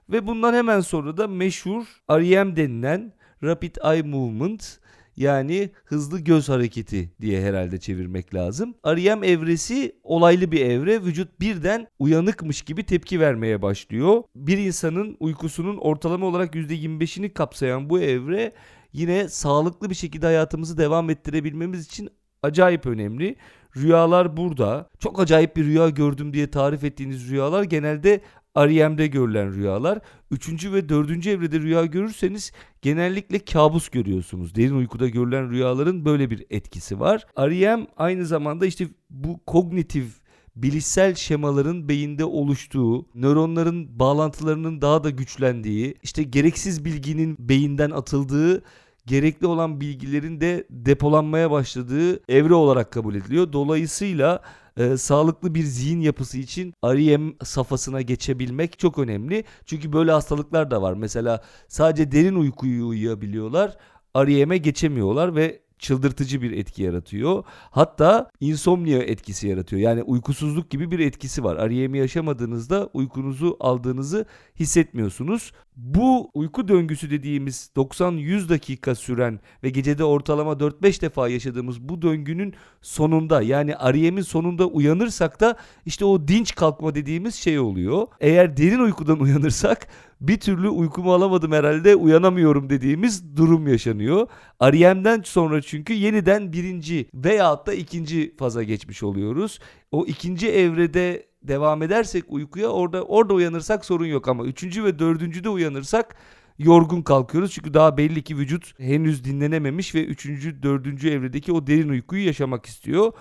Ve 0.10 0.28
bundan 0.28 0.54
hemen 0.54 0.80
sonra 0.80 1.18
da 1.18 1.28
meşhur 1.28 1.84
REM 2.10 2.56
denilen 2.56 3.14
Rapid 3.44 3.76
Eye 3.84 4.02
Movement 4.02 4.80
yani 5.18 5.72
hızlı 5.86 6.20
göz 6.20 6.50
hareketi 6.50 7.12
diye 7.22 7.42
herhalde 7.42 7.80
çevirmek 7.80 8.36
lazım. 8.36 8.76
REM 8.86 9.24
evresi 9.24 9.96
olaylı 10.04 10.52
bir 10.52 10.66
evre. 10.66 11.04
Vücut 11.04 11.40
birden 11.40 11.88
uyanıkmış 12.00 12.62
gibi 12.62 12.84
tepki 12.84 13.20
vermeye 13.20 13.62
başlıyor. 13.62 14.24
Bir 14.36 14.58
insanın 14.58 15.18
uykusunun 15.20 15.78
ortalama 15.78 16.26
olarak 16.26 16.56
%25'ini 16.56 17.34
kapsayan 17.34 17.90
bu 17.90 18.00
evre 18.00 18.54
yine 18.94 19.30
sağlıklı 19.30 19.90
bir 19.90 19.96
şekilde 19.96 20.26
hayatımızı 20.26 20.78
devam 20.78 21.10
ettirebilmemiz 21.10 21.86
için 21.86 22.10
acayip 22.44 22.86
önemli. 22.86 23.36
Rüyalar 23.78 24.38
burada. 24.38 24.90
Çok 25.00 25.20
acayip 25.20 25.56
bir 25.56 25.66
rüya 25.66 25.90
gördüm 25.90 26.34
diye 26.34 26.52
tarif 26.52 26.84
ettiğiniz 26.84 27.30
rüyalar 27.30 27.64
genelde 27.64 28.22
REM'de 28.58 29.08
görülen 29.08 29.54
rüyalar. 29.54 30.00
Üçüncü 30.32 30.74
ve 30.74 30.90
dördüncü 30.90 31.30
evrede 31.30 31.60
rüya 31.60 31.86
görürseniz 31.86 32.52
genellikle 32.82 33.40
kabus 33.40 33.90
görüyorsunuz. 33.90 34.56
Derin 34.56 34.76
uykuda 34.76 35.10
görülen 35.10 35.50
rüyaların 35.50 36.06
böyle 36.06 36.30
bir 36.30 36.46
etkisi 36.50 37.00
var. 37.00 37.26
REM 37.38 37.88
aynı 37.98 38.26
zamanda 38.26 38.66
işte 38.66 38.88
bu 39.10 39.40
kognitif 39.46 40.24
bilişsel 40.56 41.16
şemaların 41.16 41.90
beyinde 41.90 42.26
oluştuğu, 42.26 43.06
nöronların 43.16 44.00
bağlantılarının 44.00 44.82
daha 44.82 45.04
da 45.04 45.10
güçlendiği, 45.10 45.96
işte 46.04 46.24
gereksiz 46.24 46.86
bilginin 46.86 47.36
beyinden 47.40 47.92
atıldığı 47.92 48.64
gerekli 49.06 49.48
olan 49.48 49.82
bilgilerin 49.82 50.42
de 50.42 50.68
depolanmaya 50.70 51.52
başladığı 51.52 52.32
evre 52.34 52.54
olarak 52.54 52.92
kabul 52.92 53.16
ediliyor. 53.16 53.54
Dolayısıyla 53.54 54.42
e, 54.78 54.98
sağlıklı 54.98 55.56
bir 55.56 55.64
zihin 55.64 56.02
yapısı 56.02 56.38
için 56.38 56.74
REM 56.86 57.36
safhasına 57.44 58.02
geçebilmek 58.02 58.80
çok 58.80 59.00
önemli. 59.00 59.44
Çünkü 59.66 59.94
böyle 59.94 60.12
hastalıklar 60.12 60.72
da 60.72 60.82
var. 60.82 60.94
Mesela 60.94 61.44
sadece 61.68 62.12
derin 62.12 62.36
uykuyu 62.36 62.88
uyuyabiliyorlar. 62.88 63.78
REM'e 64.18 64.58
geçemiyorlar 64.58 65.36
ve 65.36 65.63
çıldırtıcı 65.84 66.42
bir 66.42 66.52
etki 66.52 66.84
yaratıyor. 66.84 67.44
Hatta 67.72 68.32
insomnia 68.40 69.00
etkisi 69.00 69.48
yaratıyor. 69.48 69.82
Yani 69.82 70.04
uykusuzluk 70.04 70.70
gibi 70.70 70.92
bir 70.92 71.00
etkisi 71.00 71.44
var. 71.44 71.70
REM'i 71.70 71.98
yaşamadığınızda 71.98 72.90
uykunuzu 72.94 73.58
aldığınızı 73.60 74.26
hissetmiyorsunuz. 74.60 75.52
Bu 75.76 76.32
uyku 76.34 76.68
döngüsü 76.68 77.12
dediğimiz 77.12 77.70
90-100 77.76 78.50
dakika 78.50 78.96
süren 78.96 79.40
ve 79.64 79.70
gecede 79.70 80.04
ortalama 80.04 80.52
4-5 80.52 81.02
defa 81.02 81.30
yaşadığımız 81.30 81.82
bu 81.82 82.02
döngünün 82.02 82.54
sonunda 82.82 83.42
yani 83.42 83.72
REM'in 83.72 84.22
sonunda 84.22 84.66
uyanırsak 84.66 85.40
da 85.40 85.58
işte 85.86 86.06
o 86.06 86.28
dinç 86.28 86.56
kalkma 86.56 86.96
dediğimiz 86.96 87.36
şey 87.36 87.60
oluyor. 87.60 88.08
Eğer 88.20 88.58
derin 88.58 88.80
uykudan 88.80 89.20
uyanırsak 89.24 89.88
bir 90.24 90.40
türlü 90.40 90.70
uykumu 90.70 91.14
alamadım 91.14 91.52
herhalde 91.52 91.96
uyanamıyorum 91.96 92.70
dediğimiz 92.70 93.38
durum 93.38 93.68
yaşanıyor. 93.68 94.28
REM'den 94.62 95.22
sonra 95.26 95.62
çünkü 95.62 95.94
yeniden 95.94 96.54
birinci 96.54 97.10
veyahut 97.14 97.68
da 97.68 97.74
ikinci 97.74 98.36
faza 98.36 98.64
geçmiş 98.64 99.04
oluyoruz. 99.04 99.60
O 99.92 100.06
ikinci 100.06 100.50
evrede 100.50 101.26
devam 101.44 101.82
edersek 101.84 102.24
uykuya 102.28 102.68
orada 102.68 103.04
orada 103.04 103.34
uyanırsak 103.34 103.86
sorun 103.86 104.06
yok 104.06 104.28
ama 104.28 104.46
üçüncü 104.46 104.84
ve 104.84 105.00
dördüncüde 105.00 105.50
uyanırsak 105.50 106.16
yorgun 106.60 107.02
kalkıyoruz. 107.02 107.52
Çünkü 107.52 107.74
daha 107.74 107.98
belli 107.98 108.24
ki 108.24 108.38
vücut 108.38 108.80
henüz 108.80 109.24
dinlenememiş 109.24 109.96
ve 109.96 110.06
üçüncü, 110.06 110.64
dördüncü 110.64 111.10
evredeki 111.10 111.52
o 111.52 111.68
derin 111.68 111.90
uykuyu 111.90 112.26
yaşamak 112.26 112.66
istiyor. 112.66 113.12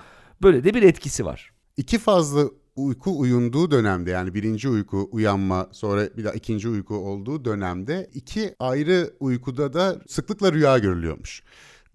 Böyle 0.43 0.65
de 0.65 0.75
bir 0.75 0.83
etkisi 0.83 1.25
var. 1.25 1.53
İki 1.77 1.99
fazla 1.99 2.45
uyku 2.77 3.21
uyunduğu 3.21 3.71
dönemde 3.71 4.11
yani 4.11 4.35
birinci 4.35 4.69
uyku 4.69 5.09
uyanma 5.13 5.69
sonra 5.73 6.17
bir 6.17 6.25
daha 6.25 6.33
ikinci 6.33 6.69
uyku 6.69 6.95
olduğu 6.95 7.45
dönemde 7.45 8.11
iki 8.15 8.55
ayrı 8.59 9.15
uykuda 9.21 9.73
da 9.73 10.01
sıklıkla 10.09 10.53
rüya 10.53 10.79
görülüyormuş. 10.79 11.43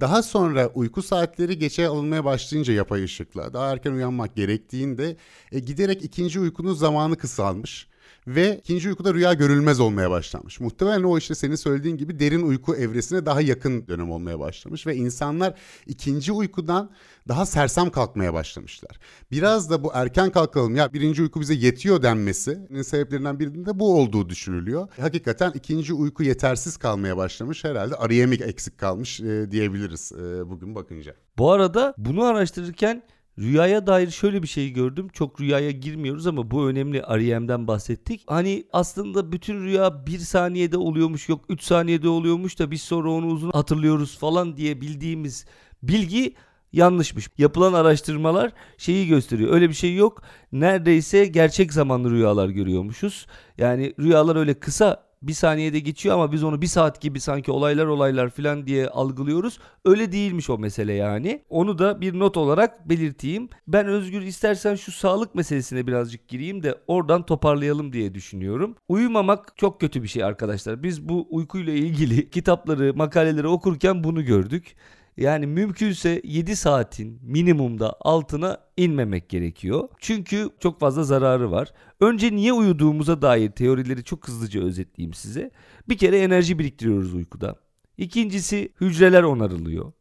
Daha 0.01 0.23
sonra 0.23 0.67
uyku 0.67 1.01
saatleri 1.01 1.57
geçe 1.57 1.88
alınmaya 1.88 2.25
başlayınca 2.25 2.73
yapay 2.73 3.03
ışıkla 3.03 3.53
daha 3.53 3.71
erken 3.71 3.91
uyanmak 3.91 4.36
gerektiğinde 4.36 5.17
e, 5.51 5.59
giderek 5.59 6.03
ikinci 6.03 6.39
uykunun 6.39 6.73
zamanı 6.73 7.17
kısalmış 7.17 7.88
ve 8.28 8.57
ikinci 8.57 8.89
uykuda 8.89 9.13
rüya 9.13 9.34
görülmez 9.34 9.80
olmaya 9.80 10.11
başlamış. 10.11 10.59
Muhtemelen 10.59 11.03
o 11.03 11.17
işte 11.17 11.36
senin 11.36 11.55
söylediğin 11.55 11.97
gibi 11.97 12.19
derin 12.19 12.41
uyku 12.41 12.75
evresine 12.75 13.25
daha 13.25 13.41
yakın 13.41 13.88
dönem 13.88 14.11
olmaya 14.11 14.39
başlamış 14.39 14.88
ve 14.88 14.95
insanlar 14.95 15.53
ikinci 15.88 16.32
uykudan 16.32 16.91
daha 17.28 17.45
sersem 17.45 17.89
kalkmaya 17.89 18.34
başlamışlar. 18.34 18.99
Biraz 19.32 19.69
da 19.69 19.84
bu 19.84 19.91
erken 19.93 20.32
kalkalım 20.32 20.75
ya 20.75 20.93
birinci 20.93 21.21
uyku 21.21 21.41
bize 21.41 21.53
yetiyor 21.53 22.01
denmesinin 22.03 22.82
sebeplerinden 22.82 23.39
birinin 23.39 23.65
de 23.65 23.80
bu 23.80 23.99
olduğu 23.99 24.30
düşünülüyor. 24.30 24.88
Hakikaten 25.01 25.51
ikinci 25.55 25.93
uyku 25.93 26.23
yetersiz 26.23 26.78
kalmaya 26.78 27.17
başlamış 27.17 27.63
herhalde 27.63 27.95
arayemik 27.95 28.41
eksik 28.41 28.78
kalmış 28.78 29.19
e, 29.19 29.51
diyebiliriz 29.51 30.11
e, 30.11 30.49
bugün 30.49 30.75
bakınca. 30.75 31.15
Bu 31.38 31.51
arada 31.51 31.93
bunu 31.97 32.23
araştırırken 32.23 33.03
Rüyaya 33.39 33.88
dair 33.88 34.09
şöyle 34.09 34.43
bir 34.43 34.47
şey 34.47 34.69
gördüm. 34.69 35.07
Çok 35.13 35.41
rüyaya 35.41 35.71
girmiyoruz 35.71 36.27
ama 36.27 36.51
bu 36.51 36.67
önemli. 36.67 37.01
REM'den 37.01 37.67
bahsettik. 37.67 38.23
Hani 38.27 38.67
aslında 38.73 39.31
bütün 39.31 39.63
rüya 39.63 40.07
bir 40.07 40.19
saniyede 40.19 40.77
oluyormuş 40.77 41.29
yok 41.29 41.45
3 41.49 41.63
saniyede 41.63 42.09
oluyormuş 42.09 42.59
da 42.59 42.71
biz 42.71 42.81
sonra 42.81 43.11
onu 43.11 43.27
uzun 43.27 43.51
hatırlıyoruz 43.51 44.17
falan 44.17 44.57
diye 44.57 44.81
bildiğimiz 44.81 45.45
bilgi 45.83 46.35
yanlışmış. 46.73 47.29
Yapılan 47.38 47.73
araştırmalar 47.73 48.51
şeyi 48.77 49.07
gösteriyor. 49.07 49.53
Öyle 49.53 49.69
bir 49.69 49.73
şey 49.73 49.95
yok. 49.95 50.21
Neredeyse 50.51 51.25
gerçek 51.25 51.73
zamanlı 51.73 52.11
rüyalar 52.11 52.49
görüyormuşuz. 52.49 53.27
Yani 53.57 53.93
rüyalar 53.99 54.35
öyle 54.35 54.53
kısa 54.53 55.06
bir 55.22 55.34
saniyede 55.34 55.80
geçiyor 55.80 56.15
ama 56.15 56.32
biz 56.32 56.43
onu 56.43 56.61
bir 56.61 56.68
saat 56.68 57.01
gibi 57.01 57.20
sanki 57.20 57.51
olaylar 57.51 57.86
olaylar 57.86 58.30
falan 58.30 58.68
diye 58.68 58.89
algılıyoruz. 58.89 59.59
Öyle 59.86 60.11
değilmiş 60.11 60.49
o 60.49 60.57
mesele 60.57 60.93
yani. 60.93 61.43
Onu 61.49 61.78
da 61.78 62.01
bir 62.01 62.20
not 62.20 62.38
olarak 62.38 62.89
belirteyim. 62.89 63.49
Ben 63.68 63.88
Özgür 63.88 64.22
istersen 64.22 64.76
şu 64.76 64.91
sağlık 64.91 65.36
meselesine 65.36 65.88
birazcık 65.88 66.28
gireyim 66.28 66.63
de 66.63 66.76
oradan 66.88 67.26
toparlayalım 67.26 67.93
diye 67.93 68.13
düşünüyorum. 68.13 68.76
Uyumamak 68.88 69.57
çok 69.57 69.82
kötü 69.82 70.03
bir 70.03 70.07
şey 70.07 70.24
arkadaşlar. 70.24 70.84
Biz 70.84 71.09
bu 71.09 71.28
uykuyla 71.30 71.74
ilgili 71.74 72.30
kitapları, 72.32 72.93
makaleleri 72.93 73.47
okurken 73.47 74.03
bunu 74.03 74.26
gördük. 74.26 74.76
Yani 75.18 75.47
mümkünse 75.47 76.22
7 76.24 76.55
saatin 76.55 77.20
minimumda 77.24 77.95
altına 78.01 78.57
inmemek 78.78 79.30
gerekiyor. 79.30 79.89
Çünkü 79.99 80.49
çok 80.59 80.80
fazla 80.80 81.03
zararı 81.03 81.51
var. 81.51 81.74
Önce 81.99 82.36
niye 82.36 82.53
uyuduğumuza 82.53 83.22
dair 83.22 83.51
teorileri 83.51 84.03
çok 84.03 84.28
hızlıca 84.28 84.61
özetleyeyim 84.61 85.13
size. 85.13 85.51
Bir 85.89 85.97
kere 85.97 86.20
enerji 86.20 86.59
biriktiriyoruz 86.59 87.13
uykuda. 87.13 87.55
İkincisi 87.97 88.74
hücreler 88.82 89.24
onarılıyor. 89.24 89.91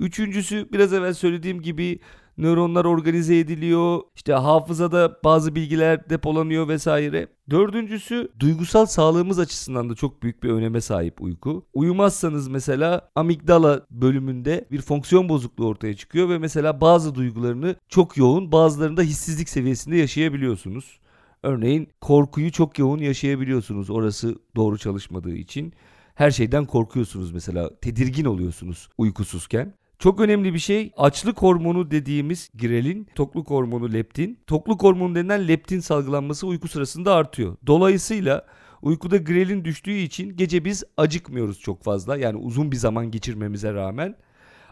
Üçüncüsü 0.00 0.68
biraz 0.72 0.92
evvel 0.92 1.14
söylediğim 1.14 1.62
gibi 1.62 2.00
nöronlar 2.38 2.84
organize 2.84 3.38
ediliyor. 3.38 4.00
İşte 4.16 4.32
hafızada 4.32 5.18
bazı 5.24 5.54
bilgiler 5.54 6.10
depolanıyor 6.10 6.68
vesaire. 6.68 7.28
Dördüncüsü 7.50 8.28
duygusal 8.40 8.86
sağlığımız 8.86 9.38
açısından 9.38 9.90
da 9.90 9.94
çok 9.94 10.22
büyük 10.22 10.42
bir 10.42 10.50
öneme 10.50 10.80
sahip 10.80 11.22
uyku. 11.22 11.66
Uyumazsanız 11.74 12.48
mesela 12.48 13.10
amigdala 13.14 13.86
bölümünde 13.90 14.64
bir 14.70 14.80
fonksiyon 14.80 15.28
bozukluğu 15.28 15.66
ortaya 15.66 15.94
çıkıyor 15.94 16.28
ve 16.28 16.38
mesela 16.38 16.80
bazı 16.80 17.14
duygularını 17.14 17.76
çok 17.88 18.16
yoğun 18.16 18.52
bazılarında 18.52 19.02
hissizlik 19.02 19.48
seviyesinde 19.48 19.96
yaşayabiliyorsunuz. 19.96 21.00
Örneğin 21.42 21.88
korkuyu 22.00 22.52
çok 22.52 22.78
yoğun 22.78 22.98
yaşayabiliyorsunuz 22.98 23.90
orası 23.90 24.34
doğru 24.56 24.78
çalışmadığı 24.78 25.34
için. 25.34 25.72
Her 26.14 26.30
şeyden 26.30 26.64
korkuyorsunuz 26.64 27.32
mesela 27.32 27.70
tedirgin 27.80 28.24
oluyorsunuz 28.24 28.88
uykusuzken. 28.98 29.74
Çok 29.98 30.20
önemli 30.20 30.54
bir 30.54 30.58
şey 30.58 30.92
açlık 30.96 31.42
hormonu 31.42 31.90
dediğimiz 31.90 32.50
grelin, 32.54 33.06
tokluk 33.14 33.50
hormonu 33.50 33.92
leptin. 33.92 34.38
Tokluk 34.46 34.82
hormonu 34.82 35.14
denilen 35.14 35.48
leptin 35.48 35.80
salgılanması 35.80 36.46
uyku 36.46 36.68
sırasında 36.68 37.14
artıyor. 37.14 37.56
Dolayısıyla 37.66 38.46
uykuda 38.82 39.16
grelin 39.16 39.64
düştüğü 39.64 39.96
için 39.96 40.36
gece 40.36 40.64
biz 40.64 40.84
acıkmıyoruz 40.96 41.60
çok 41.60 41.82
fazla. 41.82 42.16
Yani 42.16 42.36
uzun 42.36 42.72
bir 42.72 42.76
zaman 42.76 43.10
geçirmemize 43.10 43.74
rağmen. 43.74 44.16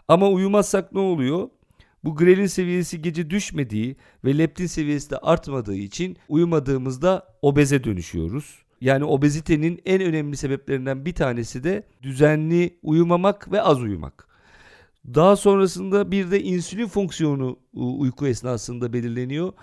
Ama 0.07 0.29
uyumazsak 0.29 0.93
ne 0.93 0.99
oluyor? 0.99 1.49
Bu 2.03 2.15
grelin 2.15 2.47
seviyesi 2.47 3.01
gece 3.01 3.29
düşmediği 3.29 3.95
ve 4.25 4.37
leptin 4.37 4.67
seviyesi 4.67 5.09
de 5.09 5.17
artmadığı 5.17 5.75
için 5.75 6.17
uyumadığımızda 6.29 7.27
obeze 7.41 7.83
dönüşüyoruz. 7.83 8.59
Yani 8.81 9.03
obezitenin 9.03 9.81
en 9.85 10.01
önemli 10.01 10.37
sebeplerinden 10.37 11.05
bir 11.05 11.15
tanesi 11.15 11.63
de 11.63 11.83
düzenli 12.03 12.79
uyumamak 12.83 13.51
ve 13.51 13.61
az 13.61 13.81
uyumak. 13.81 14.26
Daha 15.13 15.35
sonrasında 15.35 16.11
bir 16.11 16.31
de 16.31 16.43
insülin 16.43 16.87
fonksiyonu 16.87 17.59
uyku 17.73 18.27
esnasında 18.27 18.93
belirleniyor. 18.93 19.53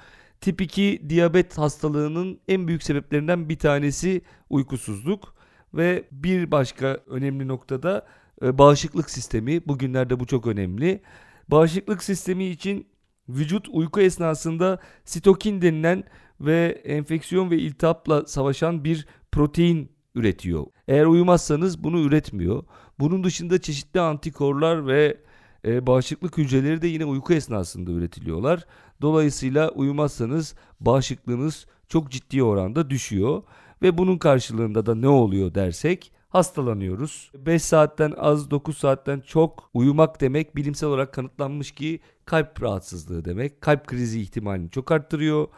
Tip 0.41 0.61
2 0.61 1.03
diyabet 1.09 1.59
hastalığının 1.59 2.41
en 2.49 2.69
büyük 2.69 2.83
sebeplerinden 2.83 3.49
bir 3.49 3.59
tanesi 3.59 4.23
uykusuzluk 4.51 5.35
ve 5.75 6.05
bir 6.13 6.51
başka 6.51 6.87
önemli 7.07 7.49
noktada 7.49 8.07
e, 8.43 8.59
bağışıklık 8.59 9.11
sistemi. 9.11 9.67
Bugünlerde 9.67 10.21
bu 10.21 10.27
çok 10.27 10.47
önemli. 10.47 11.03
Bağışıklık 11.49 12.03
sistemi 12.03 12.45
için 12.45 12.87
vücut 13.29 13.69
uyku 13.69 14.01
esnasında 14.01 14.79
sitokin 15.05 15.63
denilen 15.63 16.05
ve 16.41 16.83
enfeksiyon 16.85 17.51
ve 17.51 17.59
iltihapla 17.59 18.27
savaşan 18.27 18.85
bir 18.85 19.07
protein 19.33 19.91
üretiyor. 20.15 20.67
Eğer 20.89 21.07
uyumazsanız 21.07 21.85
bunu 21.85 22.01
üretmiyor. 22.01 22.65
Bunun 22.99 23.25
dışında 23.25 23.61
çeşitli 23.61 24.01
antikorlar 24.01 24.87
ve 24.87 25.25
e, 25.65 25.87
bağışıklık 25.87 26.39
hücreleri 26.39 26.83
de 26.83 26.87
yine 26.87 27.05
uyku 27.05 27.33
esnasında 27.33 27.91
üretiliyorlar. 27.91 28.67
Dolayısıyla 29.03 29.71
uyumazsanız 29.71 30.55
bağışıklığınız 30.81 31.67
çok 31.89 32.11
ciddi 32.11 32.43
oranda 32.43 32.91
düşüyor 32.91 33.43
ve 33.83 33.99
bunun 33.99 34.19
karşılığında 34.19 34.87
da 34.87 34.95
ne 34.95 35.09
oluyor 35.09 35.55
dersek 35.55 36.13
hastalanıyoruz. 36.29 37.31
5 37.35 37.63
saatten 37.63 38.13
az 38.17 38.51
9 38.51 38.79
saatten 38.79 39.21
çok 39.21 39.71
uyumak 39.75 40.21
demek 40.21 40.57
bilimsel 40.57 40.89
olarak 40.89 41.13
kanıtlanmış 41.13 41.73
ki 41.73 42.01
kalp 42.25 42.63
rahatsızlığı 42.63 43.25
demek. 43.25 43.61
Kalp 43.61 43.87
krizi 43.87 44.21
ihtimalini 44.21 44.71
çok 44.71 44.93
arttırıyor. 44.93 45.49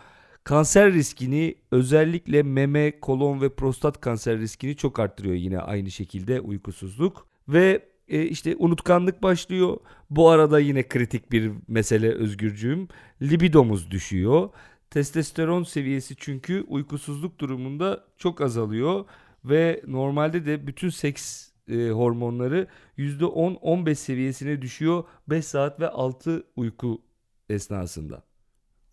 Kanser 0.45 0.93
riskini 0.93 1.55
özellikle 1.71 2.43
meme, 2.43 3.01
kolon 3.01 3.41
ve 3.41 3.49
prostat 3.49 4.01
kanser 4.01 4.39
riskini 4.39 4.77
çok 4.77 4.99
arttırıyor 4.99 5.35
yine 5.35 5.59
aynı 5.59 5.91
şekilde 5.91 6.41
uykusuzluk. 6.41 7.27
Ve 7.49 7.96
e, 8.09 8.23
işte 8.23 8.57
unutkanlık 8.59 9.23
başlıyor. 9.23 9.77
Bu 10.11 10.29
arada 10.29 10.61
yine 10.61 10.89
kritik 10.89 11.33
bir 11.33 11.53
mesele 11.69 12.09
özgürcüğüm. 12.13 12.89
Libidomuz 13.23 13.91
düşüyor. 13.91 14.51
Testosteron 14.91 15.63
seviyesi 15.63 16.17
çünkü 16.17 16.65
uykusuzluk 16.69 17.39
durumunda 17.39 18.05
çok 18.19 18.41
azalıyor 18.41 19.05
ve 19.45 19.83
normalde 19.87 20.47
de 20.47 20.67
bütün 20.67 20.89
seks 20.89 21.51
e, 21.69 21.89
hormonları 21.89 22.69
%10-15 22.99 23.95
seviyesine 23.95 24.63
düşüyor 24.63 25.05
5 25.29 25.45
saat 25.45 25.81
ve 25.81 25.89
6 25.89 26.45
uyku 26.57 27.03
esnasında. 27.49 28.23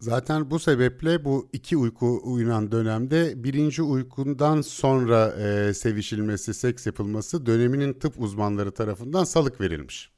Zaten 0.04 0.52
bu 0.52 0.60
sebeple 0.60 1.26
bu 1.26 1.50
iki 1.54 1.78
uyku 1.78 2.22
uyunan 2.24 2.72
dönemde 2.72 3.44
birinci 3.44 3.82
uykundan 3.82 4.62
sonra 4.62 5.28
e, 5.28 5.74
sevişilmesi, 5.74 6.54
seks 6.54 6.86
yapılması 6.86 7.46
döneminin 7.46 7.94
tıp 7.94 8.20
uzmanları 8.20 8.72
tarafından 8.72 9.24
salık 9.24 9.62
verilmiş. 9.62 10.12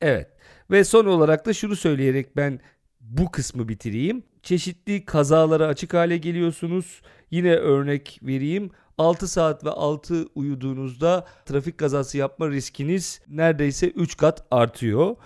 Evet 0.00 0.28
ve 0.70 0.84
son 0.84 1.06
olarak 1.06 1.46
da 1.46 1.52
şunu 1.52 1.76
söyleyerek 1.76 2.36
ben 2.36 2.60
bu 3.00 3.30
kısmı 3.30 3.68
bitireyim. 3.68 4.22
Çeşitli 4.42 5.04
kazalara 5.04 5.66
açık 5.66 5.94
hale 5.94 6.16
geliyorsunuz. 6.16 7.02
Yine 7.30 7.54
örnek 7.54 8.20
vereyim. 8.22 8.70
6 8.98 9.28
saat 9.28 9.64
ve 9.64 9.70
6 9.70 10.26
uyuduğunuzda 10.34 11.26
trafik 11.46 11.78
kazası 11.78 12.18
yapma 12.18 12.50
riskiniz 12.50 13.20
neredeyse 13.28 13.88
3 13.88 14.16
kat 14.16 14.46
artıyor. 14.50 15.16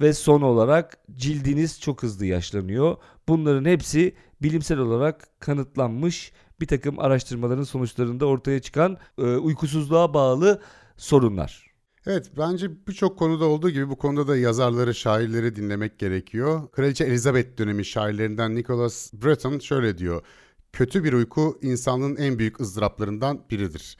Ve 0.00 0.12
son 0.12 0.42
olarak 0.42 0.98
cildiniz 1.16 1.80
çok 1.80 2.02
hızlı 2.02 2.26
yaşlanıyor. 2.26 2.96
Bunların 3.28 3.64
hepsi 3.64 4.14
bilimsel 4.42 4.78
olarak 4.78 5.40
kanıtlanmış 5.40 6.32
bir 6.60 6.66
takım 6.66 6.98
araştırmaların 6.98 7.62
sonuçlarında 7.62 8.26
ortaya 8.26 8.60
çıkan 8.60 8.98
e, 9.18 9.22
uykusuzluğa 9.22 10.14
bağlı 10.14 10.62
sorunlar. 10.96 11.66
Evet 12.06 12.30
bence 12.38 12.86
birçok 12.86 13.18
konuda 13.18 13.44
olduğu 13.44 13.70
gibi 13.70 13.88
bu 13.88 13.96
konuda 13.96 14.28
da 14.28 14.36
yazarları, 14.36 14.94
şairleri 14.94 15.56
dinlemek 15.56 15.98
gerekiyor. 15.98 16.70
Kraliçe 16.70 17.04
Elizabeth 17.04 17.58
dönemi 17.58 17.84
şairlerinden 17.84 18.54
Nicholas 18.54 19.12
Breton 19.12 19.58
şöyle 19.58 19.98
diyor. 19.98 20.22
Kötü 20.72 21.04
bir 21.04 21.12
uyku 21.12 21.58
insanlığın 21.62 22.16
en 22.16 22.38
büyük 22.38 22.60
ızdıraplarından 22.60 23.44
biridir. 23.50 23.96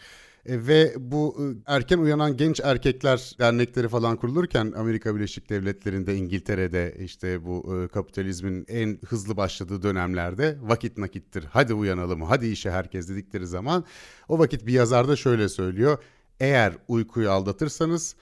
E, 0.49 0.67
ve 0.67 0.95
bu 0.99 1.37
e, 1.41 1.45
erken 1.75 1.99
uyanan 1.99 2.37
genç 2.37 2.61
erkekler 2.61 3.37
dernekleri 3.39 3.89
falan 3.89 4.17
kurulurken 4.17 4.73
Amerika 4.77 5.17
Birleşik 5.17 5.51
Devletleri'nde, 5.51 6.17
İngiltere'de 6.17 6.97
işte 6.99 7.45
bu 7.45 7.83
e, 7.85 7.89
kapitalizmin 7.89 8.65
en 8.69 8.99
hızlı 9.09 9.37
başladığı 9.37 9.83
dönemlerde 9.83 10.59
vakit 10.63 10.99
nakittir. 10.99 11.45
Hadi 11.51 11.75
uyanalım, 11.75 12.23
hadi 12.23 12.47
işe 12.47 12.71
herkes 12.71 13.09
dedikleri 13.09 13.47
zaman 13.47 13.85
o 14.29 14.39
vakit 14.39 14.67
bir 14.67 14.73
yazar 14.73 15.09
da 15.09 15.17
şöyle 15.17 15.49
söylüyor. 15.49 15.99
Eğer 16.41 16.73
uykuyu 16.89 17.31
aldatırsanız 17.31 18.17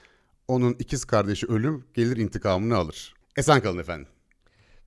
onun 0.47 0.75
ikiz 0.79 1.05
kardeşi 1.05 1.47
ölüm 1.47 1.83
gelir 1.93 2.17
intikamını 2.17 2.75
alır. 2.75 3.13
Esen 3.37 3.61
kalın 3.61 3.77
efendim. 3.77 4.14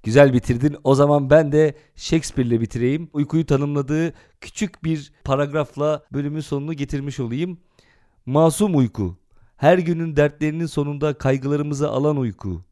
Güzel 0.02 0.32
bitirdin. 0.32 0.76
O 0.84 0.94
zaman 0.94 1.30
ben 1.30 1.52
de 1.52 1.74
Shakespeare'le 1.94 2.60
bitireyim. 2.60 3.08
Uykuyu 3.12 3.46
tanımladığı 3.46 4.12
küçük 4.40 4.84
bir 4.84 5.12
paragrafla 5.24 6.02
bölümün 6.12 6.40
sonunu 6.40 6.74
getirmiş 6.74 7.20
olayım. 7.20 7.58
Masum 8.26 8.76
uyku. 8.76 9.16
Her 9.56 9.78
günün 9.78 10.16
dertlerinin 10.16 10.66
sonunda 10.66 11.14
kaygılarımızı 11.14 11.88
alan 11.88 12.16
uyku. 12.16 12.64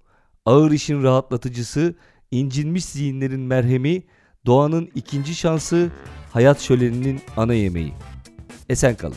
Ağır 0.47 0.71
işin 0.71 1.03
rahatlatıcısı, 1.03 1.95
incinmiş 2.31 2.85
zihinlerin 2.85 3.41
merhemi, 3.41 4.03
doğanın 4.47 4.91
ikinci 4.95 5.35
şansı, 5.35 5.91
hayat 6.33 6.61
şöleninin 6.61 7.21
ana 7.37 7.55
yemeği. 7.55 7.93
Esen 8.69 8.97
kalın. 8.97 9.17